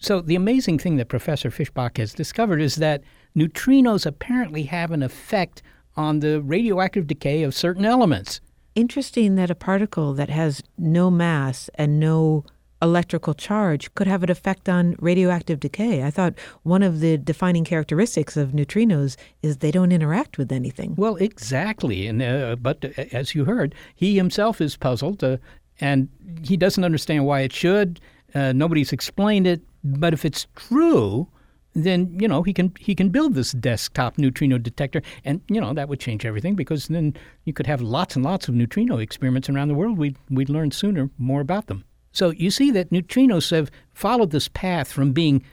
So, 0.00 0.22
the 0.22 0.34
amazing 0.34 0.78
thing 0.78 0.96
that 0.96 1.08
Professor 1.08 1.50
Fischbach 1.50 1.98
has 1.98 2.14
discovered 2.14 2.60
is 2.60 2.76
that 2.76 3.02
neutrinos 3.36 4.06
apparently 4.06 4.62
have 4.64 4.90
an 4.90 5.02
effect 5.02 5.62
on 5.94 6.20
the 6.20 6.40
radioactive 6.40 7.06
decay 7.06 7.42
of 7.42 7.54
certain 7.54 7.84
elements. 7.84 8.40
Interesting 8.74 9.34
that 9.34 9.50
a 9.50 9.54
particle 9.54 10.14
that 10.14 10.30
has 10.30 10.62
no 10.78 11.10
mass 11.10 11.68
and 11.74 12.00
no 12.00 12.44
electrical 12.80 13.34
charge 13.34 13.94
could 13.94 14.06
have 14.06 14.22
an 14.22 14.30
effect 14.30 14.68
on 14.68 14.96
radioactive 15.00 15.60
decay. 15.60 16.02
I 16.02 16.10
thought 16.10 16.38
one 16.62 16.82
of 16.82 17.00
the 17.00 17.18
defining 17.18 17.64
characteristics 17.64 18.38
of 18.38 18.52
neutrinos 18.52 19.16
is 19.42 19.58
they 19.58 19.70
don't 19.70 19.92
interact 19.92 20.38
with 20.38 20.50
anything. 20.50 20.94
Well, 20.96 21.16
exactly. 21.16 22.06
And 22.06 22.22
uh, 22.22 22.56
but 22.56 22.84
uh, 22.84 23.04
as 23.12 23.34
you 23.34 23.44
heard, 23.44 23.74
he 23.94 24.16
himself 24.16 24.62
is 24.62 24.76
puzzled, 24.76 25.22
uh, 25.22 25.36
and 25.78 26.08
he 26.42 26.56
doesn't 26.56 26.84
understand 26.84 27.26
why 27.26 27.40
it 27.40 27.52
should. 27.52 28.00
Uh, 28.34 28.52
nobody's 28.52 28.92
explained 28.92 29.46
it. 29.46 29.60
But 29.82 30.12
if 30.12 30.24
it's 30.24 30.46
true, 30.56 31.28
then 31.74 32.16
you 32.20 32.28
know 32.28 32.42
he 32.42 32.52
can 32.52 32.72
he 32.78 32.94
can 32.94 33.10
build 33.10 33.34
this 33.34 33.52
desktop 33.52 34.18
neutrino 34.18 34.58
detector, 34.58 35.02
and 35.24 35.40
you 35.48 35.60
know 35.60 35.72
that 35.72 35.88
would 35.88 36.00
change 36.00 36.24
everything 36.24 36.54
because 36.54 36.88
then 36.88 37.14
you 37.44 37.52
could 37.52 37.66
have 37.66 37.80
lots 37.80 38.16
and 38.16 38.24
lots 38.24 38.48
of 38.48 38.54
neutrino 38.54 38.98
experiments 38.98 39.48
around 39.48 39.68
the 39.68 39.74
world. 39.74 39.98
We'd 39.98 40.16
we'd 40.28 40.48
learn 40.48 40.70
sooner 40.70 41.10
more 41.18 41.40
about 41.40 41.66
them. 41.66 41.84
So 42.12 42.30
you 42.30 42.50
see 42.50 42.70
that 42.72 42.90
neutrinos 42.90 43.50
have 43.52 43.70
followed 43.94 44.30
this 44.30 44.48
path 44.48 44.90
from 44.90 45.12
being 45.12 45.44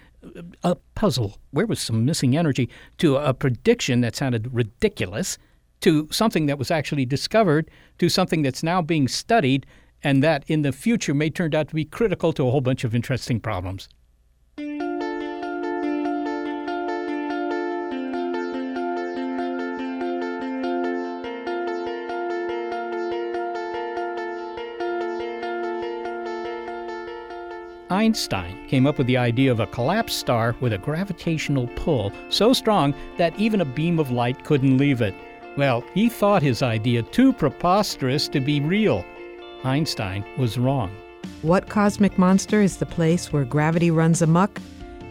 a 0.64 0.76
puzzle, 0.96 1.38
where 1.52 1.66
was 1.66 1.80
some 1.80 2.04
missing 2.06 2.36
energy, 2.36 2.70
to 2.98 3.18
a 3.18 3.34
prediction 3.34 4.02
that 4.02 4.16
sounded 4.16 4.54
ridiculous, 4.54 5.38
to 5.82 6.08
something 6.12 6.48
that 6.48 6.58
was 6.58 6.72
actually 6.72 7.06
discovered, 7.06 7.70
to 8.00 8.10
something 8.10 8.42
that's 8.42 8.64
now 8.64 8.82
being 8.82 9.08
studied, 9.08 9.66
and 10.04 10.24
that 10.24 10.44
in 10.48 10.62
the 10.62 10.72
future 10.72 11.14
may 11.14 11.30
turn 11.30 11.54
out 11.56 11.68
to 11.70 11.76
be 11.76 11.86
critical 11.86 12.34
to 12.34 12.48
a 12.48 12.52
whole 12.52 12.62
bunch 12.62 12.84
of 12.84 12.94
interesting 12.96 13.40
problems. 13.40 13.90
Einstein 27.90 28.68
came 28.68 28.86
up 28.86 28.98
with 28.98 29.08
the 29.08 29.18
idea 29.18 29.52
of 29.52 29.60
a 29.60 29.68
collapsed 29.68 30.20
star 30.20 30.56
with 30.60 30.74
a 30.74 30.78
gravitational 30.78 31.68
pull 31.76 32.12
so 32.30 32.52
strong 32.52 32.94
that 33.18 33.38
even 33.40 33.62
a 33.62 33.66
beam 33.66 33.98
of 33.98 34.12
light 34.12 34.44
couldn't 34.44 34.78
leave 34.78 35.02
it. 35.02 35.16
Well, 35.56 35.84
he 35.94 36.10
thought 36.10 36.44
his 36.44 36.62
idea 36.62 37.02
too 37.02 37.32
preposterous 37.34 38.28
to 38.30 38.40
be 38.40 38.60
real. 38.60 39.06
Einstein 39.64 40.26
was 40.38 40.58
wrong. 40.58 40.96
What 41.42 41.70
cosmic 41.70 42.18
monster 42.18 42.62
is 42.62 42.78
the 42.78 42.86
place 42.86 43.32
where 43.32 43.46
gravity 43.46 43.92
runs 43.92 44.22
amuck? 44.22 44.60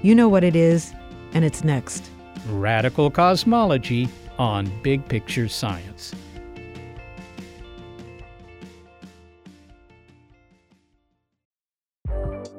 You 0.02 0.14
know 0.14 0.28
what 0.28 0.44
it 0.44 0.56
is, 0.56 0.92
and 1.32 1.44
it's 1.44 1.64
next. 1.64 2.10
Radical 2.48 3.10
Cosmology 3.10 4.08
on 4.38 4.70
Big 4.82 5.06
Picture 5.08 5.48
Science. 5.48 6.14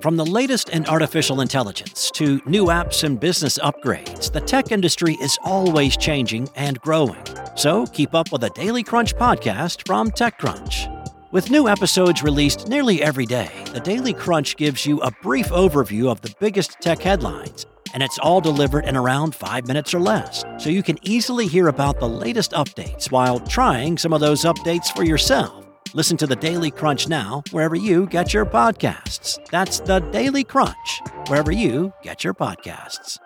From 0.01 0.15
the 0.15 0.25
latest 0.25 0.69
in 0.69 0.85
artificial 0.85 1.41
intelligence 1.41 2.11
to 2.11 2.39
new 2.45 2.65
apps 2.65 3.03
and 3.03 3.19
business 3.19 3.57
upgrades, 3.57 4.31
the 4.31 4.39
tech 4.39 4.71
industry 4.71 5.17
is 5.21 5.37
always 5.43 5.97
changing 5.97 6.47
and 6.55 6.79
growing. 6.79 7.21
So 7.55 7.85
keep 7.87 8.13
up 8.13 8.31
with 8.31 8.41
the 8.41 8.49
Daily 8.51 8.83
Crunch 8.83 9.15
podcast 9.15 9.85
from 9.87 10.11
TechCrunch. 10.11 10.96
With 11.29 11.51
new 11.51 11.67
episodes 11.67 12.23
released 12.23 12.69
nearly 12.69 13.03
every 13.03 13.25
day, 13.25 13.51
the 13.73 13.81
Daily 13.81 14.13
Crunch 14.13 14.55
gives 14.55 14.85
you 14.85 15.01
a 15.01 15.11
brief 15.21 15.49
overview 15.49 16.09
of 16.09 16.21
the 16.21 16.33
biggest 16.39 16.79
tech 16.79 17.01
headlines, 17.01 17.65
and 17.93 18.01
it's 18.01 18.17
all 18.19 18.39
delivered 18.39 18.85
in 18.85 18.95
around 18.95 19.35
five 19.35 19.67
minutes 19.67 19.93
or 19.93 19.99
less, 19.99 20.45
so 20.57 20.69
you 20.69 20.81
can 20.81 20.97
easily 21.01 21.45
hear 21.45 21.67
about 21.67 21.99
the 21.99 22.07
latest 22.07 22.51
updates 22.51 23.11
while 23.11 23.41
trying 23.41 23.97
some 23.97 24.13
of 24.13 24.21
those 24.21 24.45
updates 24.45 24.87
for 24.95 25.03
yourself. 25.03 25.67
Listen 25.93 26.15
to 26.15 26.27
the 26.27 26.35
Daily 26.37 26.71
Crunch 26.71 27.09
now, 27.09 27.43
wherever 27.51 27.75
you 27.75 28.05
get 28.05 28.33
your 28.33 28.45
podcasts. 28.45 29.37
That's 29.51 29.81
the 29.81 29.99
Daily 29.99 30.45
Crunch, 30.45 31.01
wherever 31.27 31.51
you 31.51 31.91
get 32.03 32.23
your 32.23 32.35
podcasts. 32.35 33.19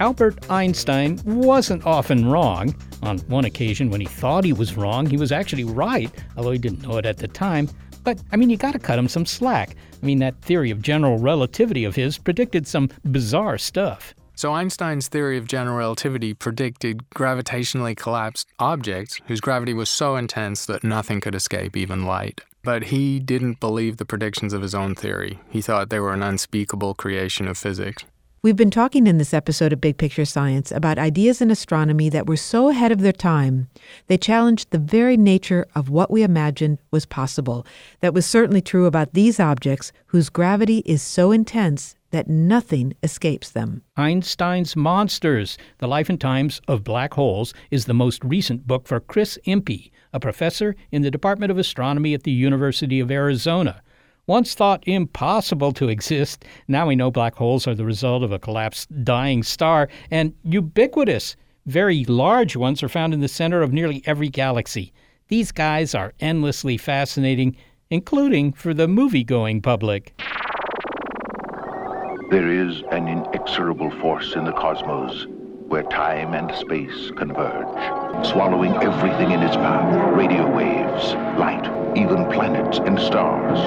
Albert 0.00 0.48
Einstein 0.48 1.20
wasn't 1.24 1.84
often 1.84 2.26
wrong. 2.26 2.72
On 3.02 3.18
one 3.20 3.44
occasion, 3.44 3.90
when 3.90 4.00
he 4.00 4.06
thought 4.06 4.44
he 4.44 4.52
was 4.52 4.76
wrong, 4.76 5.06
he 5.06 5.16
was 5.16 5.32
actually 5.32 5.64
right, 5.64 6.10
although 6.36 6.52
he 6.52 6.58
didn't 6.58 6.82
know 6.82 6.98
it 6.98 7.06
at 7.06 7.16
the 7.16 7.26
time. 7.26 7.68
But, 8.04 8.22
I 8.30 8.36
mean, 8.36 8.48
you 8.48 8.56
gotta 8.56 8.78
cut 8.78 8.98
him 8.98 9.08
some 9.08 9.26
slack. 9.26 9.74
I 10.00 10.06
mean, 10.06 10.20
that 10.20 10.40
theory 10.40 10.70
of 10.70 10.82
general 10.82 11.18
relativity 11.18 11.84
of 11.84 11.96
his 11.96 12.16
predicted 12.16 12.66
some 12.66 12.90
bizarre 13.10 13.58
stuff. 13.58 14.14
So, 14.36 14.52
Einstein's 14.52 15.08
theory 15.08 15.36
of 15.36 15.48
general 15.48 15.76
relativity 15.76 16.32
predicted 16.32 17.02
gravitationally 17.10 17.96
collapsed 17.96 18.46
objects 18.60 19.20
whose 19.26 19.40
gravity 19.40 19.74
was 19.74 19.88
so 19.88 20.14
intense 20.14 20.64
that 20.66 20.84
nothing 20.84 21.20
could 21.20 21.34
escape, 21.34 21.76
even 21.76 22.04
light. 22.04 22.40
But 22.62 22.84
he 22.84 23.18
didn't 23.18 23.58
believe 23.58 23.96
the 23.96 24.04
predictions 24.04 24.52
of 24.52 24.62
his 24.62 24.76
own 24.76 24.94
theory. 24.94 25.40
He 25.50 25.60
thought 25.60 25.90
they 25.90 25.98
were 25.98 26.12
an 26.12 26.22
unspeakable 26.22 26.94
creation 26.94 27.48
of 27.48 27.58
physics. 27.58 28.04
We've 28.40 28.54
been 28.54 28.70
talking 28.70 29.08
in 29.08 29.18
this 29.18 29.34
episode 29.34 29.72
of 29.72 29.80
Big 29.80 29.98
Picture 29.98 30.24
Science 30.24 30.70
about 30.70 30.96
ideas 30.96 31.42
in 31.42 31.50
astronomy 31.50 32.08
that 32.10 32.28
were 32.28 32.36
so 32.36 32.68
ahead 32.68 32.92
of 32.92 33.00
their 33.00 33.10
time, 33.10 33.68
they 34.06 34.16
challenged 34.16 34.70
the 34.70 34.78
very 34.78 35.16
nature 35.16 35.66
of 35.74 35.90
what 35.90 36.08
we 36.08 36.22
imagined 36.22 36.78
was 36.92 37.04
possible. 37.04 37.66
That 37.98 38.14
was 38.14 38.26
certainly 38.26 38.60
true 38.60 38.86
about 38.86 39.14
these 39.14 39.40
objects 39.40 39.90
whose 40.06 40.28
gravity 40.28 40.84
is 40.86 41.02
so 41.02 41.32
intense 41.32 41.96
that 42.12 42.28
nothing 42.28 42.94
escapes 43.02 43.50
them. 43.50 43.82
Einstein's 43.96 44.76
Monsters 44.76 45.58
The 45.78 45.88
Life 45.88 46.08
and 46.08 46.20
Times 46.20 46.60
of 46.68 46.84
Black 46.84 47.14
Holes 47.14 47.52
is 47.72 47.86
the 47.86 47.92
most 47.92 48.22
recent 48.22 48.68
book 48.68 48.86
for 48.86 49.00
Chris 49.00 49.36
Impey, 49.46 49.90
a 50.12 50.20
professor 50.20 50.76
in 50.92 51.02
the 51.02 51.10
Department 51.10 51.50
of 51.50 51.58
Astronomy 51.58 52.14
at 52.14 52.22
the 52.22 52.30
University 52.30 53.00
of 53.00 53.10
Arizona. 53.10 53.82
Once 54.28 54.54
thought 54.54 54.86
impossible 54.86 55.72
to 55.72 55.88
exist, 55.88 56.44
now 56.68 56.86
we 56.86 56.94
know 56.94 57.10
black 57.10 57.34
holes 57.34 57.66
are 57.66 57.74
the 57.74 57.84
result 57.84 58.22
of 58.22 58.30
a 58.30 58.38
collapsed 58.38 58.88
dying 59.02 59.42
star 59.42 59.88
and 60.10 60.32
ubiquitous. 60.44 61.34
Very 61.66 62.04
large 62.04 62.54
ones 62.54 62.82
are 62.82 62.88
found 62.88 63.12
in 63.12 63.20
the 63.20 63.26
center 63.26 63.62
of 63.62 63.72
nearly 63.72 64.02
every 64.06 64.28
galaxy. 64.28 64.92
These 65.28 65.50
guys 65.50 65.94
are 65.94 66.12
endlessly 66.20 66.76
fascinating, 66.76 67.56
including 67.90 68.52
for 68.52 68.72
the 68.72 68.86
movie 68.86 69.24
going 69.24 69.62
public. 69.62 70.14
There 72.30 72.50
is 72.50 72.82
an 72.92 73.08
inexorable 73.08 73.90
force 74.02 74.34
in 74.34 74.44
the 74.44 74.52
cosmos 74.52 75.26
where 75.68 75.84
time 75.84 76.34
and 76.34 76.54
space 76.54 77.10
converge, 77.16 78.26
swallowing 78.26 78.74
everything 78.82 79.30
in 79.30 79.42
its 79.42 79.56
path 79.56 80.14
radio 80.14 80.50
waves, 80.54 81.14
light, 81.38 81.66
even 81.98 82.24
planets 82.30 82.78
and 82.78 82.98
stars. 82.98 83.58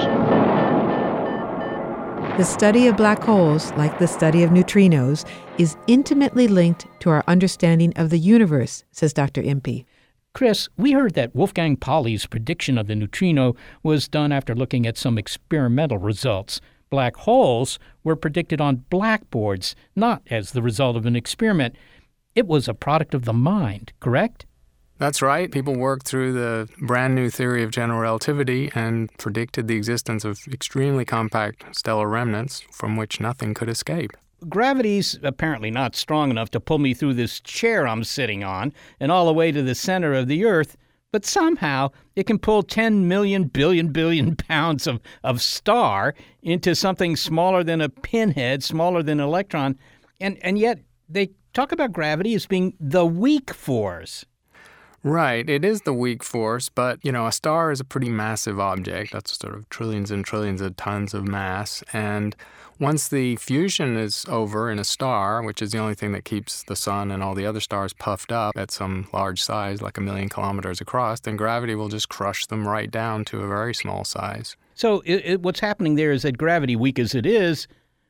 The 2.38 2.44
study 2.44 2.86
of 2.86 2.96
black 2.96 3.22
holes, 3.22 3.72
like 3.72 3.98
the 3.98 4.08
study 4.08 4.42
of 4.42 4.50
neutrinos, 4.50 5.26
is 5.58 5.76
intimately 5.86 6.48
linked 6.48 6.86
to 7.00 7.10
our 7.10 7.22
understanding 7.28 7.92
of 7.96 8.08
the 8.08 8.18
universe, 8.18 8.84
says 8.90 9.12
Dr. 9.12 9.42
Impey. 9.42 9.84
Chris, 10.32 10.70
we 10.78 10.92
heard 10.92 11.12
that 11.12 11.34
Wolfgang 11.34 11.76
Pauli's 11.76 12.24
prediction 12.24 12.78
of 12.78 12.86
the 12.86 12.96
neutrino 12.96 13.54
was 13.82 14.08
done 14.08 14.32
after 14.32 14.54
looking 14.54 14.86
at 14.86 14.96
some 14.96 15.18
experimental 15.18 15.98
results. 15.98 16.58
Black 16.88 17.16
holes 17.16 17.78
were 18.02 18.16
predicted 18.16 18.62
on 18.62 18.84
blackboards, 18.88 19.76
not 19.94 20.22
as 20.30 20.52
the 20.52 20.62
result 20.62 20.96
of 20.96 21.04
an 21.04 21.16
experiment. 21.16 21.76
It 22.34 22.46
was 22.46 22.66
a 22.66 22.72
product 22.72 23.12
of 23.12 23.26
the 23.26 23.34
mind, 23.34 23.92
correct? 24.00 24.46
That's 24.98 25.20
right. 25.20 25.50
People 25.50 25.74
worked 25.74 26.06
through 26.06 26.32
the 26.32 26.68
brand 26.80 27.14
new 27.14 27.28
theory 27.28 27.62
of 27.62 27.70
general 27.70 27.98
relativity 27.98 28.70
and 28.74 29.10
predicted 29.18 29.66
the 29.66 29.76
existence 29.76 30.24
of 30.24 30.40
extremely 30.52 31.04
compact 31.04 31.64
stellar 31.74 32.08
remnants 32.08 32.60
from 32.70 32.96
which 32.96 33.20
nothing 33.20 33.54
could 33.54 33.68
escape. 33.68 34.12
Gravity's 34.48 35.18
apparently 35.22 35.70
not 35.70 35.94
strong 35.96 36.30
enough 36.30 36.50
to 36.50 36.60
pull 36.60 36.78
me 36.78 36.94
through 36.94 37.14
this 37.14 37.40
chair 37.40 37.86
I'm 37.86 38.04
sitting 38.04 38.42
on 38.42 38.72
and 39.00 39.12
all 39.12 39.26
the 39.26 39.32
way 39.32 39.52
to 39.52 39.62
the 39.62 39.74
center 39.74 40.14
of 40.14 40.28
the 40.28 40.44
Earth, 40.44 40.76
but 41.12 41.24
somehow 41.24 41.90
it 42.16 42.26
can 42.26 42.38
pull 42.38 42.62
10 42.62 43.06
million 43.06 43.44
billion 43.44 43.88
billion 43.88 44.36
pounds 44.48 44.86
of, 44.86 45.00
of 45.22 45.40
star 45.40 46.14
into 46.42 46.74
something 46.74 47.16
smaller 47.16 47.62
than 47.62 47.80
a 47.80 47.88
pinhead, 47.88 48.62
smaller 48.64 49.02
than 49.02 49.20
an 49.20 49.26
electron, 49.26 49.78
and, 50.20 50.38
and 50.42 50.58
yet 50.58 50.80
they 51.08 51.30
talk 51.52 51.72
about 51.72 51.92
gravity 51.92 52.34
as 52.34 52.46
being 52.46 52.74
the 52.80 53.06
weak 53.06 53.52
force. 53.52 54.24
Right, 55.04 55.48
it 55.50 55.64
is 55.64 55.80
the 55.80 55.92
weak 55.92 56.22
force, 56.22 56.68
but 56.68 57.04
you 57.04 57.10
know, 57.10 57.26
a 57.26 57.32
star 57.32 57.72
is 57.72 57.80
a 57.80 57.84
pretty 57.84 58.08
massive 58.08 58.60
object. 58.60 59.12
That's 59.12 59.36
sort 59.36 59.56
of 59.56 59.68
trillions 59.68 60.12
and 60.12 60.24
trillions 60.24 60.60
of 60.60 60.76
tons 60.76 61.12
of 61.12 61.26
mass. 61.26 61.82
And 61.92 62.36
once 62.78 63.08
the 63.08 63.34
fusion 63.36 63.96
is 63.96 64.24
over 64.28 64.70
in 64.70 64.78
a 64.78 64.84
star, 64.84 65.42
which 65.42 65.60
is 65.60 65.72
the 65.72 65.78
only 65.78 65.96
thing 65.96 66.12
that 66.12 66.24
keeps 66.24 66.62
the 66.62 66.76
sun 66.76 67.10
and 67.10 67.20
all 67.20 67.34
the 67.34 67.46
other 67.46 67.58
stars 67.58 67.92
puffed 67.92 68.30
up 68.30 68.56
at 68.56 68.70
some 68.70 69.08
large 69.12 69.42
size, 69.42 69.82
like 69.82 69.98
a 69.98 70.00
million 70.00 70.28
kilometers 70.28 70.80
across, 70.80 71.18
then 71.18 71.36
gravity 71.36 71.74
will 71.74 71.88
just 71.88 72.08
crush 72.08 72.46
them 72.46 72.68
right 72.68 72.90
down 72.90 73.24
to 73.24 73.40
a 73.40 73.48
very 73.48 73.74
small 73.74 74.04
size. 74.04 74.56
So, 74.74 75.02
it, 75.04 75.22
it, 75.24 75.42
what's 75.42 75.60
happening 75.60 75.96
there 75.96 76.12
is 76.12 76.22
that 76.22 76.38
gravity, 76.38 76.76
weak 76.76 77.00
as 77.00 77.16
it 77.16 77.26
is, 77.26 77.66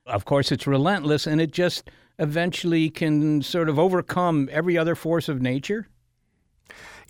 of 0.06 0.26
course, 0.26 0.52
it's 0.52 0.66
relentless 0.66 1.26
and 1.26 1.40
it 1.40 1.52
just 1.52 1.90
eventually 2.18 2.90
can 2.90 3.40
sort 3.40 3.70
of 3.70 3.78
overcome 3.78 4.50
every 4.52 4.76
other 4.76 4.94
force 4.94 5.30
of 5.30 5.40
nature? 5.40 5.88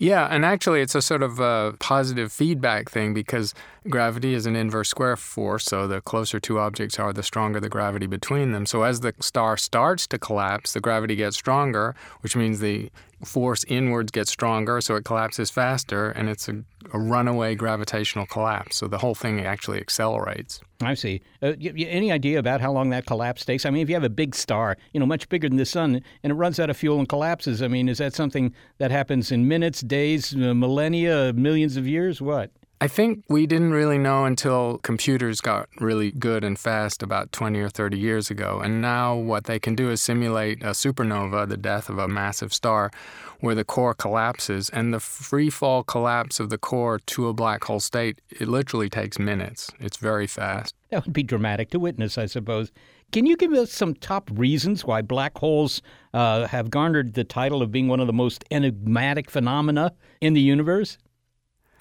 Yeah, 0.02 0.26
and 0.28 0.44
actually, 0.44 0.80
it's 0.80 0.96
a 0.96 1.00
sort 1.00 1.22
of 1.22 1.38
a 1.38 1.76
positive 1.78 2.32
feedback 2.32 2.90
thing 2.90 3.14
because 3.14 3.54
gravity 3.88 4.34
is 4.34 4.46
an 4.46 4.56
inverse 4.56 4.88
square 4.88 5.16
force. 5.16 5.64
So 5.66 5.86
the 5.86 6.00
closer 6.00 6.40
two 6.40 6.58
objects 6.58 6.98
are, 6.98 7.12
the 7.12 7.22
stronger 7.22 7.60
the 7.60 7.68
gravity 7.68 8.08
between 8.08 8.50
them. 8.50 8.66
So 8.66 8.82
as 8.82 8.98
the 8.98 9.14
star 9.20 9.56
starts 9.56 10.08
to 10.08 10.18
collapse, 10.18 10.72
the 10.72 10.80
gravity 10.80 11.14
gets 11.14 11.36
stronger, 11.36 11.94
which 12.18 12.34
means 12.34 12.58
the 12.58 12.90
force 13.24 13.64
inwards 13.64 14.10
gets 14.10 14.30
stronger, 14.30 14.80
so 14.80 14.96
it 14.96 15.04
collapses 15.04 15.50
faster, 15.50 16.10
and 16.10 16.28
it's 16.28 16.48
a, 16.48 16.64
a 16.92 16.98
runaway 16.98 17.54
gravitational 17.54 18.26
collapse. 18.26 18.76
So 18.76 18.88
the 18.88 18.98
whole 18.98 19.14
thing 19.14 19.40
actually 19.40 19.78
accelerates. 19.78 20.60
I 20.80 20.94
see. 20.94 21.22
Uh, 21.40 21.52
any 21.60 22.10
idea 22.10 22.38
about 22.38 22.60
how 22.60 22.72
long 22.72 22.90
that 22.90 23.06
collapse 23.06 23.44
takes? 23.44 23.64
I 23.64 23.70
mean, 23.70 23.82
if 23.82 23.88
you 23.88 23.94
have 23.94 24.04
a 24.04 24.10
big 24.10 24.34
star, 24.34 24.76
you 24.92 25.00
know, 25.00 25.06
much 25.06 25.28
bigger 25.28 25.48
than 25.48 25.58
the 25.58 25.64
sun, 25.64 26.02
and 26.22 26.30
it 26.30 26.34
runs 26.34 26.58
out 26.58 26.70
of 26.70 26.76
fuel 26.76 26.98
and 26.98 27.08
collapses, 27.08 27.62
I 27.62 27.68
mean, 27.68 27.88
is 27.88 27.98
that 27.98 28.14
something 28.14 28.52
that 28.78 28.90
happens 28.90 29.30
in 29.30 29.46
minutes, 29.46 29.80
days, 29.80 30.34
uh, 30.34 30.54
millennia, 30.54 31.32
millions 31.32 31.76
of 31.76 31.86
years? 31.86 32.20
What? 32.20 32.50
I 32.82 32.88
think 32.88 33.22
we 33.28 33.46
didn't 33.46 33.70
really 33.70 33.96
know 33.96 34.24
until 34.24 34.78
computers 34.78 35.40
got 35.40 35.68
really 35.78 36.10
good 36.10 36.42
and 36.42 36.58
fast 36.58 37.00
about 37.00 37.30
20 37.30 37.60
or 37.60 37.68
30 37.68 37.96
years 37.96 38.28
ago. 38.28 38.58
And 38.58 38.82
now 38.82 39.14
what 39.14 39.44
they 39.44 39.60
can 39.60 39.76
do 39.76 39.88
is 39.88 40.02
simulate 40.02 40.64
a 40.64 40.70
supernova, 40.70 41.48
the 41.48 41.56
death 41.56 41.88
of 41.88 41.98
a 41.98 42.08
massive 42.08 42.52
star, 42.52 42.90
where 43.38 43.54
the 43.54 43.62
core 43.62 43.94
collapses. 43.94 44.68
And 44.68 44.92
the 44.92 44.98
free 44.98 45.48
fall 45.48 45.84
collapse 45.84 46.40
of 46.40 46.50
the 46.50 46.58
core 46.58 46.98
to 46.98 47.28
a 47.28 47.32
black 47.32 47.62
hole 47.62 47.78
state, 47.78 48.20
it 48.30 48.48
literally 48.48 48.88
takes 48.88 49.16
minutes. 49.16 49.70
It's 49.78 49.98
very 49.98 50.26
fast. 50.26 50.74
That 50.90 51.04
would 51.04 51.12
be 51.12 51.22
dramatic 51.22 51.70
to 51.70 51.78
witness, 51.78 52.18
I 52.18 52.26
suppose. 52.26 52.72
Can 53.12 53.26
you 53.26 53.36
give 53.36 53.52
us 53.52 53.70
some 53.70 53.94
top 53.94 54.28
reasons 54.34 54.84
why 54.84 55.02
black 55.02 55.38
holes 55.38 55.82
uh, 56.14 56.48
have 56.48 56.68
garnered 56.68 57.14
the 57.14 57.22
title 57.22 57.62
of 57.62 57.70
being 57.70 57.86
one 57.86 58.00
of 58.00 58.08
the 58.08 58.12
most 58.12 58.44
enigmatic 58.50 59.30
phenomena 59.30 59.92
in 60.20 60.32
the 60.32 60.40
universe? 60.40 60.98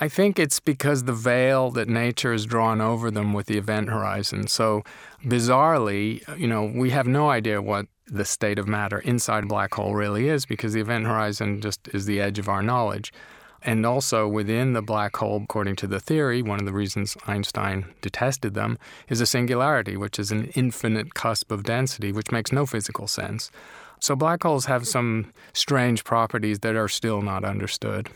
I 0.01 0.09
think 0.09 0.39
it's 0.39 0.59
because 0.59 1.03
the 1.03 1.13
veil 1.13 1.69
that 1.71 1.87
nature 1.87 2.31
has 2.31 2.47
drawn 2.47 2.81
over 2.81 3.11
them 3.11 3.33
with 3.33 3.45
the 3.45 3.59
event 3.59 3.89
horizon. 3.89 4.47
So, 4.47 4.81
bizarrely, 5.23 6.27
you 6.39 6.47
know, 6.47 6.63
we 6.63 6.89
have 6.89 7.05
no 7.05 7.29
idea 7.29 7.61
what 7.61 7.85
the 8.07 8.25
state 8.25 8.57
of 8.57 8.67
matter 8.67 8.97
inside 8.99 9.43
a 9.43 9.47
black 9.47 9.75
hole 9.75 9.93
really 9.93 10.27
is 10.27 10.47
because 10.47 10.73
the 10.73 10.81
event 10.81 11.05
horizon 11.05 11.61
just 11.61 11.87
is 11.89 12.07
the 12.07 12.19
edge 12.19 12.39
of 12.39 12.49
our 12.49 12.63
knowledge. 12.63 13.13
And 13.61 13.85
also 13.85 14.27
within 14.27 14.73
the 14.73 14.81
black 14.81 15.15
hole, 15.17 15.39
according 15.43 15.75
to 15.77 15.87
the 15.87 15.99
theory, 15.99 16.41
one 16.41 16.59
of 16.59 16.65
the 16.65 16.73
reasons 16.73 17.15
Einstein 17.27 17.85
detested 18.01 18.55
them 18.55 18.79
is 19.07 19.21
a 19.21 19.27
singularity, 19.27 19.97
which 19.97 20.17
is 20.17 20.31
an 20.31 20.45
infinite 20.55 21.13
cusp 21.13 21.51
of 21.51 21.61
density, 21.61 22.11
which 22.11 22.31
makes 22.31 22.51
no 22.51 22.65
physical 22.65 23.05
sense. 23.05 23.51
So 23.99 24.15
black 24.15 24.41
holes 24.41 24.65
have 24.65 24.87
some 24.87 25.31
strange 25.53 26.03
properties 26.03 26.61
that 26.61 26.75
are 26.75 26.87
still 26.87 27.21
not 27.21 27.45
understood. 27.45 28.09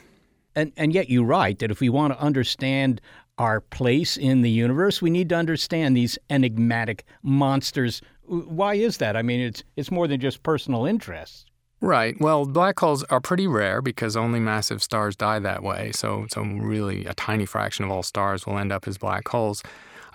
And, 0.56 0.72
and 0.78 0.94
yet 0.94 1.10
you 1.10 1.24
write 1.24 1.60
that 1.60 1.72
if 1.72 1.80
we 1.80 1.90
want 1.90 2.14
to 2.14 2.20
understand 2.20 3.02
our 3.38 3.60
place 3.60 4.18
in 4.18 4.42
the 4.42 4.50
universe, 4.50 5.02
we 5.02 5.10
need 5.10 5.30
to 5.30 5.36
understand 5.36 5.96
these 5.96 6.18
enigmatic 6.30 7.04
monsters. 7.22 8.02
Why 8.24 8.76
is 8.76 8.98
that? 8.98 9.18
I 9.18 9.22
mean, 9.22 9.42
it's, 9.42 9.64
it's 9.76 9.92
more 9.92 10.08
than 10.08 10.20
just 10.20 10.44
personal 10.44 10.86
interest. 10.86 11.52
Right. 11.82 12.16
Well, 12.20 12.46
black 12.46 12.80
holes 12.80 13.04
are 13.06 13.20
pretty 13.20 13.48
rare 13.48 13.82
because 13.82 14.16
only 14.16 14.40
massive 14.40 14.82
stars 14.82 15.16
die 15.16 15.40
that 15.40 15.62
way. 15.62 15.92
So, 15.94 16.26
so 16.32 16.42
really, 16.42 17.06
a 17.06 17.14
tiny 17.14 17.46
fraction 17.46 17.84
of 17.86 17.92
all 17.92 18.02
stars 18.02 18.48
will 18.48 18.58
end 18.58 18.72
up 18.72 18.88
as 18.88 18.98
black 18.98 19.28
holes. 19.28 19.62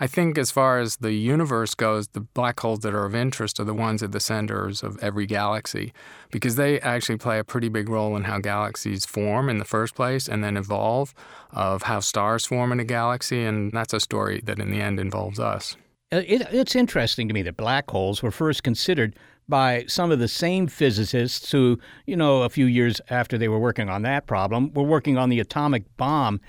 I 0.02 0.06
think 0.06 0.38
as 0.38 0.50
far 0.50 0.78
as 0.78 0.96
the 0.96 1.12
universe 1.12 1.74
goes, 1.74 2.08
the 2.08 2.20
black 2.20 2.58
holes 2.60 2.80
that 2.80 2.94
are 2.94 3.04
of 3.04 3.14
interest 3.14 3.60
are 3.60 3.64
the 3.64 3.74
ones 3.74 4.02
at 4.02 4.12
the 4.12 4.18
centers 4.18 4.82
of 4.82 4.98
every 5.02 5.26
galaxy 5.26 5.92
because 6.30 6.56
they 6.56 6.80
actually 6.80 7.18
play 7.18 7.38
a 7.38 7.44
pretty 7.44 7.68
big 7.68 7.90
role 7.90 8.16
in 8.16 8.24
how 8.24 8.38
galaxies 8.38 9.04
form 9.04 9.50
in 9.50 9.58
the 9.58 9.64
first 9.66 9.94
place 9.94 10.26
and 10.26 10.42
then 10.42 10.56
evolve, 10.56 11.12
of 11.50 11.82
how 11.82 12.00
stars 12.00 12.46
form 12.46 12.72
in 12.72 12.80
a 12.80 12.84
galaxy. 12.84 13.44
And 13.44 13.72
that's 13.72 13.92
a 13.92 14.00
story 14.00 14.40
that 14.44 14.58
in 14.58 14.70
the 14.70 14.80
end 14.80 14.98
involves 14.98 15.38
us. 15.38 15.76
Uh, 16.10 16.22
it, 16.26 16.48
it's 16.50 16.74
interesting 16.74 17.28
to 17.28 17.34
me 17.34 17.42
that 17.42 17.58
black 17.58 17.90
holes 17.90 18.22
were 18.22 18.30
first 18.30 18.62
considered 18.62 19.14
by 19.50 19.84
some 19.86 20.10
of 20.10 20.18
the 20.18 20.28
same 20.28 20.66
physicists 20.66 21.52
who, 21.52 21.78
you 22.06 22.16
know, 22.16 22.42
a 22.42 22.48
few 22.48 22.64
years 22.64 23.02
after 23.10 23.36
they 23.36 23.48
were 23.48 23.58
working 23.58 23.90
on 23.90 24.02
that 24.02 24.26
problem, 24.26 24.72
were 24.72 24.82
working 24.82 25.18
on 25.18 25.28
the 25.28 25.40
atomic 25.40 25.84
bomb. 25.98 26.40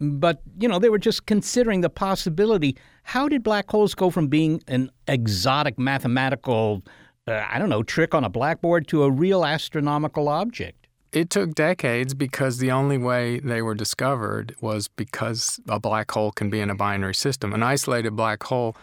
But, 0.00 0.40
you 0.58 0.66
know, 0.66 0.78
they 0.78 0.88
were 0.88 0.98
just 0.98 1.26
considering 1.26 1.82
the 1.82 1.90
possibility. 1.90 2.76
How 3.02 3.28
did 3.28 3.42
black 3.42 3.70
holes 3.70 3.94
go 3.94 4.10
from 4.10 4.28
being 4.28 4.62
an 4.66 4.90
exotic 5.06 5.78
mathematical, 5.78 6.82
uh, 7.28 7.44
I 7.50 7.58
don't 7.58 7.68
know, 7.68 7.82
trick 7.82 8.14
on 8.14 8.24
a 8.24 8.30
blackboard 8.30 8.88
to 8.88 9.02
a 9.02 9.10
real 9.10 9.44
astronomical 9.44 10.28
object? 10.28 10.86
It 11.12 11.28
took 11.28 11.54
decades 11.54 12.14
because 12.14 12.58
the 12.58 12.70
only 12.70 12.96
way 12.96 13.40
they 13.40 13.62
were 13.62 13.74
discovered 13.74 14.54
was 14.60 14.88
because 14.88 15.60
a 15.68 15.80
black 15.80 16.10
hole 16.10 16.30
can 16.30 16.50
be 16.50 16.60
in 16.60 16.70
a 16.70 16.74
binary 16.74 17.14
system. 17.14 17.52
An 17.52 17.62
isolated 17.62 18.12
black 18.12 18.42
hole 18.44 18.76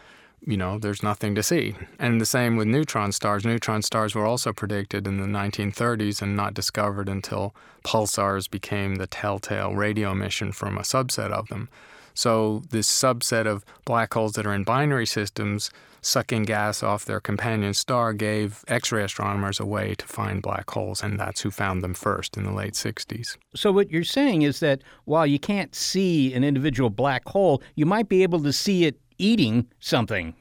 you 0.47 0.55
know, 0.55 0.79
there's 0.79 1.03
nothing 1.03 1.35
to 1.35 1.43
see. 1.43 1.75
And 1.99 2.21
the 2.21 2.25
same 2.25 2.55
with 2.55 2.67
neutron 2.67 3.11
stars. 3.11 3.45
Neutron 3.45 3.81
stars 3.81 4.15
were 4.15 4.25
also 4.25 4.53
predicted 4.53 5.05
in 5.05 5.19
the 5.19 5.27
1930s 5.27 6.21
and 6.21 6.37
not 6.37 6.53
discovered 6.53 7.09
until 7.09 7.53
pulsars 7.83 8.49
became 8.49 8.95
the 8.95 9.07
telltale 9.07 9.75
radio 9.75 10.11
emission 10.11 10.53
from 10.53 10.77
a 10.77 10.81
subset 10.81 11.31
of 11.31 11.49
them. 11.49 11.67
So, 12.13 12.63
this 12.71 12.89
subset 12.89 13.45
of 13.45 13.63
black 13.85 14.13
holes 14.13 14.33
that 14.33 14.47
are 14.47 14.53
in 14.53 14.63
binary 14.63 15.05
systems 15.05 15.69
sucking 16.01 16.43
gas 16.43 16.81
off 16.81 17.05
their 17.05 17.19
companion 17.19 17.73
star 17.73 18.13
gave 18.13 18.63
X 18.67 18.91
ray 18.91 19.03
astronomers 19.03 19.59
a 19.59 19.65
way 19.65 19.93
to 19.95 20.05
find 20.07 20.41
black 20.41 20.67
holes, 20.69 21.03
and 21.03 21.19
that's 21.19 21.41
who 21.41 21.51
found 21.51 21.83
them 21.83 21.93
first 21.93 22.37
in 22.37 22.45
the 22.45 22.51
late 22.51 22.73
60s. 22.73 23.37
So, 23.53 23.71
what 23.71 23.91
you're 23.91 24.03
saying 24.03 24.43
is 24.43 24.61
that 24.61 24.81
while 25.05 25.27
you 25.27 25.37
can't 25.37 25.75
see 25.75 26.33
an 26.33 26.43
individual 26.43 26.89
black 26.89 27.27
hole, 27.27 27.61
you 27.75 27.85
might 27.85 28.09
be 28.09 28.23
able 28.23 28.41
to 28.41 28.53
see 28.53 28.85
it 28.85 28.99
eating 29.17 29.67
something. 29.79 30.35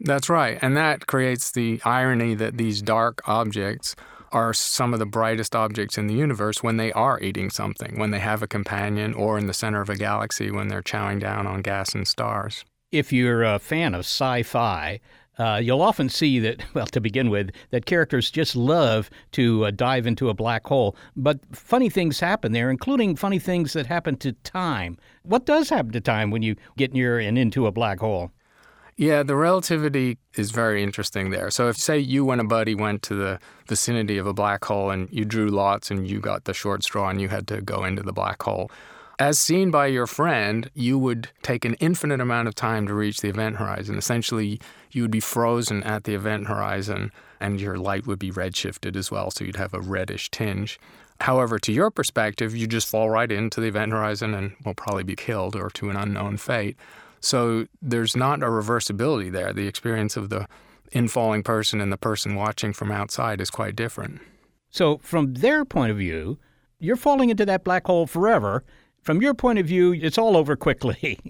That's 0.00 0.28
right. 0.28 0.58
And 0.60 0.76
that 0.76 1.06
creates 1.06 1.50
the 1.50 1.80
irony 1.84 2.34
that 2.34 2.58
these 2.58 2.82
dark 2.82 3.22
objects 3.26 3.96
are 4.32 4.52
some 4.52 4.92
of 4.92 4.98
the 4.98 5.06
brightest 5.06 5.54
objects 5.56 5.96
in 5.96 6.06
the 6.06 6.14
universe 6.14 6.62
when 6.62 6.76
they 6.76 6.92
are 6.92 7.20
eating 7.20 7.48
something, 7.48 7.98
when 7.98 8.10
they 8.10 8.18
have 8.18 8.42
a 8.42 8.46
companion, 8.46 9.14
or 9.14 9.38
in 9.38 9.46
the 9.46 9.54
center 9.54 9.80
of 9.80 9.88
a 9.88 9.96
galaxy 9.96 10.50
when 10.50 10.68
they're 10.68 10.82
chowing 10.82 11.20
down 11.20 11.46
on 11.46 11.62
gas 11.62 11.94
and 11.94 12.06
stars. 12.06 12.64
If 12.92 13.12
you're 13.12 13.44
a 13.44 13.58
fan 13.58 13.94
of 13.94 14.00
sci 14.00 14.42
fi, 14.42 15.00
uh, 15.38 15.60
you'll 15.62 15.82
often 15.82 16.08
see 16.08 16.38
that, 16.40 16.62
well, 16.74 16.86
to 16.86 17.00
begin 17.00 17.30
with, 17.30 17.50
that 17.70 17.86
characters 17.86 18.30
just 18.30 18.56
love 18.56 19.10
to 19.32 19.66
uh, 19.66 19.70
dive 19.70 20.06
into 20.06 20.28
a 20.28 20.34
black 20.34 20.66
hole. 20.66 20.96
But 21.16 21.40
funny 21.52 21.90
things 21.90 22.20
happen 22.20 22.52
there, 22.52 22.70
including 22.70 23.16
funny 23.16 23.38
things 23.38 23.72
that 23.74 23.86
happen 23.86 24.16
to 24.18 24.32
time. 24.32 24.98
What 25.22 25.46
does 25.46 25.68
happen 25.68 25.92
to 25.92 26.00
time 26.00 26.30
when 26.30 26.42
you 26.42 26.56
get 26.76 26.92
near 26.92 27.18
and 27.18 27.38
into 27.38 27.66
a 27.66 27.72
black 27.72 28.00
hole? 28.00 28.30
Yeah, 28.98 29.22
the 29.22 29.36
relativity 29.36 30.16
is 30.36 30.52
very 30.52 30.82
interesting 30.82 31.28
there. 31.28 31.50
So, 31.50 31.68
if 31.68 31.76
say 31.76 31.98
you 31.98 32.30
and 32.30 32.40
a 32.40 32.44
buddy 32.44 32.74
went 32.74 33.02
to 33.02 33.14
the 33.14 33.38
vicinity 33.68 34.16
of 34.16 34.26
a 34.26 34.32
black 34.32 34.64
hole 34.64 34.90
and 34.90 35.06
you 35.12 35.26
drew 35.26 35.48
lots 35.48 35.90
and 35.90 36.08
you 36.08 36.18
got 36.18 36.44
the 36.44 36.54
short 36.54 36.82
straw 36.82 37.10
and 37.10 37.20
you 37.20 37.28
had 37.28 37.46
to 37.48 37.60
go 37.60 37.84
into 37.84 38.02
the 38.02 38.14
black 38.14 38.42
hole, 38.42 38.70
as 39.18 39.38
seen 39.38 39.70
by 39.70 39.86
your 39.86 40.06
friend, 40.06 40.70
you 40.74 40.98
would 40.98 41.30
take 41.42 41.64
an 41.64 41.74
infinite 41.74 42.20
amount 42.20 42.48
of 42.48 42.54
time 42.54 42.86
to 42.86 42.94
reach 42.94 43.20
the 43.20 43.28
event 43.28 43.56
horizon. 43.56 43.96
Essentially, 43.96 44.60
you 44.90 45.02
would 45.02 45.10
be 45.10 45.20
frozen 45.20 45.82
at 45.84 46.04
the 46.04 46.14
event 46.14 46.48
horizon 46.48 47.10
and 47.40 47.60
your 47.60 47.78
light 47.78 48.06
would 48.06 48.18
be 48.18 48.30
redshifted 48.30 48.96
as 48.96 49.10
well, 49.10 49.30
so 49.30 49.44
you'd 49.44 49.56
have 49.56 49.74
a 49.74 49.80
reddish 49.80 50.30
tinge. 50.30 50.78
However, 51.20 51.58
to 51.60 51.72
your 51.72 51.90
perspective, 51.90 52.54
you 52.54 52.66
just 52.66 52.88
fall 52.88 53.08
right 53.08 53.30
into 53.30 53.60
the 53.60 53.68
event 53.68 53.92
horizon 53.92 54.34
and 54.34 54.54
will 54.64 54.74
probably 54.74 55.02
be 55.02 55.16
killed 55.16 55.56
or 55.56 55.70
to 55.70 55.88
an 55.88 55.96
unknown 55.96 56.36
fate. 56.36 56.76
So 57.20 57.66
there's 57.80 58.16
not 58.16 58.42
a 58.42 58.46
reversibility 58.46 59.32
there. 59.32 59.52
The 59.52 59.66
experience 59.66 60.16
of 60.16 60.28
the 60.28 60.46
infalling 60.92 61.42
person 61.42 61.80
and 61.80 61.90
the 61.90 61.96
person 61.96 62.34
watching 62.34 62.72
from 62.72 62.90
outside 62.90 63.40
is 63.40 63.50
quite 63.50 63.76
different. 63.76 64.20
So, 64.70 64.98
from 64.98 65.34
their 65.34 65.64
point 65.64 65.90
of 65.90 65.96
view, 65.96 66.38
you're 66.78 66.96
falling 66.96 67.30
into 67.30 67.46
that 67.46 67.64
black 67.64 67.86
hole 67.86 68.06
forever. 68.06 68.62
From 69.06 69.22
your 69.22 69.34
point 69.34 69.60
of 69.60 69.66
view, 69.66 69.92
it's 69.92 70.18
all 70.18 70.36
over 70.36 70.56
quickly. 70.56 71.20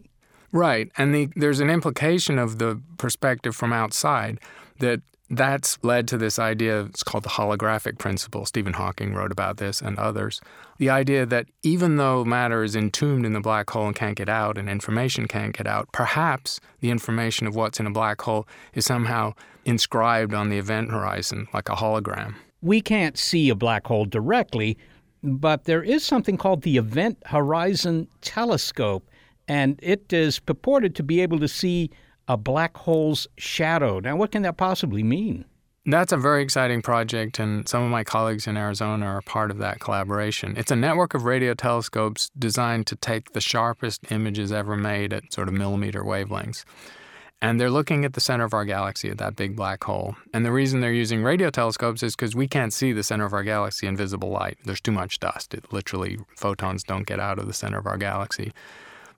right. 0.51 0.91
And 0.97 1.15
the, 1.15 1.29
there's 1.37 1.61
an 1.61 1.69
implication 1.69 2.39
of 2.39 2.59
the 2.59 2.81
perspective 2.97 3.55
from 3.55 3.71
outside 3.71 4.41
that 4.79 5.03
that's 5.29 5.79
led 5.83 6.09
to 6.09 6.17
this 6.17 6.39
idea, 6.39 6.85
it's 6.85 7.03
called 7.03 7.25
the 7.25 7.31
holographic 7.31 7.99
principle. 7.99 8.47
Stephen 8.47 8.73
Hawking 8.73 9.13
wrote 9.13 9.31
about 9.31 9.59
this 9.59 9.83
and 9.83 9.99
others. 9.99 10.41
The 10.79 10.89
idea 10.89 11.27
that 11.27 11.49
even 11.63 11.97
though 11.97 12.25
matter 12.25 12.63
is 12.65 12.75
entombed 12.75 13.27
in 13.27 13.35
the 13.35 13.41
black 13.41 13.69
hole 13.69 13.89
and 13.89 13.95
can't 13.95 14.17
get 14.17 14.31
out 14.31 14.57
and 14.57 14.71
information 14.71 15.29
can't 15.29 15.55
get 15.55 15.67
out, 15.67 15.93
perhaps 15.93 16.61
the 16.81 16.91
information 16.91 17.47
of 17.47 17.55
what's 17.55 17.79
in 17.79 17.87
a 17.87 17.91
black 17.91 18.23
hole 18.23 18.49
is 18.73 18.87
somehow 18.87 19.35
inscribed 19.67 20.33
on 20.33 20.49
the 20.49 20.57
event 20.57 20.91
horizon 20.91 21.47
like 21.53 21.69
a 21.69 21.75
hologram. 21.75 22.37
We 22.63 22.81
can't 22.81 23.19
see 23.19 23.51
a 23.51 23.55
black 23.55 23.87
hole 23.87 24.07
directly, 24.07 24.79
but 25.27 25.65
there 25.65 25.83
is 25.83 26.05
something 26.05 26.37
called 26.37 26.63
the 26.63 26.77
Event 26.77 27.19
Horizon 27.27 28.09
Telescope, 28.21 29.09
and 29.49 29.79
it 29.83 30.13
is 30.13 30.39
purported 30.39 30.95
to 30.97 31.03
be 31.03 31.21
able 31.21 31.39
to 31.41 31.49
see 31.49 31.91
a 32.29 32.37
black 32.37 32.77
hole's 32.77 33.27
shadow. 33.37 34.01
Now, 34.01 34.17
what 34.17 34.33
can 34.33 34.43
that 34.43 34.57
possibly 34.57 35.03
mean? 35.03 35.45
That's 35.89 36.13
a 36.13 36.17
very 36.17 36.43
exciting 36.43 36.83
project, 36.83 37.39
and 37.39 37.69
some 37.69 37.85
of 37.85 37.91
my 37.91 38.03
colleagues 38.03 38.49
in 38.49 38.57
Arizona 38.57 39.07
are 39.07 39.23
part 39.23 39.53
of 39.53 39.59
that 39.59 39.79
collaboration. 39.79 40.55
It's 40.57 40.73
a 40.73 40.77
network 40.77 41.15
of 41.15 41.25
radio 41.25 41.55
telescopes 41.55 42.31
designed 42.37 42.89
to 42.89 42.97
take 42.97 43.33
the 43.33 43.41
sharpest 43.41 44.11
images 44.11 44.51
ever 44.51 44.77
made 44.77 45.13
at 45.13 45.33
sort 45.33 45.47
of 45.47 45.55
millimeter 45.55 46.03
wavelengths. 46.03 46.65
And 47.43 47.61
they're 47.61 47.71
looking 47.71 48.05
at 48.05 48.15
the 48.15 48.21
center 48.21 48.45
of 48.45 48.55
our 48.55 48.65
galaxy, 48.65 49.11
at 49.11 49.19
that 49.19 49.37
big 49.37 49.57
black 49.57 49.85
hole. 49.85 50.17
And 50.33 50.45
the 50.45 50.53
reason 50.53 50.81
they're 50.81 50.93
using 50.93 51.23
radio 51.23 51.51
telescopes 51.51 52.03
is 52.03 52.17
because 52.17 52.35
we 52.35 52.49
can't 52.49 52.73
see 52.73 52.93
the 52.93 53.03
center 53.03 53.27
of 53.27 53.35
our 53.35 53.43
galaxy 53.43 53.87
in 53.87 53.97
visible 53.97 54.31
light. 54.31 54.57
There's 54.65 54.81
too 54.81 54.93
much 54.93 55.21
dust. 55.21 55.53
It 55.53 55.71
literally, 55.73 56.19
photons 56.35 56.83
don't 56.83 57.07
get 57.07 57.21
out 57.21 57.39
of 57.39 57.47
the 57.47 57.53
center 57.53 57.79
of 57.79 57.87
our 57.87 57.99
galaxy 57.99 58.53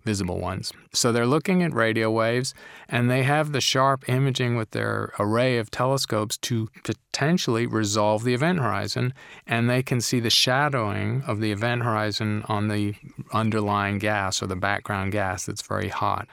visible 0.05 0.41
ones. 0.41 0.73
So 0.95 1.13
they're 1.13 1.27
looking 1.27 1.63
at 1.63 1.75
radio 1.75 2.11
waves 2.11 2.55
and 2.89 3.11
they 3.11 3.25
have 3.25 3.53
the 3.53 3.61
sharp 3.61 4.09
imaging 4.09 4.57
with 4.57 4.71
their 4.71 5.13
array 5.19 5.59
of 5.59 5.71
telescopes 5.71 6.39
to 6.39 6.69
potentially 6.83 7.67
resolve 7.67 8.25
the 8.25 8.33
event 8.33 8.59
horizon 8.59 9.13
and 9.47 9.69
they 9.69 9.83
can 9.83 10.01
see 10.01 10.21
the 10.21 10.31
shadowing 10.31 11.23
of 11.27 11.41
the 11.41 11.53
event 11.53 11.83
horizon 11.83 12.43
on 12.49 12.69
the 12.69 12.95
underlying 13.33 13.99
gas 13.99 14.43
or 14.43 14.47
the 14.47 14.57
background 14.57 15.13
gas 15.13 15.45
that's 15.45 15.63
very 15.63 15.89
hot. 15.89 16.27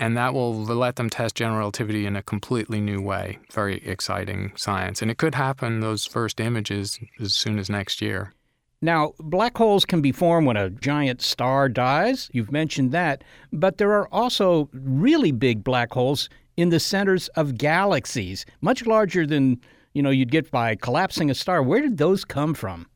And 0.00 0.16
that 0.16 0.32
will 0.32 0.54
let 0.64 0.94
them 0.94 1.10
test 1.10 1.34
general 1.34 1.58
relativity 1.58 2.06
in 2.06 2.14
a 2.14 2.22
completely 2.22 2.80
new 2.80 3.02
way. 3.02 3.38
Very 3.52 3.84
exciting 3.84 4.52
science. 4.54 5.02
And 5.02 5.10
it 5.10 5.18
could 5.18 5.34
happen, 5.34 5.80
those 5.80 6.06
first 6.06 6.38
images, 6.38 7.00
as 7.20 7.34
soon 7.34 7.58
as 7.58 7.68
next 7.68 8.00
year. 8.00 8.32
Now, 8.80 9.14
black 9.18 9.58
holes 9.58 9.84
can 9.84 10.00
be 10.00 10.12
formed 10.12 10.46
when 10.46 10.56
a 10.56 10.70
giant 10.70 11.20
star 11.20 11.68
dies. 11.68 12.30
You've 12.32 12.52
mentioned 12.52 12.92
that. 12.92 13.24
But 13.52 13.78
there 13.78 13.90
are 13.90 14.08
also 14.14 14.70
really 14.72 15.32
big 15.32 15.64
black 15.64 15.92
holes 15.92 16.28
in 16.56 16.68
the 16.68 16.78
centers 16.78 17.26
of 17.30 17.58
galaxies, 17.58 18.46
much 18.60 18.86
larger 18.86 19.26
than, 19.26 19.60
you 19.94 20.02
know, 20.02 20.10
you'd 20.10 20.30
get 20.30 20.48
by 20.52 20.76
collapsing 20.76 21.28
a 21.28 21.34
star. 21.34 21.60
Where 21.60 21.80
did 21.80 21.98
those 21.98 22.24
come 22.24 22.54
from? 22.54 22.86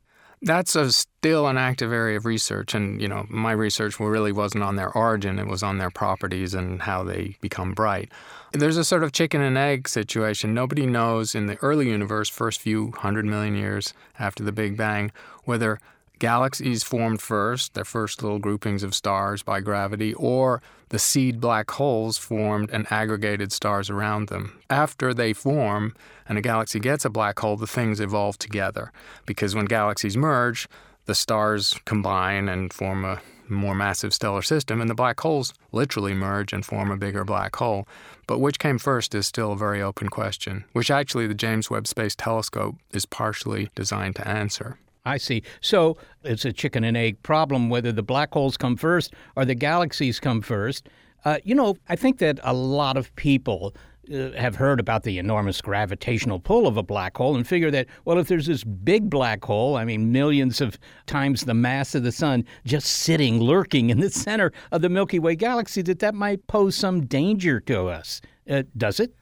That's 0.42 0.74
a, 0.74 0.90
still 0.90 1.46
an 1.46 1.56
active 1.56 1.92
area 1.92 2.16
of 2.16 2.26
research, 2.26 2.74
and 2.74 3.00
you 3.00 3.06
know 3.06 3.26
my 3.28 3.52
research 3.52 4.00
really 4.00 4.32
wasn't 4.32 4.64
on 4.64 4.74
their 4.74 4.90
origin; 4.90 5.38
it 5.38 5.46
was 5.46 5.62
on 5.62 5.78
their 5.78 5.90
properties 5.90 6.52
and 6.52 6.82
how 6.82 7.04
they 7.04 7.36
become 7.40 7.74
bright. 7.74 8.10
There's 8.50 8.76
a 8.76 8.84
sort 8.84 9.04
of 9.04 9.12
chicken 9.12 9.40
and 9.40 9.56
egg 9.56 9.88
situation. 9.88 10.52
Nobody 10.52 10.84
knows 10.84 11.36
in 11.36 11.46
the 11.46 11.56
early 11.62 11.88
universe, 11.88 12.28
first 12.28 12.60
few 12.60 12.90
hundred 12.90 13.24
million 13.24 13.54
years 13.54 13.94
after 14.18 14.42
the 14.42 14.50
Big 14.50 14.76
Bang, 14.76 15.12
whether 15.44 15.78
galaxies 16.22 16.84
formed 16.84 17.20
first, 17.20 17.74
their 17.74 17.84
first 17.84 18.22
little 18.22 18.38
groupings 18.38 18.84
of 18.84 18.94
stars 18.94 19.42
by 19.42 19.58
gravity, 19.58 20.14
or 20.14 20.62
the 20.90 20.98
seed 21.00 21.40
black 21.40 21.68
holes 21.72 22.16
formed 22.16 22.70
and 22.70 22.86
aggregated 22.92 23.50
stars 23.50 23.90
around 23.90 24.28
them. 24.28 24.56
After 24.70 25.12
they 25.12 25.32
form 25.32 25.96
and 26.28 26.38
a 26.38 26.40
galaxy 26.40 26.78
gets 26.78 27.04
a 27.04 27.10
black 27.10 27.40
hole, 27.40 27.56
the 27.56 27.66
things 27.66 27.98
evolve 27.98 28.38
together. 28.38 28.92
Because 29.26 29.56
when 29.56 29.64
galaxies 29.64 30.16
merge, 30.16 30.68
the 31.06 31.16
stars 31.16 31.74
combine 31.86 32.48
and 32.48 32.72
form 32.72 33.04
a 33.04 33.20
more 33.48 33.74
massive 33.74 34.14
stellar 34.14 34.42
system, 34.42 34.80
and 34.80 34.88
the 34.88 34.94
black 34.94 35.18
holes 35.18 35.52
literally 35.72 36.14
merge 36.14 36.52
and 36.52 36.64
form 36.64 36.92
a 36.92 36.96
bigger 36.96 37.24
black 37.24 37.56
hole. 37.56 37.88
But 38.28 38.38
which 38.38 38.60
came 38.60 38.78
first 38.78 39.12
is 39.16 39.26
still 39.26 39.50
a 39.50 39.56
very 39.56 39.82
open 39.82 40.06
question, 40.06 40.66
which 40.72 40.88
actually 40.88 41.26
the 41.26 41.34
James 41.34 41.68
Webb 41.68 41.88
Space 41.88 42.14
Telescope 42.14 42.76
is 42.92 43.06
partially 43.06 43.70
designed 43.74 44.14
to 44.14 44.28
answer. 44.28 44.78
I 45.04 45.16
see. 45.16 45.42
So 45.60 45.96
it's 46.22 46.44
a 46.44 46.52
chicken 46.52 46.84
and 46.84 46.96
egg 46.96 47.22
problem 47.22 47.68
whether 47.68 47.92
the 47.92 48.02
black 48.02 48.32
holes 48.32 48.56
come 48.56 48.76
first 48.76 49.14
or 49.36 49.44
the 49.44 49.54
galaxies 49.54 50.20
come 50.20 50.42
first. 50.42 50.88
Uh, 51.24 51.38
you 51.44 51.54
know, 51.54 51.76
I 51.88 51.96
think 51.96 52.18
that 52.18 52.38
a 52.42 52.54
lot 52.54 52.96
of 52.96 53.14
people 53.16 53.74
uh, 54.12 54.32
have 54.32 54.56
heard 54.56 54.80
about 54.80 55.04
the 55.04 55.18
enormous 55.18 55.60
gravitational 55.60 56.40
pull 56.40 56.66
of 56.66 56.76
a 56.76 56.82
black 56.82 57.16
hole 57.16 57.36
and 57.36 57.46
figure 57.46 57.70
that, 57.70 57.86
well, 58.04 58.18
if 58.18 58.26
there's 58.26 58.46
this 58.46 58.64
big 58.64 59.08
black 59.08 59.44
hole, 59.44 59.76
I 59.76 59.84
mean, 59.84 60.10
millions 60.10 60.60
of 60.60 60.78
times 61.06 61.44
the 61.44 61.54
mass 61.54 61.94
of 61.94 62.02
the 62.02 62.10
sun 62.10 62.44
just 62.64 62.88
sitting, 62.88 63.40
lurking 63.40 63.90
in 63.90 64.00
the 64.00 64.10
center 64.10 64.52
of 64.72 64.82
the 64.82 64.88
Milky 64.88 65.20
Way 65.20 65.36
galaxy, 65.36 65.82
that 65.82 66.00
that 66.00 66.14
might 66.14 66.44
pose 66.48 66.74
some 66.74 67.06
danger 67.06 67.60
to 67.60 67.86
us. 67.86 68.20
Uh, 68.50 68.64
does 68.76 68.98
it? 68.98 69.14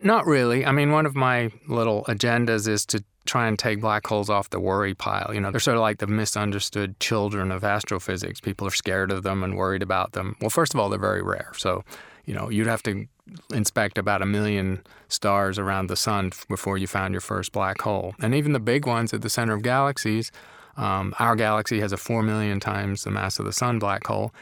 Not 0.00 0.26
really. 0.26 0.64
I 0.64 0.70
mean, 0.70 0.92
one 0.92 1.06
of 1.06 1.16
my 1.16 1.50
little 1.66 2.04
agendas 2.04 2.68
is 2.68 2.86
to 2.86 3.02
try 3.28 3.46
and 3.46 3.58
take 3.58 3.80
black 3.80 4.06
holes 4.06 4.30
off 4.30 4.50
the 4.50 4.58
worry 4.58 4.94
pile. 4.94 5.32
You 5.32 5.40
know, 5.40 5.50
they're 5.50 5.60
sort 5.60 5.76
of 5.76 5.82
like 5.82 5.98
the 5.98 6.06
misunderstood 6.06 6.98
children 6.98 7.52
of 7.52 7.62
astrophysics. 7.62 8.40
People 8.40 8.66
are 8.66 8.72
scared 8.72 9.12
of 9.12 9.22
them 9.22 9.44
and 9.44 9.56
worried 9.56 9.82
about 9.82 10.12
them. 10.12 10.34
Well, 10.40 10.50
first 10.50 10.74
of 10.74 10.80
all, 10.80 10.88
they're 10.88 10.98
very 10.98 11.22
rare. 11.22 11.52
So, 11.56 11.84
you 12.24 12.34
know, 12.34 12.48
you'd 12.48 12.66
have 12.66 12.82
to 12.84 13.06
inspect 13.52 13.98
about 13.98 14.22
a 14.22 14.26
million 14.26 14.80
stars 15.08 15.58
around 15.58 15.88
the 15.88 15.96
sun 15.96 16.32
before 16.48 16.78
you 16.78 16.86
found 16.86 17.12
your 17.12 17.20
first 17.20 17.52
black 17.52 17.82
hole. 17.82 18.14
And 18.20 18.34
even 18.34 18.52
the 18.52 18.60
big 18.60 18.86
ones 18.86 19.12
at 19.12 19.20
the 19.20 19.30
center 19.30 19.54
of 19.54 19.62
galaxies, 19.62 20.32
um, 20.76 21.14
our 21.18 21.36
galaxy 21.36 21.80
has 21.80 21.92
a 21.92 21.96
4 21.96 22.22
million 22.22 22.60
times 22.60 23.04
the 23.04 23.10
mass 23.10 23.38
of 23.38 23.44
the 23.44 23.52
sun 23.52 23.78
black 23.78 24.06
hole. 24.06 24.32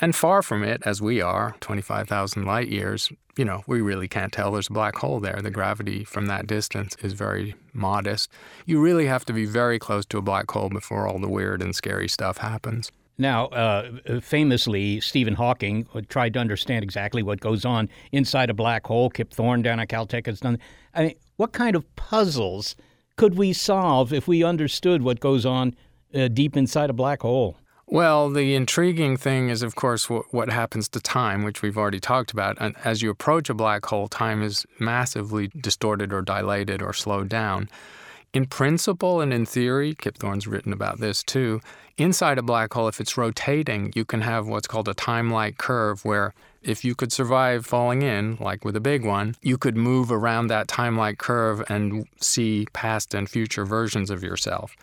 And 0.00 0.16
far 0.16 0.42
from 0.42 0.64
it, 0.64 0.82
as 0.86 1.02
we 1.02 1.20
are, 1.20 1.54
25,000 1.60 2.44
light 2.44 2.68
years, 2.68 3.12
you 3.36 3.44
know, 3.44 3.62
we 3.66 3.82
really 3.82 4.08
can't 4.08 4.32
tell 4.32 4.52
there's 4.52 4.68
a 4.68 4.72
black 4.72 4.96
hole 4.96 5.20
there. 5.20 5.40
The 5.42 5.50
gravity 5.50 6.04
from 6.04 6.26
that 6.26 6.46
distance 6.46 6.96
is 7.02 7.12
very 7.12 7.54
modest. 7.74 8.30
You 8.64 8.80
really 8.80 9.06
have 9.06 9.26
to 9.26 9.34
be 9.34 9.44
very 9.44 9.78
close 9.78 10.06
to 10.06 10.18
a 10.18 10.22
black 10.22 10.50
hole 10.50 10.70
before 10.70 11.06
all 11.06 11.18
the 11.18 11.28
weird 11.28 11.60
and 11.60 11.76
scary 11.76 12.08
stuff 12.08 12.38
happens. 12.38 12.90
Now, 13.18 13.46
uh, 13.48 14.20
famously, 14.22 15.00
Stephen 15.00 15.34
Hawking 15.34 15.86
tried 16.08 16.32
to 16.32 16.40
understand 16.40 16.82
exactly 16.82 17.22
what 17.22 17.40
goes 17.40 17.66
on 17.66 17.90
inside 18.12 18.48
a 18.48 18.54
black 18.54 18.86
hole. 18.86 19.10
Kip 19.10 19.30
Thorne 19.34 19.60
down 19.60 19.78
at 19.78 19.88
Caltech 19.88 20.24
has 20.24 20.40
done. 20.40 20.58
I 20.94 21.02
mean, 21.02 21.14
what 21.36 21.52
kind 21.52 21.76
of 21.76 21.84
puzzles 21.96 22.74
could 23.16 23.36
we 23.36 23.52
solve 23.52 24.14
if 24.14 24.26
we 24.26 24.42
understood 24.42 25.02
what 25.02 25.20
goes 25.20 25.44
on 25.44 25.74
uh, 26.14 26.28
deep 26.28 26.56
inside 26.56 26.88
a 26.88 26.94
black 26.94 27.20
hole? 27.20 27.58
Well, 27.92 28.30
the 28.30 28.54
intriguing 28.54 29.16
thing 29.16 29.48
is, 29.48 29.64
of 29.64 29.74
course, 29.74 30.08
what, 30.08 30.32
what 30.32 30.48
happens 30.48 30.88
to 30.90 31.00
time, 31.00 31.42
which 31.42 31.60
we've 31.60 31.76
already 31.76 31.98
talked 31.98 32.30
about. 32.30 32.56
And 32.60 32.76
as 32.84 33.02
you 33.02 33.10
approach 33.10 33.50
a 33.50 33.54
black 33.54 33.84
hole, 33.84 34.06
time 34.06 34.44
is 34.44 34.64
massively 34.78 35.48
distorted 35.60 36.12
or 36.12 36.22
dilated 36.22 36.82
or 36.82 36.92
slowed 36.92 37.28
down. 37.28 37.68
In 38.32 38.46
principle 38.46 39.20
and 39.20 39.32
in 39.32 39.44
theory, 39.44 39.96
Kip 39.96 40.18
Thorne's 40.18 40.46
written 40.46 40.72
about 40.72 41.00
this 41.00 41.24
too. 41.24 41.60
Inside 41.98 42.38
a 42.38 42.42
black 42.42 42.72
hole, 42.72 42.86
if 42.86 43.00
it's 43.00 43.18
rotating, 43.18 43.92
you 43.96 44.04
can 44.04 44.20
have 44.20 44.46
what's 44.46 44.68
called 44.68 44.86
a 44.86 44.94
time 44.94 45.32
like 45.32 45.58
curve 45.58 46.04
where 46.04 46.32
if 46.62 46.84
you 46.84 46.94
could 46.94 47.10
survive 47.10 47.66
falling 47.66 48.02
in, 48.02 48.36
like 48.38 48.64
with 48.64 48.76
a 48.76 48.80
big 48.80 49.04
one, 49.04 49.34
you 49.42 49.58
could 49.58 49.76
move 49.76 50.12
around 50.12 50.46
that 50.46 50.68
time 50.68 50.96
like 50.96 51.18
curve 51.18 51.64
and 51.68 52.06
see 52.20 52.68
past 52.72 53.14
and 53.14 53.28
future 53.28 53.64
versions 53.64 54.10
of 54.10 54.22
yourself. 54.22 54.76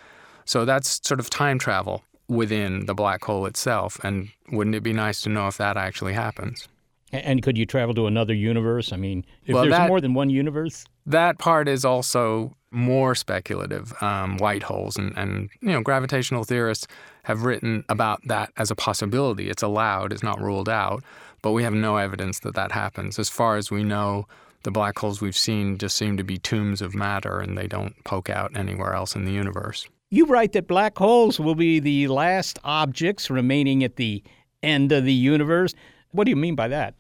So 0.44 0.66
that's 0.66 1.00
sort 1.08 1.22
of 1.22 1.30
time 1.30 1.58
travel 1.58 2.04
within 2.28 2.86
the 2.86 2.94
black 2.94 3.24
hole 3.24 3.46
itself. 3.46 4.00
And 4.04 4.30
wouldn't 4.52 4.76
it 4.76 4.84
be 4.84 4.94
nice 4.94 5.22
to 5.22 5.30
know 5.30 5.48
if 5.48 5.58
that 5.58 5.78
actually 5.78 6.14
happens? 6.14 6.68
And 7.14 7.42
could 7.42 7.58
you 7.58 7.66
travel 7.66 7.96
to 7.96 8.06
another 8.08 8.34
universe? 8.34 8.92
I 8.92 8.98
mean, 8.98 9.26
if 9.46 9.54
Well, 9.54 9.64
there's 9.64 9.72
that- 9.74 9.88
more 9.88 10.02
than 10.02 10.14
one 10.14 10.30
universe, 10.30 10.86
That 11.06 11.38
part 11.38 11.70
is 11.70 11.86
also 11.86 12.54
more 12.70 13.16
speculative. 13.16 13.94
Um, 14.04 14.36
white 14.38 14.64
holes 14.64 14.98
and, 14.98 15.18
and 15.18 15.50
you 15.62 15.70
know 15.70 15.82
gravitational 15.82 16.44
theorists 16.44 16.86
have 17.24 17.44
written 17.44 17.86
about 17.88 18.20
that 18.28 18.52
as 18.58 18.70
a 18.72 18.76
possibility. 18.76 19.50
It's 19.50 19.64
allowed. 19.64 20.12
It's 20.12 20.22
not 20.24 20.42
ruled 20.42 20.68
out. 20.68 21.02
But 21.42 21.54
we 21.54 21.64
have 21.64 21.74
no 21.74 21.96
evidence 21.96 22.40
that 22.40 22.56
that 22.56 22.74
happens. 22.74 23.18
As 23.20 23.30
far 23.30 23.56
as 23.56 23.72
we 23.72 23.84
know, 23.86 24.28
the 24.64 24.72
black 24.72 25.00
holes 25.00 25.22
we've 25.22 25.38
seen 25.38 25.78
just 25.78 25.96
seem 25.96 26.18
to 26.18 26.24
be 26.26 26.38
tombs 26.38 26.82
of 26.82 26.94
matter, 26.94 27.40
and 27.40 27.58
they 27.58 27.68
don't 27.68 27.96
poke 28.04 28.30
out 28.30 28.58
anywhere 28.58 28.94
else 28.94 29.16
in 29.16 29.24
the 29.24 29.32
universe. 29.32 29.88
You 30.10 30.26
write 30.26 30.54
that 30.54 30.68
black 30.68 30.98
holes 30.98 31.40
will 31.40 31.56
be 31.56 31.80
the 31.80 32.08
last 32.08 32.60
objects 32.64 33.30
remaining 33.30 33.84
at 33.84 33.98
the 33.98 34.24
end 34.64 34.92
of 34.92 35.04
the 35.04 35.14
universe. 35.14 35.74
What 36.12 36.24
do 36.24 36.30
you 36.30 36.36
mean 36.36 36.56
by 36.56 36.70
that? 36.70 36.96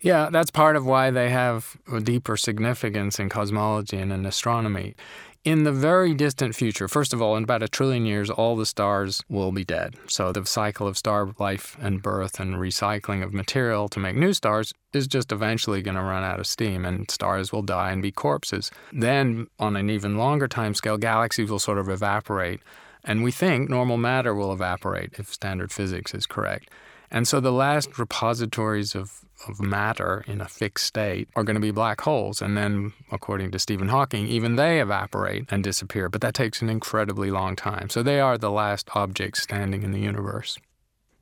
Yeah, 0.00 0.30
that's 0.30 0.50
part 0.50 0.74
of 0.74 0.84
why 0.84 1.10
they 1.10 1.30
have 1.30 1.76
a 1.92 2.00
deeper 2.00 2.36
significance 2.36 3.20
in 3.20 3.28
cosmology 3.28 3.96
and 3.98 4.12
in 4.12 4.26
astronomy. 4.26 4.96
In 5.44 5.64
the 5.64 5.72
very 5.72 6.14
distant 6.14 6.54
future, 6.54 6.86
first 6.86 7.12
of 7.12 7.20
all, 7.20 7.36
in 7.36 7.42
about 7.42 7.64
a 7.64 7.68
trillion 7.68 8.06
years, 8.06 8.30
all 8.30 8.54
the 8.54 8.64
stars 8.64 9.24
will 9.28 9.50
be 9.50 9.64
dead. 9.64 9.96
So 10.06 10.30
the 10.30 10.46
cycle 10.46 10.86
of 10.86 10.96
star 10.96 11.34
life 11.40 11.76
and 11.80 12.00
birth 12.00 12.38
and 12.38 12.54
recycling 12.54 13.24
of 13.24 13.34
material 13.34 13.88
to 13.88 13.98
make 13.98 14.14
new 14.14 14.34
stars 14.34 14.72
is 14.92 15.08
just 15.08 15.32
eventually 15.32 15.82
going 15.82 15.96
to 15.96 16.02
run 16.02 16.22
out 16.22 16.38
of 16.38 16.46
steam 16.46 16.84
and 16.84 17.10
stars 17.10 17.50
will 17.50 17.62
die 17.62 17.90
and 17.90 18.00
be 18.00 18.12
corpses. 18.12 18.70
Then, 18.92 19.48
on 19.58 19.74
an 19.74 19.90
even 19.90 20.16
longer 20.16 20.46
time 20.46 20.76
scale, 20.76 20.96
galaxies 20.96 21.50
will 21.50 21.58
sort 21.58 21.78
of 21.78 21.88
evaporate. 21.88 22.60
And 23.02 23.24
we 23.24 23.32
think 23.32 23.68
normal 23.68 23.96
matter 23.96 24.36
will 24.36 24.52
evaporate 24.52 25.14
if 25.18 25.34
standard 25.34 25.72
physics 25.72 26.14
is 26.14 26.24
correct. 26.24 26.70
And 27.10 27.26
so 27.26 27.40
the 27.40 27.50
last 27.50 27.98
repositories 27.98 28.94
of, 28.94 29.24
of 29.48 29.60
matter 29.60 30.24
in 30.26 30.40
a 30.40 30.48
fixed 30.48 30.86
state 30.86 31.28
are 31.36 31.44
going 31.44 31.54
to 31.54 31.60
be 31.60 31.70
black 31.70 32.00
holes. 32.00 32.42
And 32.42 32.56
then, 32.56 32.92
according 33.10 33.50
to 33.52 33.58
Stephen 33.58 33.88
Hawking, 33.88 34.26
even 34.26 34.56
they 34.56 34.80
evaporate 34.80 35.46
and 35.50 35.62
disappear. 35.64 36.08
But 36.08 36.20
that 36.20 36.34
takes 36.34 36.62
an 36.62 36.68
incredibly 36.68 37.30
long 37.30 37.56
time. 37.56 37.88
So 37.90 38.02
they 38.02 38.20
are 38.20 38.38
the 38.38 38.50
last 38.50 38.88
objects 38.94 39.42
standing 39.42 39.82
in 39.82 39.92
the 39.92 40.00
universe. 40.00 40.58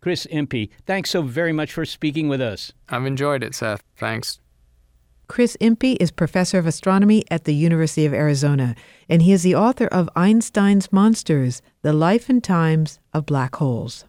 Chris 0.00 0.26
Impey, 0.26 0.70
thanks 0.86 1.10
so 1.10 1.22
very 1.22 1.52
much 1.52 1.72
for 1.72 1.84
speaking 1.84 2.28
with 2.28 2.40
us. 2.40 2.72
I've 2.88 3.04
enjoyed 3.04 3.42
it, 3.42 3.54
Seth. 3.54 3.82
Thanks. 3.96 4.40
Chris 5.28 5.56
Impey 5.60 5.92
is 5.92 6.10
professor 6.10 6.58
of 6.58 6.66
astronomy 6.66 7.24
at 7.30 7.44
the 7.44 7.54
University 7.54 8.04
of 8.04 8.12
Arizona, 8.12 8.74
and 9.08 9.22
he 9.22 9.30
is 9.30 9.44
the 9.44 9.54
author 9.54 9.86
of 9.86 10.10
Einstein's 10.16 10.90
Monsters 10.90 11.62
The 11.82 11.92
Life 11.92 12.28
and 12.28 12.42
Times 12.42 12.98
of 13.12 13.26
Black 13.26 13.54
Holes. 13.56 14.04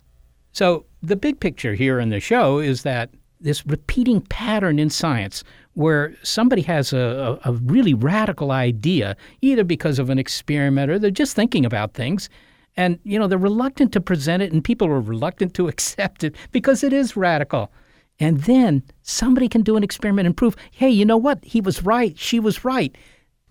So, 0.52 0.86
the 1.04 1.16
big 1.16 1.40
picture 1.40 1.76
here 1.76 2.00
in 2.00 2.10
the 2.10 2.20
show 2.20 2.58
is 2.58 2.84
that 2.84 3.12
this 3.42 3.66
repeating 3.66 4.22
pattern 4.22 4.80
in 4.80 4.90
science 4.90 5.44
where 5.74 6.16
somebody 6.24 6.62
has 6.62 6.94
a, 6.94 7.40
a, 7.44 7.50
a 7.50 7.54
really 7.54 7.94
radical 7.94 8.52
idea, 8.52 9.16
either 9.42 9.64
because 9.64 10.00
of 10.00 10.10
an 10.10 10.20
experiment 10.20 10.92
or 10.92 11.00
they're 11.00 11.12
just 11.12 11.36
thinking 11.36 11.66
about 11.66 11.94
things, 11.94 12.30
and 12.78 13.00
you 13.04 13.20
know 13.20 13.28
they're 13.28 13.38
reluctant 13.38 13.92
to 13.94 14.02
present 14.02 14.44
it, 14.44 14.52
and 14.52 14.64
people 14.64 14.88
are 14.88 15.02
reluctant 15.02 15.54
to 15.56 15.68
accept 15.74 16.24
it 16.24 16.36
because 16.52 16.84
it 16.84 16.94
is 16.94 17.16
radical. 17.16 17.72
And 18.20 18.42
then 18.42 18.84
somebody 19.02 19.50
can 19.50 19.64
do 19.64 19.76
an 19.76 19.84
experiment 19.84 20.28
and 20.28 20.38
prove, 20.38 20.56
hey, 20.72 20.90
you 20.90 21.06
know 21.06 21.18
what? 21.18 21.44
He 21.44 21.60
was 21.60 21.84
right. 21.84 22.18
She 22.20 22.40
was 22.40 22.64
right. 22.64 22.96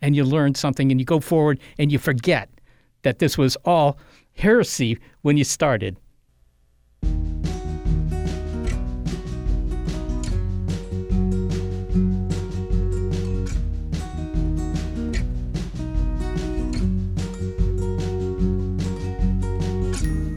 And 0.01 0.15
you 0.15 0.23
learn 0.23 0.55
something 0.55 0.93
and 0.93 1.01
you 1.01 1.05
go 1.05 1.19
forward 1.19 1.59
and 1.77 1.91
you 1.91 1.99
forget 1.99 2.49
that 3.03 3.19
this 3.19 3.37
was 3.37 3.57
all 3.65 3.99
heresy 4.35 4.97
when 5.23 5.37
you 5.37 5.43
started. 5.43 5.97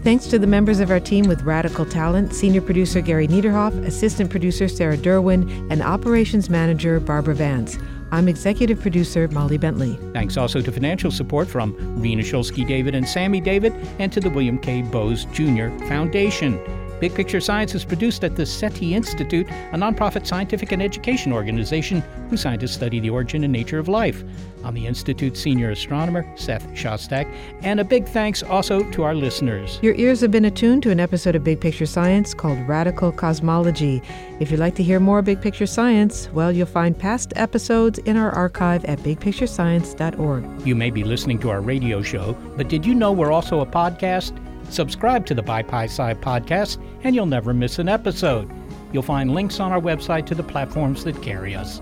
Thanks 0.03 0.27
to 0.27 0.37
the 0.37 0.47
members 0.47 0.81
of 0.81 0.91
our 0.91 0.99
team 0.99 1.29
with 1.29 1.43
radical 1.43 1.85
talent 1.85 2.35
senior 2.35 2.59
producer 2.59 2.99
Gary 2.99 3.25
Niederhoff, 3.25 3.85
assistant 3.85 4.29
producer 4.29 4.67
Sarah 4.67 4.97
Derwin, 4.97 5.71
and 5.71 5.81
operations 5.81 6.49
manager 6.49 6.99
Barbara 6.99 7.35
Vance. 7.35 7.77
I'm 8.11 8.27
executive 8.27 8.81
producer 8.81 9.29
Molly 9.29 9.57
Bentley. 9.57 9.97
Thanks 10.11 10.35
also 10.35 10.59
to 10.59 10.71
financial 10.73 11.09
support 11.09 11.47
from 11.47 11.73
Rena 12.01 12.21
Shulsky 12.21 12.67
David 12.67 12.95
and 12.95 13.07
Sammy 13.07 13.39
David, 13.39 13.71
and 13.97 14.11
to 14.11 14.19
the 14.19 14.29
William 14.29 14.59
K. 14.59 14.81
Bowes 14.81 15.23
Jr. 15.31 15.69
Foundation. 15.87 16.59
Big 17.03 17.15
Picture 17.15 17.41
Science 17.41 17.75
is 17.75 17.83
produced 17.83 18.23
at 18.23 18.37
the 18.37 18.45
SETI 18.45 18.95
Institute, 18.95 19.45
a 19.49 19.75
nonprofit 19.75 20.25
scientific 20.25 20.71
and 20.71 20.81
education 20.81 21.33
organization 21.33 22.01
whose 22.29 22.39
scientists 22.39 22.75
study 22.75 23.01
the 23.01 23.09
origin 23.09 23.43
and 23.43 23.51
nature 23.51 23.77
of 23.77 23.89
life. 23.89 24.23
I'm 24.63 24.73
the 24.73 24.87
Institute's 24.87 25.41
senior 25.41 25.71
astronomer, 25.71 26.25
Seth 26.37 26.65
Shostak, 26.69 27.29
and 27.61 27.81
a 27.81 27.83
big 27.83 28.07
thanks 28.07 28.41
also 28.41 28.89
to 28.91 29.03
our 29.03 29.15
listeners. 29.15 29.79
Your 29.81 29.95
ears 29.95 30.21
have 30.21 30.31
been 30.31 30.45
attuned 30.45 30.81
to 30.83 30.91
an 30.91 31.01
episode 31.01 31.35
of 31.35 31.43
Big 31.43 31.59
Picture 31.59 31.85
Science 31.85 32.33
called 32.33 32.65
Radical 32.69 33.11
Cosmology. 33.11 34.01
If 34.39 34.49
you'd 34.49 34.61
like 34.61 34.75
to 34.75 34.83
hear 34.83 35.01
more 35.01 35.21
Big 35.21 35.41
Picture 35.41 35.67
Science, 35.67 36.29
well, 36.31 36.53
you'll 36.53 36.67
find 36.67 36.97
past 36.97 37.33
episodes 37.35 37.99
in 37.99 38.15
our 38.15 38.31
archive 38.31 38.85
at 38.85 38.99
bigpicturescience.org. 38.99 40.65
You 40.65 40.75
may 40.75 40.89
be 40.89 41.03
listening 41.03 41.39
to 41.39 41.49
our 41.49 41.59
radio 41.59 42.01
show, 42.01 42.31
but 42.55 42.69
did 42.69 42.85
you 42.85 42.95
know 42.95 43.11
we're 43.11 43.33
also 43.33 43.59
a 43.59 43.65
podcast? 43.65 44.39
Subscribe 44.69 45.25
to 45.27 45.33
the 45.33 45.43
Bi 45.43 45.61
Pi 45.61 45.85
Sci 45.85 46.13
podcast, 46.15 46.83
and 47.03 47.15
you'll 47.15 47.25
never 47.25 47.53
miss 47.53 47.79
an 47.79 47.89
episode. 47.89 48.49
You'll 48.91 49.03
find 49.03 49.33
links 49.33 49.59
on 49.59 49.71
our 49.71 49.81
website 49.81 50.25
to 50.27 50.35
the 50.35 50.43
platforms 50.43 51.03
that 51.03 51.21
carry 51.21 51.55
us. 51.55 51.81